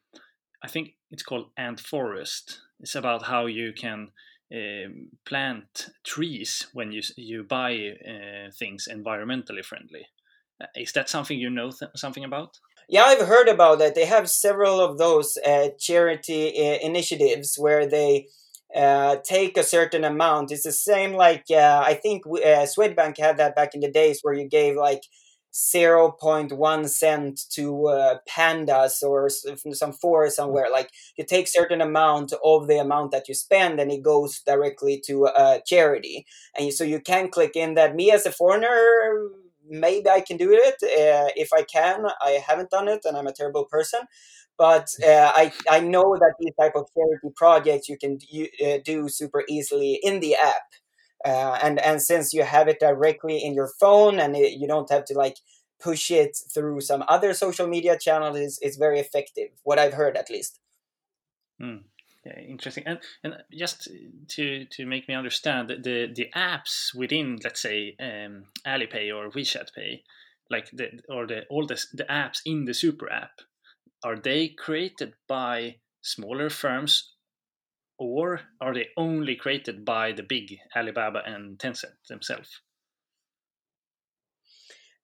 I 0.64 0.68
think 0.68 0.96
it's 1.10 1.24
called 1.24 1.50
Ant 1.58 1.80
Forest. 1.80 2.60
It's 2.80 2.96
about 2.96 3.24
how 3.24 3.46
you 3.46 3.74
can 3.74 4.10
um, 4.54 5.10
plant 5.26 5.90
trees 6.04 6.68
when 6.74 6.92
you 6.92 7.02
you 7.16 7.44
buy 7.44 7.94
uh, 8.08 8.52
things 8.58 8.88
environmentally 8.92 9.64
friendly. 9.64 10.08
Uh, 10.62 10.68
is 10.76 10.92
that 10.94 11.10
something 11.10 11.38
you 11.40 11.50
know 11.50 11.72
th- 11.72 11.92
something 11.96 12.24
about? 12.24 12.60
Yeah, 12.88 13.04
I've 13.04 13.28
heard 13.28 13.48
about 13.48 13.80
that. 13.80 13.94
They 13.94 14.06
have 14.06 14.30
several 14.30 14.82
of 14.82 14.98
those 14.98 15.38
uh, 15.46 15.70
charity 15.80 16.50
uh, 16.58 16.80
initiatives 16.82 17.56
where 17.58 17.88
they 17.88 18.28
uh, 18.76 19.18
take 19.24 19.58
a 19.58 19.64
certain 19.64 20.04
amount. 20.04 20.52
It's 20.52 20.64
the 20.64 20.72
same 20.72 21.14
like 21.14 21.46
uh, 21.52 21.84
I 21.86 21.94
think 21.94 22.26
uh, 22.26 22.66
Swedbank 22.66 23.18
had 23.20 23.38
that 23.38 23.56
back 23.56 23.76
in 23.76 23.82
the 23.82 23.92
days 23.92 24.20
where 24.22 24.34
you 24.34 24.48
gave 24.48 24.76
like 24.76 25.04
0.1 25.54 26.89
cent 26.89 27.41
to 27.52 27.88
uh, 27.88 28.18
pandas 28.30 29.02
or 29.02 29.30
some 29.30 29.93
forest 29.93 30.36
somewhere. 30.36 30.68
Like 30.72 30.91
you 31.18 31.26
take 31.26 31.47
certain 31.47 31.82
amount 31.82 32.34
of 32.43 32.68
the 32.68 32.78
amount 32.78 33.12
that 33.12 33.28
you 33.28 33.34
spend 33.34 33.80
and 33.80 33.91
it 33.91 34.04
goes 34.04 34.39
directly 34.39 35.02
to 35.08 35.26
a 35.26 35.62
charity. 35.66 36.26
And 36.58 36.72
so 36.74 36.84
you 36.84 37.00
can 37.00 37.30
click 37.30 37.56
in 37.56 37.74
that. 37.76 37.95
Me 37.95 38.12
as 38.12 38.26
a 38.26 38.32
foreigner 38.32 39.30
maybe 39.72 40.10
i 40.10 40.20
can 40.20 40.36
do 40.36 40.52
it 40.52 40.76
uh, 40.84 41.30
if 41.36 41.54
i 41.54 41.62
can. 41.62 42.06
I 42.22 42.41
haven't 42.45 42.72
done 42.72 42.88
it 42.88 43.02
and 43.06 43.16
i'm 43.16 43.28
a 43.28 43.34
terrible 43.34 43.66
person. 43.66 44.02
But 44.58 44.89
uh, 45.02 45.32
I, 45.34 45.54
I 45.70 45.80
know 45.80 46.18
that 46.20 46.34
these 46.38 46.52
type 46.60 46.74
of 46.76 46.89
charity 46.93 47.34
projects 47.34 47.88
you 47.88 47.97
can 47.97 48.20
uh, 48.66 48.80
do 48.84 49.08
super 49.08 49.45
easily 49.47 50.00
in 50.04 50.20
the 50.20 50.36
app 50.36 50.64
uh, 51.26 51.60
and 51.62 51.80
and 51.80 52.02
since 52.02 52.34
you 52.34 52.44
have 52.44 52.68
it 52.68 52.80
directly 52.80 53.44
in 53.44 53.54
your 53.54 53.70
phone 53.80 54.20
and 54.20 54.36
it, 54.36 54.54
you 54.54 54.68
don't 54.68 54.92
have 54.92 55.06
to 55.06 55.14
like 55.14 55.38
push 55.80 56.12
it 56.12 56.38
through 56.54 56.82
some 56.82 57.04
other 57.08 57.34
social 57.34 57.68
media 57.68 57.98
channels 57.98 58.38
is, 58.38 58.60
is 58.62 58.78
very 58.78 59.00
effective 59.00 59.50
what 59.64 59.80
i've 59.80 59.94
heard 59.94 60.18
at 60.18 60.30
least 60.30 60.60
mm. 61.62 61.82
yeah, 62.26 62.40
interesting 62.40 62.84
and 62.86 63.00
and 63.24 63.36
just 63.52 63.90
to 64.28 64.66
to 64.66 64.86
make 64.86 65.08
me 65.08 65.16
understand 65.16 65.70
the 65.70 66.08
the 66.14 66.30
apps 66.36 66.94
within 66.96 67.38
let's 67.44 67.62
say 67.62 67.96
um, 68.00 68.44
alipay 68.68 69.14
or 69.14 69.30
wechat 69.32 69.74
pay 69.74 70.04
like 70.50 70.70
the 70.72 70.90
or 71.10 71.28
the 71.28 71.46
all 71.50 71.66
the, 71.66 71.84
the 71.94 72.06
apps 72.06 72.40
in 72.46 72.66
the 72.66 72.74
super 72.74 73.12
app 73.12 73.42
are 74.04 74.18
they 74.18 74.48
created 74.48 75.14
by 75.28 75.76
smaller 76.02 76.50
firms 76.50 77.14
or 78.00 78.41
are 78.62 78.74
they 78.74 78.88
only 78.97 79.36
created 79.36 79.86
by 79.86 80.14
the 80.14 80.24
big 80.24 80.58
Alibaba 80.76 81.22
and 81.26 81.60
Tencent 81.60 81.93
themselves? 82.08 82.62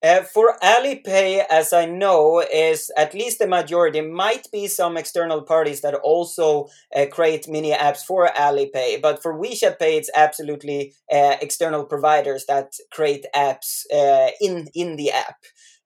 Uh, 0.04 0.22
for 0.22 0.56
Alipay, 0.62 1.44
as 1.50 1.74
I 1.74 1.86
know, 1.86 2.40
is 2.54 2.92
at 2.96 3.16
least 3.16 3.40
the 3.40 3.48
majority. 3.48 4.02
Might 4.02 4.46
be 4.52 4.68
some 4.68 4.98
external 4.98 5.42
parties 5.42 5.82
that 5.82 5.96
also 5.96 6.68
uh, 6.96 7.06
create 7.12 7.48
mini 7.48 7.72
apps 7.72 8.04
for 8.06 8.28
Alipay, 8.28 9.02
but 9.02 9.24
for 9.24 9.34
WeChat 9.34 9.80
Pay, 9.80 9.98
it's 9.98 10.12
absolutely 10.16 10.94
uh, 11.12 11.38
external 11.42 11.86
providers 11.86 12.46
that 12.48 12.74
create 12.92 13.26
apps 13.36 13.86
uh, 13.92 14.30
in 14.40 14.68
in 14.76 14.96
the 14.96 15.12
app. 15.12 15.38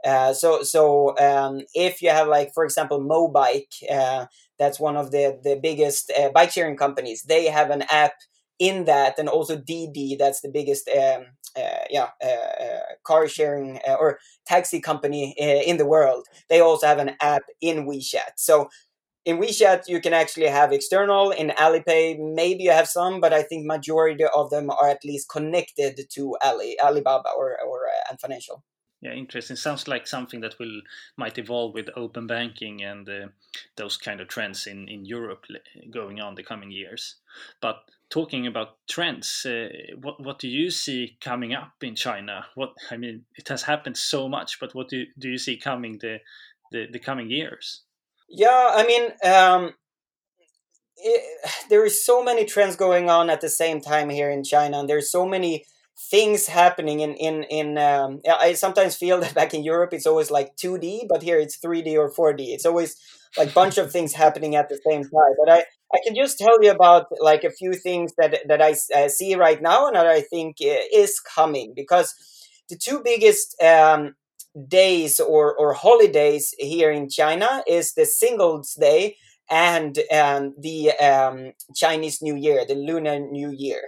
Uh, 0.04 0.34
so 0.34 0.64
so 0.64 1.18
um, 1.18 1.62
if 1.74 2.02
you 2.02 2.10
have 2.10 2.28
like 2.28 2.54
for 2.54 2.66
example 2.66 3.00
Mobike, 3.00 3.84
uh, 3.90 4.26
that's 4.60 4.80
one 4.80 4.98
of 4.98 5.12
the 5.12 5.40
the 5.44 5.60
biggest 5.62 6.12
uh, 6.20 6.30
bike 6.30 6.52
sharing 6.52 6.78
companies. 6.78 7.24
They 7.24 7.46
have 7.46 7.70
an 7.70 7.84
app 7.90 8.14
in 8.60 8.86
that, 8.86 9.18
and 9.18 9.30
also 9.30 9.56
DiDi, 9.58 10.18
that's 10.18 10.42
the 10.42 10.50
biggest 10.50 10.90
um, 10.90 11.28
uh, 11.58 11.86
yeah 11.90 12.10
uh, 12.24 12.64
uh, 12.64 12.80
car 13.04 13.28
sharing 13.28 13.80
or 13.88 14.20
taxi 14.46 14.80
company 14.80 15.34
in 15.38 15.78
the 15.78 15.86
world. 15.86 16.28
They 16.50 16.60
also 16.60 16.88
have 16.88 17.00
an 17.00 17.16
app 17.22 17.44
in 17.62 17.88
WeChat. 17.88 18.34
So 18.38 18.70
in 19.26 19.38
WeChat 19.40 19.88
you 19.88 20.02
can 20.02 20.14
actually 20.14 20.48
have 20.48 20.72
external. 20.72 21.32
In 21.32 21.50
Alipay, 21.50 22.18
maybe 22.36 22.64
you 22.64 22.72
have 22.72 22.88
some, 22.88 23.20
but 23.22 23.34
I 23.34 23.44
think 23.44 23.66
majority 23.66 24.26
of 24.36 24.50
them 24.50 24.70
are 24.70 24.90
at 24.90 25.04
least 25.06 25.30
connected 25.30 26.02
to 26.12 26.38
Ali 26.44 26.80
Alibaba 26.82 27.30
or 27.38 27.58
or 27.62 27.88
Ant 28.10 28.22
Financial 28.22 28.64
yeah 29.02 29.14
interesting. 29.14 29.56
Sounds 29.56 29.88
like 29.88 30.08
something 30.08 30.42
that 30.42 30.60
will 30.60 30.82
might 31.18 31.38
evolve 31.38 31.74
with 31.74 31.90
open 31.96 32.28
banking 32.28 32.84
and 32.84 33.08
uh, 33.08 33.28
those 33.76 33.98
kind 33.98 34.22
of 34.22 34.28
trends 34.28 34.68
in 34.68 34.88
in 34.88 35.06
europe 35.06 35.46
going 35.92 36.20
on 36.20 36.36
the 36.36 36.44
coming 36.44 36.72
years. 36.72 37.16
But 37.62 37.78
talking 38.10 38.48
about 38.48 38.78
trends 38.88 39.46
uh, 39.46 39.70
what 40.02 40.22
what 40.24 40.40
do 40.40 40.48
you 40.48 40.70
see 40.70 41.18
coming 41.22 41.54
up 41.54 41.74
in 41.82 41.96
china? 41.96 42.46
What 42.56 42.74
i 42.92 42.98
mean 42.98 43.26
it 43.36 43.48
has 43.50 43.64
happened 43.64 43.98
so 43.98 44.28
much 44.28 44.60
but 44.60 44.76
what 44.76 44.90
do, 44.90 45.06
do 45.18 45.30
you 45.30 45.38
see 45.38 45.58
coming 45.58 46.00
the, 46.00 46.20
the 46.72 46.88
the 46.92 47.00
coming 47.00 47.30
years? 47.30 47.84
Yeah 48.28 48.72
i 48.74 48.86
mean 48.86 49.04
um 49.24 49.74
it, 51.02 51.22
there 51.70 51.86
is 51.86 52.06
so 52.06 52.22
many 52.24 52.44
trends 52.44 52.76
going 52.76 53.10
on 53.10 53.30
at 53.30 53.40
the 53.40 53.50
same 53.50 53.80
time 53.80 54.10
here 54.10 54.30
in 54.30 54.44
china 54.44 54.80
and 54.80 54.90
there's 54.90 55.12
so 55.12 55.26
many 55.26 55.66
things 56.12 56.48
happening 56.48 57.02
in 57.02 57.14
in 57.16 57.44
in 57.44 57.78
um, 57.78 58.22
i 58.40 58.54
sometimes 58.54 58.96
feel 58.96 59.20
that 59.20 59.34
back 59.34 59.54
in 59.54 59.64
europe 59.64 59.94
it's 59.94 60.06
always 60.08 60.32
like 60.32 60.56
2d 60.56 61.06
but 61.10 61.22
here 61.22 61.38
it's 61.38 61.58
3d 61.60 61.98
or 61.98 62.10
4d 62.10 62.54
it's 62.54 62.66
always 62.66 62.96
like 63.38 63.54
bunch 63.54 63.78
of 63.78 63.92
things 63.92 64.14
happening 64.14 64.56
at 64.56 64.70
the 64.70 64.80
same 64.90 65.04
time. 65.04 65.34
But 65.40 65.50
i 65.52 65.60
i 65.94 66.00
can 66.06 66.16
just 66.16 66.38
tell 66.38 66.62
you 66.64 66.72
about 66.72 67.08
like 67.20 67.44
a 67.44 67.52
few 67.52 67.74
things 67.74 68.14
that 68.18 68.40
that 68.48 68.62
i 68.62 68.76
uh, 68.96 69.10
see 69.10 69.36
right 69.36 69.62
now 69.62 69.88
and 69.88 69.96
that 69.96 70.08
i 70.08 70.22
think 70.22 70.58
uh, 70.62 70.80
is 70.94 71.20
coming 71.20 71.74
because 71.76 72.14
the 72.70 72.78
two 72.78 73.02
biggest 73.04 73.62
um, 73.62 74.16
days 74.68 75.20
or 75.20 75.56
or 75.56 75.74
holidays 75.74 76.54
here 76.58 76.92
in 76.92 77.10
china 77.10 77.64
is 77.68 77.94
the 77.94 78.06
singles 78.06 78.74
day 78.80 79.16
and 79.50 80.00
um, 80.12 80.54
the 80.60 80.92
um, 80.98 81.52
chinese 81.76 82.22
new 82.22 82.36
year 82.36 82.66
the 82.68 82.76
lunar 82.76 83.20
new 83.20 83.52
year 83.52 83.82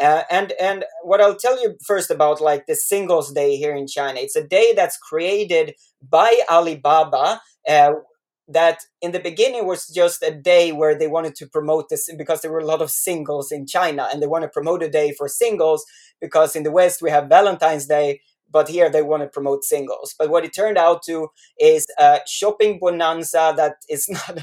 uh, 0.00 0.22
and 0.30 0.52
and 0.60 0.84
what 1.02 1.20
I'll 1.20 1.36
tell 1.36 1.60
you 1.60 1.76
first 1.86 2.10
about 2.10 2.40
like 2.40 2.66
the 2.66 2.74
Singles 2.76 3.32
Day 3.32 3.56
here 3.56 3.74
in 3.74 3.86
China, 3.86 4.20
it's 4.20 4.36
a 4.36 4.46
day 4.46 4.72
that's 4.76 4.96
created 4.96 5.74
by 6.02 6.40
Alibaba. 6.50 7.40
Uh, 7.68 7.92
that 8.50 8.78
in 9.02 9.12
the 9.12 9.20
beginning 9.20 9.66
was 9.66 9.86
just 9.86 10.22
a 10.22 10.30
day 10.30 10.72
where 10.72 10.98
they 10.98 11.06
wanted 11.06 11.34
to 11.34 11.46
promote 11.46 11.90
this 11.90 12.08
because 12.16 12.40
there 12.40 12.50
were 12.50 12.60
a 12.60 12.64
lot 12.64 12.80
of 12.80 12.90
singles 12.90 13.52
in 13.52 13.66
China 13.66 14.08
and 14.10 14.22
they 14.22 14.26
want 14.26 14.42
to 14.42 14.48
promote 14.48 14.82
a 14.82 14.88
day 14.88 15.12
for 15.12 15.28
singles 15.28 15.84
because 16.20 16.56
in 16.56 16.62
the 16.62 16.70
West 16.70 17.02
we 17.02 17.10
have 17.10 17.28
Valentine's 17.28 17.86
Day 17.86 18.20
but 18.50 18.68
here 18.68 18.90
they 18.90 19.02
want 19.02 19.22
to 19.22 19.28
promote 19.28 19.64
singles. 19.64 20.14
But 20.18 20.30
what 20.30 20.44
it 20.44 20.54
turned 20.54 20.78
out 20.78 21.02
to 21.04 21.28
is 21.58 21.86
a 21.98 22.20
shopping 22.26 22.78
bonanza 22.80 23.54
that 23.56 23.76
is 23.88 24.08
not 24.08 24.38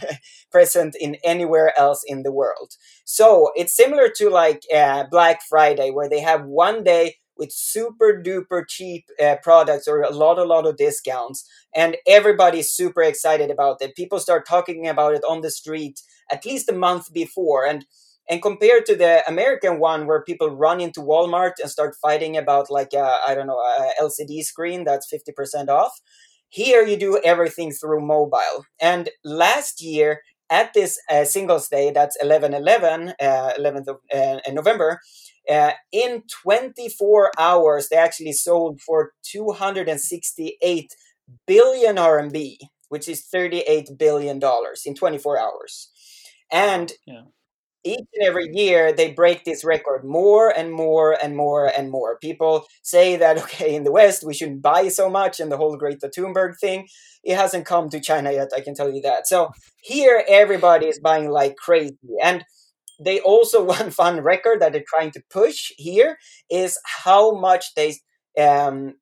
present 0.51 0.95
in 0.99 1.15
anywhere 1.23 1.77
else 1.77 2.03
in 2.05 2.23
the 2.23 2.31
world. 2.31 2.73
So 3.05 3.51
it's 3.55 3.75
similar 3.75 4.09
to 4.17 4.29
like 4.29 4.63
uh, 4.73 5.05
Black 5.09 5.41
Friday, 5.47 5.91
where 5.91 6.09
they 6.09 6.19
have 6.21 6.45
one 6.45 6.83
day 6.83 7.15
with 7.37 7.51
super 7.51 8.21
duper 8.23 8.63
cheap 8.67 9.05
uh, 9.21 9.35
products 9.43 9.87
or 9.87 10.01
a 10.01 10.11
lot, 10.11 10.39
a 10.39 10.43
lot 10.43 10.65
of 10.65 10.77
discounts, 10.77 11.47
and 11.75 11.97
everybody's 12.07 12.71
super 12.71 13.03
excited 13.03 13.51
about 13.51 13.81
it. 13.81 13.95
People 13.95 14.19
start 14.19 14.47
talking 14.47 14.87
about 14.87 15.13
it 15.13 15.23
on 15.27 15.41
the 15.41 15.51
street 15.51 16.01
at 16.31 16.45
least 16.45 16.69
a 16.69 16.73
month 16.73 17.13
before, 17.13 17.65
and 17.65 17.85
and 18.29 18.41
compared 18.41 18.85
to 18.87 18.95
the 18.95 19.23
American 19.27 19.79
one, 19.79 20.07
where 20.07 20.23
people 20.23 20.49
run 20.49 20.81
into 20.81 21.01
Walmart 21.01 21.53
and 21.61 21.69
start 21.69 21.95
fighting 22.01 22.37
about 22.37 22.71
like 22.71 22.93
I 22.93 23.33
don't 23.35 23.47
know 23.47 23.59
a 23.59 23.91
LCD 24.01 24.43
screen 24.43 24.83
that's 24.83 25.07
fifty 25.09 25.31
percent 25.31 25.69
off, 25.69 25.93
here 26.49 26.83
you 26.83 26.97
do 26.97 27.19
everything 27.23 27.71
through 27.71 28.05
mobile. 28.05 28.65
And 28.79 29.09
last 29.23 29.81
year 29.81 30.21
at 30.49 30.73
this 30.73 30.99
uh, 31.09 31.25
Singles 31.25 31.67
Day, 31.69 31.91
that's 31.91 32.17
11-11, 32.23 33.13
uh, 33.19 33.53
11th 33.59 33.87
of 33.87 33.97
uh, 34.13 34.39
November, 34.51 34.99
uh, 35.49 35.71
in 35.91 36.23
24 36.43 37.31
hours, 37.37 37.89
they 37.89 37.95
actually 37.97 38.31
sold 38.31 38.79
for 38.81 39.11
268 39.23 40.91
billion 41.47 41.95
RMB, 41.95 42.57
which 42.89 43.07
is 43.07 43.25
38 43.25 43.89
billion 43.97 44.39
dollars 44.39 44.83
in 44.85 44.95
24 44.95 45.39
hours. 45.39 45.89
And 46.51 46.93
yeah 47.05 47.21
each 47.85 48.07
and 48.13 48.27
every 48.27 48.49
year 48.51 48.91
they 48.91 49.13
break 49.13 49.45
this 49.45 49.63
record 49.63 50.03
more 50.03 50.49
and 50.49 50.71
more 50.71 51.13
and 51.23 51.37
more 51.37 51.67
and 51.67 51.89
more. 51.91 52.17
People 52.17 52.65
say 52.81 53.15
that 53.15 53.37
okay, 53.43 53.75
in 53.75 53.83
the 53.83 53.91
West 53.91 54.23
we 54.25 54.33
shouldn't 54.33 54.61
buy 54.61 54.89
so 54.89 55.09
much, 55.09 55.39
and 55.39 55.51
the 55.51 55.57
whole 55.57 55.77
Greta 55.77 56.09
Thunberg 56.09 56.57
thing. 56.59 56.87
It 57.23 57.35
hasn't 57.37 57.65
come 57.65 57.89
to 57.89 57.99
China 57.99 58.31
yet, 58.31 58.49
I 58.55 58.61
can 58.61 58.75
tell 58.75 58.93
you 58.93 59.01
that. 59.01 59.27
So 59.27 59.51
here 59.81 60.23
everybody 60.27 60.87
is 60.87 60.99
buying 60.99 61.29
like 61.29 61.55
crazy, 61.55 61.97
and 62.21 62.43
they 62.99 63.19
also 63.21 63.63
one 63.77 63.91
fun 63.91 64.21
record 64.21 64.61
that 64.61 64.73
they're 64.73 64.83
trying 64.87 65.11
to 65.11 65.21
push 65.29 65.71
here 65.77 66.17
is 66.49 66.79
how 67.03 67.39
much 67.39 67.73
they 67.75 67.95
um, 68.39 68.95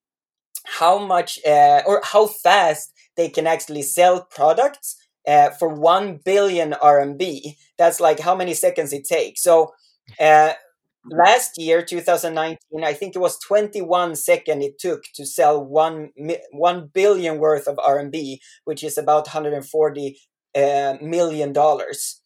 how 0.65 0.97
much 0.99 1.39
uh, 1.45 1.81
or 1.85 2.01
how 2.03 2.27
fast 2.27 2.93
they 3.17 3.29
can 3.29 3.47
actually 3.47 3.81
sell 3.81 4.25
products 4.31 4.95
uh, 5.27 5.51
for 5.51 5.69
1 5.69 6.19
billion 6.25 6.73
RMB. 6.73 7.55
That's 7.77 7.99
like 7.99 8.19
how 8.19 8.35
many 8.35 8.53
seconds 8.53 8.93
it 8.93 9.05
takes. 9.05 9.41
So 9.43 9.73
uh, 10.19 10.53
last 11.09 11.57
year, 11.57 11.81
2019, 11.83 12.83
I 12.83 12.93
think 12.93 13.15
it 13.15 13.19
was 13.19 13.39
21 13.39 14.15
seconds 14.15 14.65
it 14.65 14.79
took 14.79 15.03
to 15.15 15.25
sell 15.25 15.63
1, 15.63 16.11
1 16.51 16.89
billion 16.93 17.39
worth 17.39 17.67
of 17.67 17.77
RMB, 17.77 18.37
which 18.65 18.83
is 18.83 18.97
about 18.97 19.27
140 19.27 20.17
uh, 20.55 20.95
million 21.01 21.53
dollars. 21.53 22.21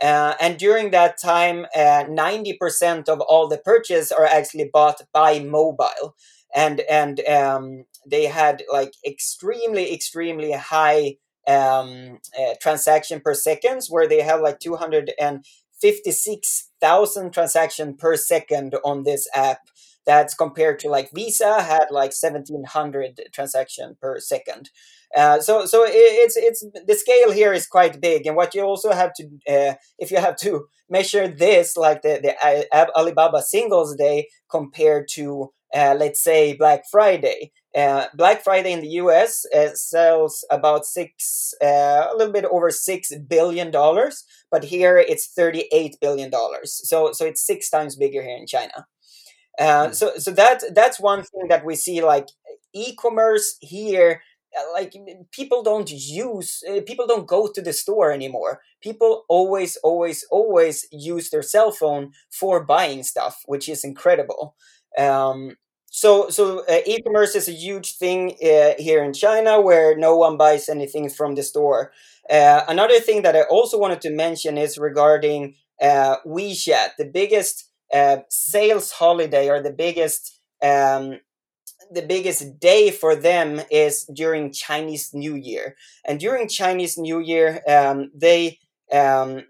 Uh, 0.00 0.34
and 0.40 0.58
during 0.58 0.90
that 0.92 1.20
time, 1.20 1.66
uh, 1.74 2.04
90% 2.08 3.08
of 3.08 3.20
all 3.20 3.48
the 3.48 3.58
purchase 3.58 4.12
are 4.12 4.26
actually 4.26 4.70
bought 4.72 5.00
by 5.12 5.40
mobile. 5.40 6.14
And, 6.54 6.80
and 6.88 7.20
um, 7.26 7.84
they 8.06 8.26
had 8.26 8.62
like 8.72 8.92
extremely, 9.04 9.92
extremely 9.92 10.52
high 10.52 11.16
um, 11.48 12.18
uh, 12.38 12.54
transaction 12.60 13.20
per 13.20 13.34
seconds, 13.34 13.88
where 13.90 14.06
they 14.06 14.20
have 14.20 14.40
like 14.40 14.60
256,000 14.60 17.32
transaction 17.32 17.96
per 17.96 18.16
second 18.16 18.74
on 18.84 19.02
this 19.04 19.26
app. 19.34 19.60
That's 20.06 20.34
compared 20.34 20.78
to 20.80 20.88
like 20.88 21.10
Visa 21.12 21.60
had 21.60 21.86
like 21.90 22.14
1700 22.14 23.20
transaction 23.32 23.96
per 24.00 24.18
second. 24.20 24.70
Uh, 25.16 25.40
so 25.40 25.64
so 25.66 25.84
it's 25.86 26.36
it's 26.36 26.64
the 26.86 26.94
scale 26.94 27.32
here 27.32 27.52
is 27.52 27.66
quite 27.66 28.00
big, 28.00 28.26
and 28.26 28.36
what 28.36 28.54
you 28.54 28.62
also 28.62 28.92
have 28.92 29.12
to 29.14 29.24
uh, 29.48 29.74
if 29.98 30.10
you 30.10 30.18
have 30.18 30.36
to 30.36 30.66
measure 30.88 31.28
this 31.28 31.76
like 31.76 32.02
the 32.02 32.20
the 32.22 32.34
uh, 32.72 32.86
Alibaba 32.96 33.42
Singles 33.42 33.94
Day 33.96 34.28
compared 34.50 35.08
to 35.12 35.50
let's 35.74 36.22
say 36.22 36.54
Black 36.54 36.84
Friday. 36.90 37.52
Uh, 37.76 38.06
Black 38.14 38.42
Friday 38.42 38.72
in 38.72 38.80
the 38.80 38.88
U.S. 39.02 39.44
sells 39.74 40.44
about 40.50 40.86
six 40.86 41.54
a 41.62 42.08
little 42.16 42.32
bit 42.32 42.46
over 42.46 42.70
six 42.70 43.12
billion 43.28 43.70
dollars, 43.70 44.24
but 44.50 44.64
here 44.64 44.98
it's 44.98 45.28
thirty 45.28 45.68
eight 45.72 45.96
billion 46.00 46.30
dollars. 46.30 46.80
So 46.88 47.12
so 47.12 47.26
it's 47.26 47.46
six 47.46 47.68
times 47.70 47.96
bigger 47.96 48.22
here 48.22 48.36
in 48.36 48.46
China. 48.46 48.86
Uh, 49.58 49.88
hmm. 49.88 49.92
so 49.92 50.16
so 50.18 50.30
that 50.30 50.62
that's 50.74 51.00
one 51.00 51.22
thing 51.22 51.48
that 51.48 51.64
we 51.64 51.74
see 51.74 52.02
like 52.02 52.28
e-commerce 52.74 53.56
here 53.60 54.22
uh, 54.56 54.62
like 54.72 54.94
people 55.32 55.62
don't 55.62 55.90
use 55.90 56.62
uh, 56.70 56.80
people 56.86 57.06
don't 57.06 57.26
go 57.26 57.48
to 57.48 57.60
the 57.60 57.72
store 57.72 58.12
anymore 58.12 58.60
people 58.80 59.24
always 59.28 59.76
always 59.82 60.24
always 60.30 60.86
use 60.92 61.30
their 61.30 61.42
cell 61.42 61.72
phone 61.72 62.12
for 62.30 62.64
buying 62.64 63.02
stuff 63.02 63.42
which 63.46 63.68
is 63.68 63.84
incredible 63.84 64.54
um, 64.98 65.56
so 65.86 66.28
so 66.28 66.64
uh, 66.68 66.78
e-commerce 66.86 67.34
is 67.34 67.48
a 67.48 67.52
huge 67.52 67.96
thing 67.96 68.36
uh, 68.44 68.72
here 68.78 69.02
in 69.02 69.12
china 69.12 69.60
where 69.60 69.96
no 69.96 70.16
one 70.16 70.36
buys 70.36 70.68
anything 70.68 71.08
from 71.08 71.34
the 71.34 71.42
store 71.42 71.92
uh, 72.30 72.62
another 72.68 73.00
thing 73.00 73.22
that 73.22 73.36
i 73.36 73.42
also 73.42 73.78
wanted 73.78 74.00
to 74.00 74.10
mention 74.10 74.58
is 74.58 74.78
regarding 74.78 75.54
uh, 75.80 76.16
wechat 76.26 76.90
the 76.98 77.04
biggest 77.06 77.64
sales 78.28 78.92
holiday 78.92 79.48
or 79.48 79.62
the 79.62 79.72
biggest 79.72 80.40
um, 80.62 81.18
the 81.90 82.02
biggest 82.02 82.60
day 82.60 82.90
for 82.90 83.16
them 83.16 83.60
is 83.70 84.04
during 84.12 84.52
Chinese 84.52 85.14
New 85.14 85.34
Year. 85.34 85.76
And 86.04 86.20
during 86.20 86.48
Chinese 86.48 86.98
New 86.98 87.20
Year, 87.20 87.62
um, 87.66 88.10
they 88.14 88.58
um, 88.92 89.42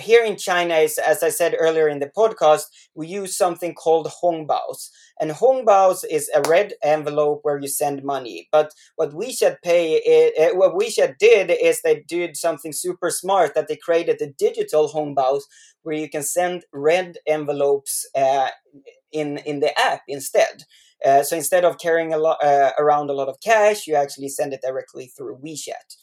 here 0.00 0.24
in 0.24 0.36
China 0.36 0.74
is, 0.74 0.98
as 0.98 1.22
I 1.22 1.28
said 1.28 1.54
earlier 1.58 1.88
in 1.88 2.00
the 2.00 2.10
podcast, 2.16 2.64
we 2.94 3.06
use 3.06 3.36
something 3.36 3.74
called 3.74 4.10
Hongbaos. 4.22 4.90
And 5.20 5.30
Hongbaos 5.30 6.04
is 6.10 6.28
a 6.34 6.42
red 6.48 6.74
envelope 6.82 7.40
where 7.42 7.58
you 7.58 7.68
send 7.68 8.02
money. 8.02 8.48
But 8.50 8.72
what 8.96 9.12
WeChat 9.12 9.58
Pay, 9.62 10.32
uh, 10.36 10.56
what 10.56 10.74
WeChat 10.74 11.18
did 11.18 11.50
is 11.50 11.80
they 11.82 12.00
did 12.00 12.36
something 12.36 12.72
super 12.72 13.10
smart 13.10 13.54
that 13.54 13.68
they 13.68 13.76
created 13.76 14.20
a 14.20 14.32
digital 14.32 14.88
Hongbaos 14.88 15.42
where 15.82 15.96
you 15.96 16.10
can 16.10 16.22
send 16.22 16.64
red 16.72 17.18
envelopes 17.26 18.06
uh, 18.16 18.48
in 19.12 19.38
in 19.38 19.60
the 19.60 19.78
app 19.78 20.02
instead. 20.08 20.64
Uh, 21.04 21.22
so 21.22 21.36
instead 21.36 21.64
of 21.64 21.78
carrying 21.78 22.12
a 22.12 22.18
lot 22.18 22.42
uh, 22.42 22.72
around 22.78 23.10
a 23.10 23.12
lot 23.12 23.28
of 23.28 23.40
cash, 23.40 23.86
you 23.86 23.94
actually 23.94 24.28
send 24.28 24.52
it 24.52 24.62
directly 24.62 25.06
through 25.06 25.38
WeChat. 25.38 25.96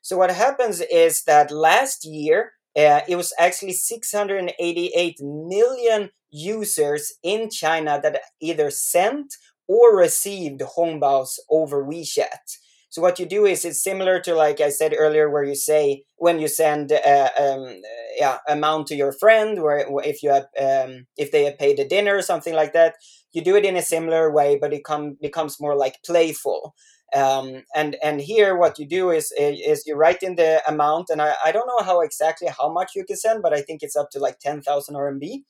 So 0.00 0.16
what 0.16 0.30
happens 0.30 0.80
is 0.80 1.24
that 1.24 1.50
last 1.50 2.04
year 2.04 2.52
uh, 2.76 3.00
it 3.08 3.16
was 3.16 3.32
actually 3.38 3.72
688 3.72 5.16
million 5.20 6.10
users 6.30 7.12
in 7.22 7.48
China 7.50 8.00
that 8.02 8.20
either 8.40 8.70
sent 8.70 9.34
or 9.68 9.96
received 9.96 10.60
Hongbaos 10.60 11.38
over 11.50 11.84
WeChat. 11.84 12.58
So 12.90 13.02
what 13.02 13.18
you 13.18 13.26
do 13.26 13.44
is 13.44 13.64
it's 13.64 13.82
similar 13.82 14.20
to 14.20 14.34
like 14.36 14.60
I 14.60 14.68
said 14.68 14.94
earlier, 14.96 15.28
where 15.28 15.42
you 15.42 15.56
say 15.56 16.04
when 16.16 16.38
you 16.38 16.46
send 16.46 16.92
uh, 16.92 17.30
um, 17.38 17.80
yeah 18.18 18.38
amount 18.48 18.86
to 18.88 18.94
your 18.94 19.12
friend, 19.12 19.60
where 19.62 19.84
if 20.04 20.22
you 20.22 20.30
have 20.30 20.46
um, 20.60 21.06
if 21.16 21.32
they 21.32 21.44
have 21.44 21.58
paid 21.58 21.80
a 21.80 21.88
dinner 21.88 22.16
or 22.16 22.22
something 22.22 22.54
like 22.54 22.72
that, 22.72 22.94
you 23.32 23.42
do 23.42 23.56
it 23.56 23.64
in 23.64 23.76
a 23.76 23.82
similar 23.82 24.32
way, 24.32 24.56
but 24.60 24.72
it 24.72 24.84
come, 24.84 25.16
becomes 25.20 25.60
more 25.60 25.76
like 25.76 25.98
playful. 26.06 26.74
Um, 27.14 27.62
and 27.74 27.96
and 28.02 28.20
here 28.20 28.56
what 28.56 28.78
you 28.78 28.86
do 28.86 29.10
is 29.10 29.32
is 29.38 29.86
you 29.86 29.94
write 29.94 30.22
in 30.22 30.36
the 30.36 30.62
amount, 30.66 31.10
and 31.10 31.22
I, 31.22 31.34
I 31.44 31.52
don't 31.52 31.68
know 31.68 31.84
how 31.84 32.00
exactly 32.00 32.48
how 32.48 32.72
much 32.72 32.92
you 32.96 33.04
can 33.04 33.16
send, 33.16 33.42
but 33.42 33.52
I 33.52 33.60
think 33.60 33.82
it's 33.82 33.96
up 33.96 34.10
to 34.10 34.18
like 34.18 34.40
ten 34.40 34.62
thousand 34.62 34.96
RMB, 34.96 35.44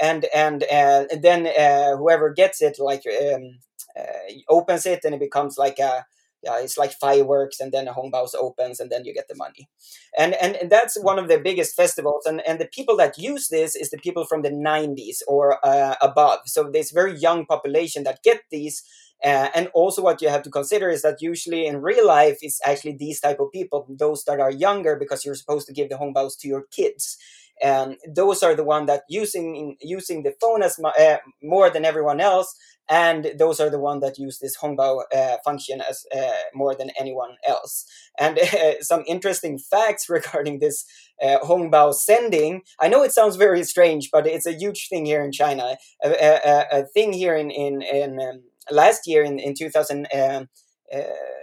and 0.00 0.26
and 0.34 0.64
uh, 0.64 1.04
then 1.20 1.46
uh, 1.46 1.96
whoever 1.96 2.32
gets 2.32 2.60
it 2.60 2.78
like 2.78 3.02
um, 3.06 3.58
uh, 3.98 4.32
opens 4.48 4.86
it, 4.86 5.04
and 5.04 5.14
it 5.14 5.20
becomes 5.20 5.56
like 5.56 5.78
a 5.78 6.04
yeah, 6.42 6.60
it's 6.60 6.78
like 6.78 6.92
fireworks, 6.92 7.58
and 7.58 7.72
then 7.72 7.88
a 7.88 7.92
Hongbaos 7.92 8.34
opens, 8.38 8.78
and 8.78 8.90
then 8.92 9.04
you 9.04 9.12
get 9.12 9.26
the 9.28 9.34
money, 9.34 9.68
and 10.16 10.34
and, 10.34 10.56
and 10.56 10.70
that's 10.70 10.98
one 11.00 11.18
of 11.18 11.28
the 11.28 11.38
biggest 11.38 11.74
festivals, 11.74 12.26
and 12.26 12.40
and 12.46 12.60
the 12.60 12.68
people 12.72 12.96
that 12.98 13.18
use 13.18 13.48
this 13.48 13.74
is 13.74 13.90
the 13.90 13.98
people 13.98 14.24
from 14.24 14.42
the 14.42 14.50
90s 14.50 15.22
or 15.26 15.58
uh, 15.66 15.96
above, 16.00 16.40
so 16.46 16.70
this 16.70 16.90
very 16.92 17.16
young 17.18 17.46
population 17.46 18.04
that 18.04 18.22
get 18.22 18.42
these. 18.50 18.82
Uh, 19.24 19.48
and 19.54 19.68
also 19.74 20.00
what 20.02 20.22
you 20.22 20.28
have 20.28 20.42
to 20.42 20.50
consider 20.50 20.88
is 20.88 21.02
that 21.02 21.20
usually 21.20 21.66
in 21.66 21.82
real 21.82 22.06
life 22.06 22.38
it's 22.40 22.60
actually 22.64 22.96
these 22.96 23.20
type 23.20 23.40
of 23.40 23.50
people 23.50 23.84
those 23.98 24.22
that 24.24 24.38
are 24.38 24.50
younger 24.50 24.94
because 24.96 25.24
you're 25.24 25.34
supposed 25.34 25.66
to 25.66 25.72
give 25.72 25.88
the 25.88 25.96
Hongbaos 25.96 26.38
to 26.38 26.46
your 26.46 26.64
kids 26.70 27.18
and 27.60 27.96
those 28.08 28.44
are 28.44 28.54
the 28.54 28.62
one 28.62 28.86
that 28.86 29.02
using 29.08 29.76
using 29.80 30.22
the 30.22 30.34
phone 30.40 30.62
as 30.62 30.78
uh, 30.78 31.16
more 31.42 31.68
than 31.68 31.84
everyone 31.84 32.20
else 32.20 32.54
and 32.88 33.32
those 33.38 33.60
are 33.60 33.68
the 33.68 33.78
one 33.78 34.00
that 34.00 34.18
use 34.18 34.38
this 34.38 34.56
Hongbao 34.56 35.02
uh, 35.14 35.36
function 35.44 35.82
as 35.82 36.06
uh, 36.14 36.30
more 36.54 36.74
than 36.74 36.90
anyone 36.98 37.36
else. 37.46 37.84
And 38.18 38.38
uh, 38.54 38.80
some 38.80 39.04
interesting 39.06 39.58
facts 39.58 40.08
regarding 40.08 40.58
this 40.58 40.84
uh, 41.22 41.38
Hongbao 41.42 41.94
sending. 41.94 42.62
I 42.80 42.88
know 42.88 43.02
it 43.02 43.12
sounds 43.12 43.36
very 43.36 43.62
strange, 43.64 44.10
but 44.10 44.26
it's 44.26 44.46
a 44.46 44.52
huge 44.52 44.88
thing 44.88 45.04
here 45.04 45.22
in 45.22 45.32
China. 45.32 45.76
A, 46.02 46.08
a, 46.08 46.80
a 46.80 46.84
thing 46.86 47.12
here 47.12 47.36
in 47.36 47.50
in, 47.50 47.82
in 47.82 48.20
um, 48.20 48.42
last 48.70 49.06
year 49.06 49.22
in 49.22 49.38
in 49.38 49.54
2000. 49.54 50.06
Um, 50.14 50.48
uh, 50.94 51.00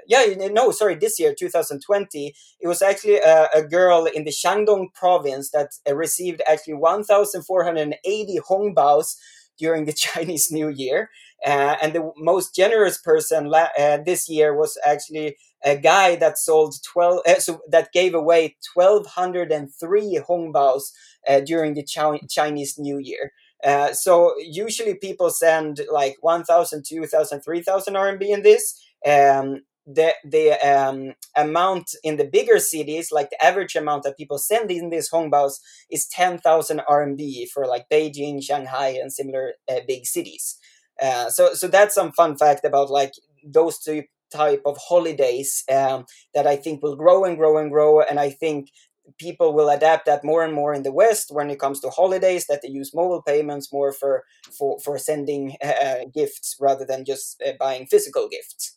yeah, 0.08 0.24
no, 0.52 0.72
sorry, 0.72 0.96
this 0.96 1.20
year, 1.20 1.34
2020, 1.38 2.34
it 2.60 2.68
was 2.68 2.82
actually 2.82 3.18
a, 3.18 3.48
a 3.54 3.64
girl 3.64 4.06
in 4.06 4.24
the 4.24 4.32
Shandong 4.32 4.94
province 4.94 5.52
that 5.52 5.70
uh, 5.88 5.96
received 5.96 6.42
actually 6.48 6.74
1,480 6.76 8.40
Hongbaos 8.50 9.16
during 9.58 9.86
the 9.86 9.94
Chinese 10.06 10.52
New 10.52 10.70
Year. 10.70 11.10
Uh, 11.46 11.76
and 11.82 11.94
the 11.94 12.12
most 12.18 12.56
generous 12.56 12.98
person 12.98 13.46
la- 13.46 13.68
uh, 13.78 13.98
this 14.06 14.28
year 14.30 14.56
was 14.56 14.78
actually 14.86 15.36
a 15.64 15.76
guy 15.78 16.16
that 16.16 16.38
sold 16.38 16.76
12 16.86 17.20
uh, 17.28 17.40
so 17.40 17.60
that 17.70 17.92
gave 17.92 18.14
away 18.16 18.56
1203 18.74 20.20
hongbaos 20.28 20.92
uh, 21.28 21.40
during 21.42 21.74
the 21.74 21.84
Ch- 21.84 22.28
chinese 22.30 22.76
new 22.80 22.98
year 22.98 23.32
uh, 23.64 23.94
so 23.94 24.34
usually 24.40 24.96
people 24.96 25.30
send 25.30 25.82
like 25.92 26.18
1000 26.22 26.84
2000 26.88 27.42
3000 27.42 27.94
rmb 27.96 28.22
in 28.22 28.42
this 28.44 28.80
um, 29.08 29.62
the 29.86 30.14
the 30.24 30.52
um, 30.68 31.14
amount 31.36 31.92
in 32.04 32.18
the 32.18 32.26
bigger 32.26 32.60
cities, 32.60 33.12
like 33.12 33.30
the 33.30 33.44
average 33.44 33.76
amount 33.76 34.04
that 34.04 34.18
people 34.18 34.38
send 34.38 34.72
in 34.72 34.90
these 34.90 35.12
hongbaos 35.12 35.60
is 35.92 36.08
10,000 36.08 36.82
RMB 36.90 37.50
for 37.54 37.68
like 37.68 37.88
Beijing, 37.90 38.42
Shanghai, 38.42 38.90
and 39.00 39.14
similar 39.14 39.54
uh, 39.70 39.82
big 39.88 40.06
cities. 40.06 40.58
Uh, 41.02 41.30
so 41.30 41.54
so 41.54 41.68
that's 41.68 41.94
some 41.94 42.12
fun 42.14 42.36
fact 42.38 42.66
about 42.66 42.90
like 42.90 43.14
those 43.46 43.78
two 43.78 44.04
type 44.32 44.62
of 44.66 44.78
holidays 44.78 45.64
um, 45.72 46.06
that 46.34 46.48
I 46.48 46.56
think 46.56 46.82
will 46.82 46.96
grow 46.96 47.24
and 47.24 47.38
grow 47.38 47.58
and 47.60 47.70
grow, 47.70 48.02
and 48.02 48.20
I 48.20 48.32
think 48.32 48.70
people 49.18 49.54
will 49.54 49.70
adapt 49.70 50.06
that 50.06 50.24
more 50.24 50.44
and 50.44 50.54
more 50.54 50.74
in 50.74 50.84
the 50.84 50.92
West 50.92 51.32
when 51.32 51.50
it 51.50 51.60
comes 51.60 51.80
to 51.80 51.90
holidays 51.90 52.48
that 52.48 52.62
they 52.62 52.70
use 52.70 52.94
mobile 52.94 53.22
payments 53.22 53.72
more 53.72 53.92
for 53.92 54.24
for 54.58 54.80
for 54.80 54.98
sending 54.98 55.56
uh, 55.64 56.06
gifts 56.14 56.56
rather 56.60 56.86
than 56.86 57.06
just 57.06 57.42
uh, 57.46 57.54
buying 57.60 57.88
physical 57.88 58.28
gifts. 58.30 58.76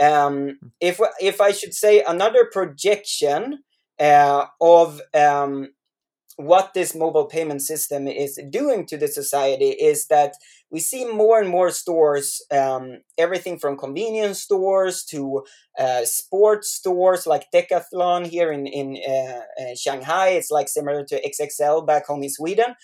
Um, 0.00 0.58
hmm. 0.60 0.66
if 0.80 1.00
if 1.20 1.40
I 1.40 1.52
should 1.52 1.74
say 1.74 2.02
another 2.06 2.48
projection 2.50 3.60
uh, 3.98 4.46
of 4.60 5.00
um, 5.14 5.68
what 6.36 6.72
this 6.74 6.94
mobile 6.94 7.26
payment 7.26 7.62
system 7.62 8.08
is 8.08 8.40
doing 8.50 8.86
to 8.86 8.96
the 8.96 9.08
society 9.08 9.70
is 9.70 10.06
that 10.06 10.34
we 10.70 10.78
see 10.80 11.04
more 11.04 11.40
and 11.40 11.48
more 11.48 11.70
stores, 11.70 12.42
um, 12.52 12.98
everything 13.18 13.58
from 13.58 13.76
convenience 13.76 14.40
stores 14.40 15.04
to 15.06 15.44
uh, 15.78 16.04
sports 16.04 16.70
stores 16.70 17.26
like 17.26 17.50
Decathlon 17.52 18.26
here 18.26 18.52
in 18.52 18.66
in 18.66 18.98
uh, 19.08 19.42
uh, 19.62 19.74
Shanghai. 19.76 20.28
It's 20.28 20.50
like 20.50 20.68
similar 20.68 21.04
to 21.04 21.20
XXL 21.22 21.86
back 21.86 22.06
home 22.06 22.22
in 22.22 22.30
Sweden. 22.30 22.76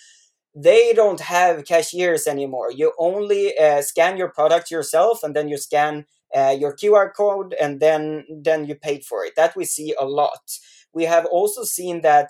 They 0.55 0.93
don't 0.93 1.19
have 1.21 1.65
cashiers 1.65 2.25
anymore. 2.27 2.71
You 2.71 2.93
only 2.97 3.57
uh, 3.57 3.81
scan 3.81 4.17
your 4.17 4.29
product 4.29 4.71
yourself, 4.71 5.23
and 5.23 5.35
then 5.35 5.47
you 5.47 5.57
scan 5.57 6.05
uh, 6.35 6.55
your 6.59 6.75
QR 6.75 7.13
code, 7.13 7.55
and 7.61 7.79
then 7.79 8.25
then 8.43 8.65
you 8.65 8.75
paid 8.75 9.05
for 9.05 9.23
it. 9.23 9.33
That 9.35 9.55
we 9.55 9.65
see 9.65 9.95
a 9.99 10.05
lot. 10.05 10.59
We 10.93 11.03
have 11.05 11.25
also 11.25 11.63
seen 11.63 12.01
that 12.01 12.29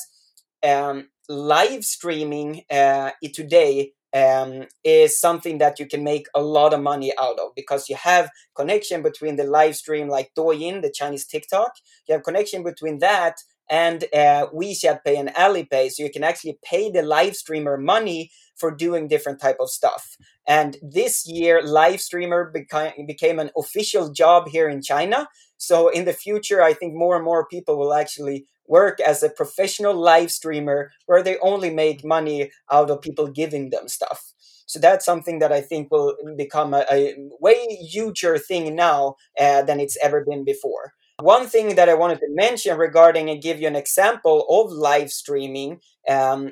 um, 0.63 1.09
live 1.29 1.85
streaming 1.85 2.63
uh, 2.69 3.11
today 3.33 3.93
um, 4.13 4.65
is 4.83 5.19
something 5.19 5.57
that 5.57 5.79
you 5.79 5.85
can 5.85 6.03
make 6.03 6.27
a 6.33 6.41
lot 6.41 6.73
of 6.73 6.81
money 6.81 7.13
out 7.19 7.39
of 7.39 7.51
because 7.55 7.89
you 7.89 7.95
have 7.95 8.29
connection 8.55 9.01
between 9.01 9.35
the 9.35 9.43
live 9.43 9.75
stream 9.75 10.07
like 10.09 10.31
Douyin, 10.35 10.81
the 10.81 10.91
Chinese 10.91 11.25
TikTok. 11.25 11.71
You 12.07 12.13
have 12.13 12.23
connection 12.23 12.63
between 12.63 12.99
that 12.99 13.37
and 13.69 14.05
uh, 14.13 14.47
WeChat 14.53 15.03
Pay 15.03 15.17
and 15.17 15.29
Alipay, 15.29 15.91
so 15.91 16.03
you 16.03 16.09
can 16.09 16.23
actually 16.23 16.57
pay 16.63 16.89
the 16.89 17.01
live 17.01 17.35
streamer 17.35 17.77
money 17.77 18.31
for 18.55 18.71
doing 18.71 19.07
different 19.07 19.39
type 19.41 19.57
of 19.59 19.69
stuff. 19.69 20.15
And 20.47 20.77
this 20.81 21.27
year, 21.27 21.61
live 21.61 22.01
streamer 22.01 22.49
became 22.49 23.05
became 23.05 23.39
an 23.39 23.51
official 23.57 24.11
job 24.11 24.47
here 24.47 24.69
in 24.69 24.81
China. 24.81 25.27
So 25.57 25.89
in 25.89 26.05
the 26.05 26.13
future, 26.13 26.61
I 26.61 26.73
think 26.73 26.93
more 26.93 27.15
and 27.15 27.25
more 27.25 27.47
people 27.47 27.77
will 27.77 27.93
actually 27.93 28.45
work 28.67 28.99
as 28.99 29.23
a 29.23 29.29
professional 29.29 29.95
live 29.95 30.31
streamer 30.31 30.91
where 31.05 31.23
they 31.23 31.37
only 31.39 31.69
make 31.69 32.03
money 32.03 32.51
out 32.71 32.89
of 32.89 33.01
people 33.01 33.27
giving 33.27 33.69
them 33.69 33.87
stuff. 33.87 34.33
So 34.65 34.79
that's 34.79 35.05
something 35.05 35.39
that 35.39 35.51
I 35.51 35.61
think 35.61 35.89
will 35.89 36.15
become 36.37 36.73
a, 36.73 36.85
a 36.91 37.15
way 37.39 37.65
huger 37.79 38.37
thing 38.37 38.75
now 38.75 39.15
uh, 39.39 39.61
than 39.61 39.79
it's 39.79 39.97
ever 40.03 40.25
been 40.25 40.43
before. 40.43 40.93
One 41.19 41.47
thing 41.47 41.75
that 41.75 41.89
I 41.89 41.95
wanted 41.95 42.19
to 42.19 42.27
mention 42.29 42.77
regarding 42.77 43.29
and 43.29 43.41
give 43.41 43.59
you 43.59 43.67
an 43.67 43.75
example 43.75 44.45
of 44.49 44.71
live 44.71 45.09
streaming 45.09 45.79
um, 46.07 46.51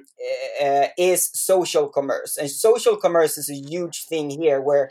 uh, 0.63 0.87
is 0.97 1.29
social 1.33 1.87
commerce. 1.87 2.35
And 2.35 2.49
social 2.49 2.97
commerce 2.97 3.37
is 3.37 3.47
a 3.49 3.53
huge 3.53 4.05
thing 4.05 4.31
here 4.31 4.59
where 4.59 4.89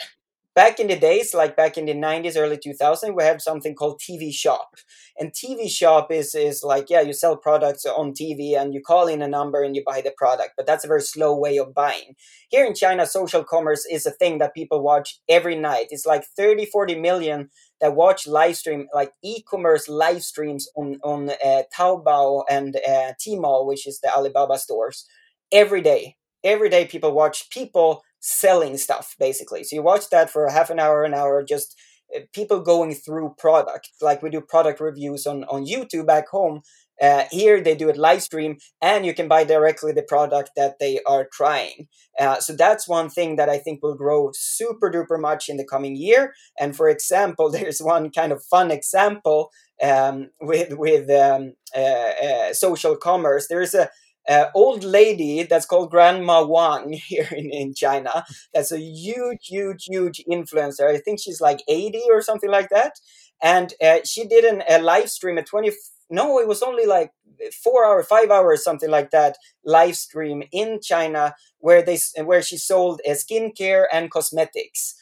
back 0.54 0.78
in 0.78 0.86
the 0.86 0.96
days, 0.96 1.34
like 1.34 1.56
back 1.56 1.76
in 1.76 1.86
the 1.86 1.94
90s, 1.94 2.36
early 2.36 2.56
2000s, 2.56 3.14
we 3.14 3.24
had 3.24 3.42
something 3.42 3.74
called 3.74 4.00
TV 4.00 4.32
Shop. 4.32 4.74
And 5.18 5.32
TV 5.32 5.68
Shop 5.70 6.10
is, 6.12 6.34
is 6.34 6.62
like, 6.62 6.90
yeah, 6.90 7.00
you 7.00 7.12
sell 7.12 7.36
products 7.36 7.84
on 7.84 8.12
TV 8.12 8.56
and 8.56 8.72
you 8.72 8.80
call 8.80 9.06
in 9.08 9.22
a 9.22 9.28
number 9.28 9.62
and 9.62 9.74
you 9.74 9.82
buy 9.84 10.00
the 10.00 10.12
product, 10.16 10.52
but 10.56 10.66
that's 10.66 10.84
a 10.84 10.88
very 10.88 11.02
slow 11.02 11.36
way 11.36 11.56
of 11.58 11.74
buying. 11.74 12.14
Here 12.48 12.64
in 12.64 12.74
China, 12.74 13.06
social 13.06 13.44
commerce 13.44 13.84
is 13.90 14.06
a 14.06 14.10
thing 14.10 14.38
that 14.38 14.54
people 14.54 14.82
watch 14.82 15.20
every 15.28 15.56
night. 15.56 15.86
It's 15.90 16.06
like 16.06 16.24
30, 16.36 16.66
40 16.66 16.94
million 17.00 17.50
that 17.80 17.94
watch 17.94 18.26
live 18.26 18.56
stream, 18.56 18.86
like 18.94 19.12
e-commerce 19.22 19.88
live 19.88 20.22
streams 20.22 20.68
on, 20.76 20.98
on 21.02 21.30
uh, 21.30 21.62
Taobao 21.76 22.44
and 22.48 22.76
uh, 22.76 23.12
Tmall, 23.20 23.66
which 23.66 23.86
is 23.86 24.00
the 24.00 24.12
Alibaba 24.14 24.58
stores, 24.58 25.06
every 25.52 25.80
day. 25.80 26.16
Every 26.42 26.68
day 26.68 26.84
people 26.84 27.12
watch 27.12 27.48
people 27.48 28.02
selling 28.24 28.78
stuff 28.78 29.14
basically. 29.18 29.62
So 29.64 29.76
you 29.76 29.82
watch 29.82 30.08
that 30.08 30.30
for 30.30 30.48
half 30.48 30.70
an 30.70 30.80
hour 30.80 31.04
an 31.04 31.12
hour 31.12 31.44
just 31.44 31.76
uh, 32.16 32.20
people 32.32 32.60
going 32.60 32.94
through 32.94 33.34
product. 33.36 33.90
Like 34.00 34.22
we 34.22 34.30
do 34.30 34.40
product 34.40 34.80
reviews 34.80 35.26
on 35.26 35.44
on 35.44 35.66
youtube 35.66 36.06
back 36.06 36.28
home 36.28 36.62
uh, 37.02 37.24
here 37.30 37.60
they 37.60 37.74
do 37.74 37.90
it 37.90 37.98
live 37.98 38.22
stream 38.22 38.56
and 38.80 39.04
you 39.04 39.12
can 39.12 39.28
buy 39.28 39.44
directly 39.44 39.92
the 39.92 40.02
product 40.02 40.52
that 40.56 40.78
they 40.78 41.00
are 41.06 41.28
trying. 41.32 41.88
Uh, 42.18 42.38
so 42.40 42.54
that's 42.54 42.88
one 42.88 43.10
thing 43.10 43.36
that 43.36 43.50
i 43.50 43.58
think 43.58 43.82
will 43.82 43.96
grow 43.96 44.30
super 44.32 44.90
duper 44.90 45.20
much 45.20 45.50
in 45.50 45.58
the 45.58 45.66
coming 45.66 45.94
year. 45.94 46.32
And 46.58 46.74
for 46.74 46.88
example 46.88 47.50
there's 47.54 47.80
one 47.80 48.10
kind 48.10 48.32
of 48.32 48.42
fun 48.42 48.70
example 48.70 49.50
um, 49.82 50.30
with 50.40 50.78
with 50.78 51.10
um, 51.10 51.52
uh, 51.76 52.54
social 52.54 52.96
commerce. 52.96 53.48
There 53.48 53.60
is 53.60 53.74
a 53.74 53.90
uh, 54.28 54.46
old 54.54 54.84
lady 54.84 55.42
that's 55.42 55.66
called 55.66 55.90
Grandma 55.90 56.44
Wang 56.44 56.92
here 57.06 57.28
in, 57.32 57.50
in 57.50 57.74
China. 57.74 58.24
That's 58.52 58.72
a 58.72 58.80
huge, 58.80 59.46
huge, 59.46 59.84
huge 59.86 60.22
influencer. 60.30 60.86
I 60.88 60.98
think 60.98 61.20
she's 61.20 61.40
like 61.40 61.62
80 61.68 62.02
or 62.10 62.22
something 62.22 62.50
like 62.50 62.70
that. 62.70 62.98
And 63.42 63.74
uh, 63.82 63.98
she 64.04 64.26
did 64.26 64.44
an, 64.44 64.62
a 64.68 64.80
live 64.80 65.10
stream 65.10 65.38
at 65.38 65.46
20. 65.46 65.72
No, 66.10 66.38
it 66.38 66.46
was 66.48 66.62
only 66.62 66.86
like 66.86 67.10
four 67.62 67.84
hours, 67.84 68.06
five 68.06 68.30
hours, 68.30 68.62
something 68.64 68.90
like 68.90 69.10
that. 69.10 69.36
Live 69.64 69.96
stream 69.96 70.42
in 70.52 70.80
China 70.80 71.34
where 71.58 71.82
they 71.82 71.98
where 72.22 72.42
she 72.42 72.56
sold 72.56 73.00
uh, 73.06 73.10
skincare 73.12 73.84
and 73.92 74.10
cosmetics. 74.10 74.94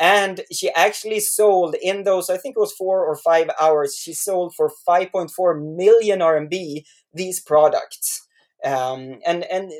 And 0.00 0.42
she 0.52 0.70
actually 0.74 1.18
sold 1.18 1.74
in 1.82 2.04
those, 2.04 2.30
I 2.30 2.36
think 2.36 2.56
it 2.56 2.60
was 2.60 2.72
four 2.72 3.04
or 3.04 3.16
five 3.16 3.50
hours, 3.60 3.96
she 3.96 4.12
sold 4.12 4.54
for 4.54 4.70
5.4 4.86 5.60
million 5.60 6.20
RMB 6.20 6.84
these 7.12 7.40
products 7.40 8.27
um, 8.64 9.20
and 9.26 9.44
and 9.44 9.72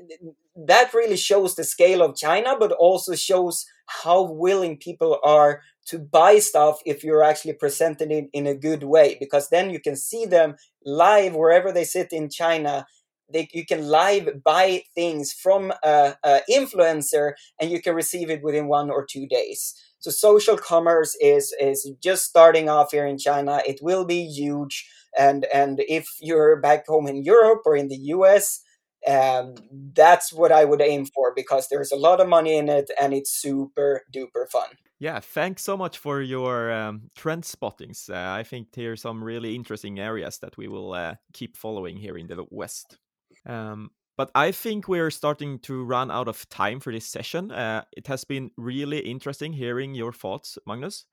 that 0.66 0.92
really 0.94 1.16
shows 1.16 1.54
the 1.54 1.64
scale 1.64 2.02
of 2.02 2.16
China, 2.16 2.56
but 2.58 2.72
also 2.72 3.14
shows 3.14 3.66
how 3.86 4.22
willing 4.22 4.76
people 4.76 5.18
are 5.24 5.62
to 5.86 5.98
buy 5.98 6.38
stuff 6.38 6.80
if 6.84 7.02
you're 7.02 7.22
actually 7.22 7.54
presenting 7.54 8.10
it 8.10 8.28
in 8.32 8.46
a 8.46 8.54
good 8.54 8.82
way, 8.82 9.16
because 9.18 9.48
then 9.48 9.70
you 9.70 9.80
can 9.80 9.96
see 9.96 10.26
them 10.26 10.56
live 10.84 11.34
wherever 11.34 11.72
they 11.72 11.84
sit 11.84 12.12
in 12.12 12.28
China. 12.28 12.86
They, 13.32 13.48
you 13.52 13.66
can 13.66 13.88
live 13.88 14.42
buy 14.42 14.84
things 14.94 15.32
from 15.32 15.72
a, 15.82 16.16
a 16.24 16.40
influencer, 16.50 17.32
and 17.60 17.70
you 17.70 17.80
can 17.80 17.94
receive 17.94 18.30
it 18.30 18.42
within 18.42 18.68
one 18.68 18.90
or 18.90 19.04
two 19.04 19.26
days. 19.26 19.74
So 20.00 20.10
social 20.10 20.56
commerce 20.56 21.16
is 21.20 21.54
is 21.60 21.90
just 22.02 22.24
starting 22.24 22.68
off 22.68 22.92
here 22.92 23.06
in 23.06 23.18
China. 23.18 23.60
It 23.66 23.80
will 23.82 24.04
be 24.04 24.26
huge, 24.26 24.88
and 25.18 25.46
and 25.52 25.80
if 25.88 26.08
you're 26.20 26.56
back 26.56 26.86
home 26.86 27.06
in 27.06 27.22
Europe 27.24 27.62
or 27.66 27.76
in 27.76 27.88
the 27.88 27.98
US, 28.14 28.60
um, 29.06 29.54
that's 29.94 30.32
what 30.32 30.52
I 30.52 30.64
would 30.64 30.80
aim 30.80 31.06
for 31.06 31.32
because 31.34 31.68
there's 31.68 31.92
a 31.92 31.96
lot 31.96 32.20
of 32.20 32.28
money 32.28 32.56
in 32.56 32.68
it 32.68 32.90
and 33.00 33.14
it's 33.14 33.30
super 33.30 34.02
duper 34.12 34.48
fun. 34.50 34.68
Yeah, 35.00 35.20
thanks 35.20 35.62
so 35.62 35.76
much 35.76 35.98
for 35.98 36.20
your 36.20 36.72
um, 36.72 37.10
trend 37.14 37.44
spottings. 37.44 38.10
Uh, 38.12 38.16
I 38.16 38.42
think 38.42 38.72
there 38.72 38.92
are 38.92 38.96
some 38.96 39.22
really 39.22 39.54
interesting 39.54 40.00
areas 40.00 40.38
that 40.38 40.56
we 40.56 40.66
will 40.66 40.92
uh, 40.92 41.14
keep 41.32 41.56
following 41.56 41.96
here 41.96 42.18
in 42.18 42.26
the 42.26 42.44
West. 42.50 42.98
Um, 43.46 43.92
but 44.18 44.32
I 44.34 44.50
think 44.50 44.88
we're 44.88 45.12
starting 45.12 45.60
to 45.60 45.84
run 45.84 46.10
out 46.10 46.26
of 46.26 46.48
time 46.48 46.80
for 46.80 46.92
this 46.92 47.06
session. 47.06 47.52
Uh, 47.52 47.84
it 47.96 48.08
has 48.08 48.24
been 48.24 48.50
really 48.56 48.98
interesting 48.98 49.52
hearing 49.52 49.94
your 49.94 50.12
thoughts, 50.12 50.58
Magnus. 50.66 51.04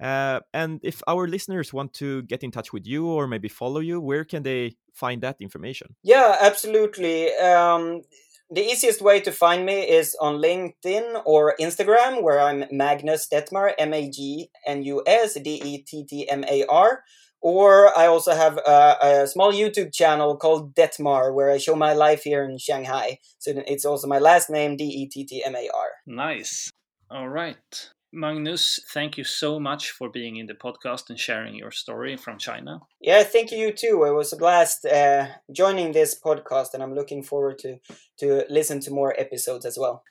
Uh, 0.00 0.40
and 0.54 0.78
if 0.84 1.02
our 1.08 1.26
listeners 1.26 1.72
want 1.72 1.92
to 1.94 2.22
get 2.22 2.44
in 2.44 2.52
touch 2.52 2.72
with 2.72 2.86
you 2.86 3.08
or 3.08 3.26
maybe 3.26 3.48
follow 3.48 3.80
you, 3.80 4.00
where 4.00 4.24
can 4.24 4.44
they 4.44 4.76
find 4.94 5.22
that 5.22 5.36
information? 5.40 5.96
Yeah, 6.04 6.36
absolutely. 6.40 7.34
Um, 7.34 8.02
the 8.48 8.62
easiest 8.62 9.02
way 9.02 9.18
to 9.22 9.32
find 9.32 9.66
me 9.66 9.80
is 9.80 10.14
on 10.20 10.36
LinkedIn 10.36 11.22
or 11.24 11.56
Instagram, 11.58 12.22
where 12.22 12.40
I'm 12.40 12.64
Magnus 12.70 13.26
Dettmar, 13.26 13.72
M 13.76 13.92
A 13.92 14.08
G 14.08 14.50
N 14.66 14.84
U 14.84 15.02
S 15.04 15.34
D 15.34 15.60
E 15.64 15.78
T 15.82 16.04
T 16.04 16.28
M 16.28 16.44
A 16.44 16.64
R. 16.66 17.02
Or 17.42 17.96
I 17.98 18.06
also 18.06 18.34
have 18.34 18.56
a, 18.58 18.96
a, 19.02 19.26
small 19.26 19.52
YouTube 19.52 19.92
channel 19.92 20.36
called 20.36 20.74
Dettmar, 20.76 21.34
where 21.34 21.50
I 21.50 21.58
show 21.58 21.74
my 21.74 21.92
life 21.92 22.22
here 22.22 22.44
in 22.44 22.56
Shanghai. 22.56 23.18
So 23.40 23.52
it's 23.66 23.84
also 23.84 24.06
my 24.06 24.20
last 24.20 24.48
name, 24.48 24.76
D 24.76 24.84
E 24.84 25.08
T 25.08 25.24
T 25.24 25.44
M 25.44 25.56
A 25.56 25.68
R. 25.74 25.88
Nice. 26.06 26.70
All 27.10 27.28
right. 27.28 27.90
Magnus, 28.12 28.78
thank 28.92 29.16
you 29.16 29.24
so 29.24 29.58
much 29.58 29.90
for 29.90 30.08
being 30.08 30.36
in 30.36 30.46
the 30.46 30.54
podcast 30.54 31.08
and 31.08 31.18
sharing 31.18 31.54
your 31.54 31.70
story 31.70 32.16
from 32.16 32.38
China. 32.38 32.80
Yeah, 33.00 33.22
thank 33.22 33.50
you 33.50 33.72
too. 33.72 34.04
It 34.04 34.12
was 34.12 34.32
a 34.32 34.36
blast 34.36 34.84
uh, 34.84 35.28
joining 35.50 35.92
this 35.92 36.18
podcast, 36.18 36.74
and 36.74 36.82
I'm 36.82 36.94
looking 36.94 37.22
forward 37.22 37.58
to 37.60 37.78
to 38.18 38.44
listen 38.50 38.80
to 38.80 38.90
more 38.90 39.18
episodes 39.18 39.64
as 39.64 39.78
well. 39.78 40.04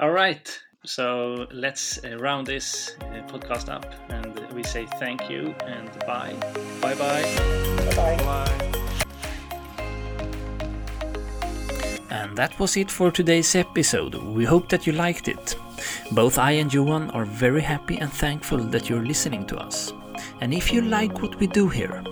All 0.00 0.10
right. 0.10 0.60
So 0.84 1.46
let's 1.52 2.02
uh, 2.02 2.16
round 2.16 2.46
this 2.46 2.96
uh, 3.02 3.22
podcast 3.28 3.68
up 3.68 3.84
and 4.08 4.34
we 4.54 4.62
say 4.62 4.86
thank 4.98 5.28
you 5.28 5.54
and 5.66 5.90
bye. 6.06 6.34
Bye 6.80 6.94
bye. 6.94 7.22
Bye 7.96 8.16
bye. 8.24 8.70
And 12.10 12.34
that 12.36 12.58
was 12.58 12.78
it 12.78 12.90
for 12.90 13.10
today's 13.10 13.54
episode. 13.54 14.14
We 14.14 14.44
hope 14.46 14.70
that 14.70 14.86
you 14.86 14.94
liked 14.94 15.28
it. 15.28 15.54
Both 16.12 16.38
I 16.38 16.52
and 16.52 16.72
Johan 16.72 17.10
are 17.10 17.26
very 17.26 17.60
happy 17.60 17.98
and 17.98 18.10
thankful 18.10 18.58
that 18.58 18.88
you're 18.88 19.04
listening 19.04 19.46
to 19.48 19.58
us. 19.58 19.92
And 20.40 20.54
if 20.54 20.72
you 20.72 20.80
like 20.80 21.20
what 21.20 21.38
we 21.38 21.46
do 21.46 21.68
here, 21.68 22.02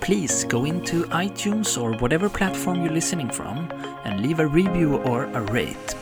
please 0.00 0.44
go 0.44 0.64
into 0.64 1.04
iTunes 1.06 1.80
or 1.80 1.92
whatever 1.98 2.28
platform 2.28 2.82
you're 2.82 2.92
listening 2.92 3.30
from 3.30 3.68
and 4.04 4.20
leave 4.20 4.38
a 4.38 4.46
review 4.46 4.98
or 4.98 5.24
a 5.24 5.40
rate. 5.52 5.96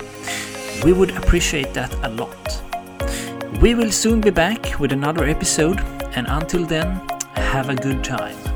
We 0.85 0.95
would 0.95 1.11
appreciate 1.17 1.75
that 1.75 1.93
a 2.03 2.09
lot. 2.09 2.63
We 3.61 3.75
will 3.75 3.93
soon 3.93 4.23
be 4.23 4.31
back 4.31 4.81
with 4.81 4.93
another 4.93 5.25
episode, 5.25 5.79
and 6.17 6.27
until 6.27 6.65
then, 6.65 7.01
have 7.35 7.69
a 7.69 7.75
good 7.75 8.03
time. 8.03 8.50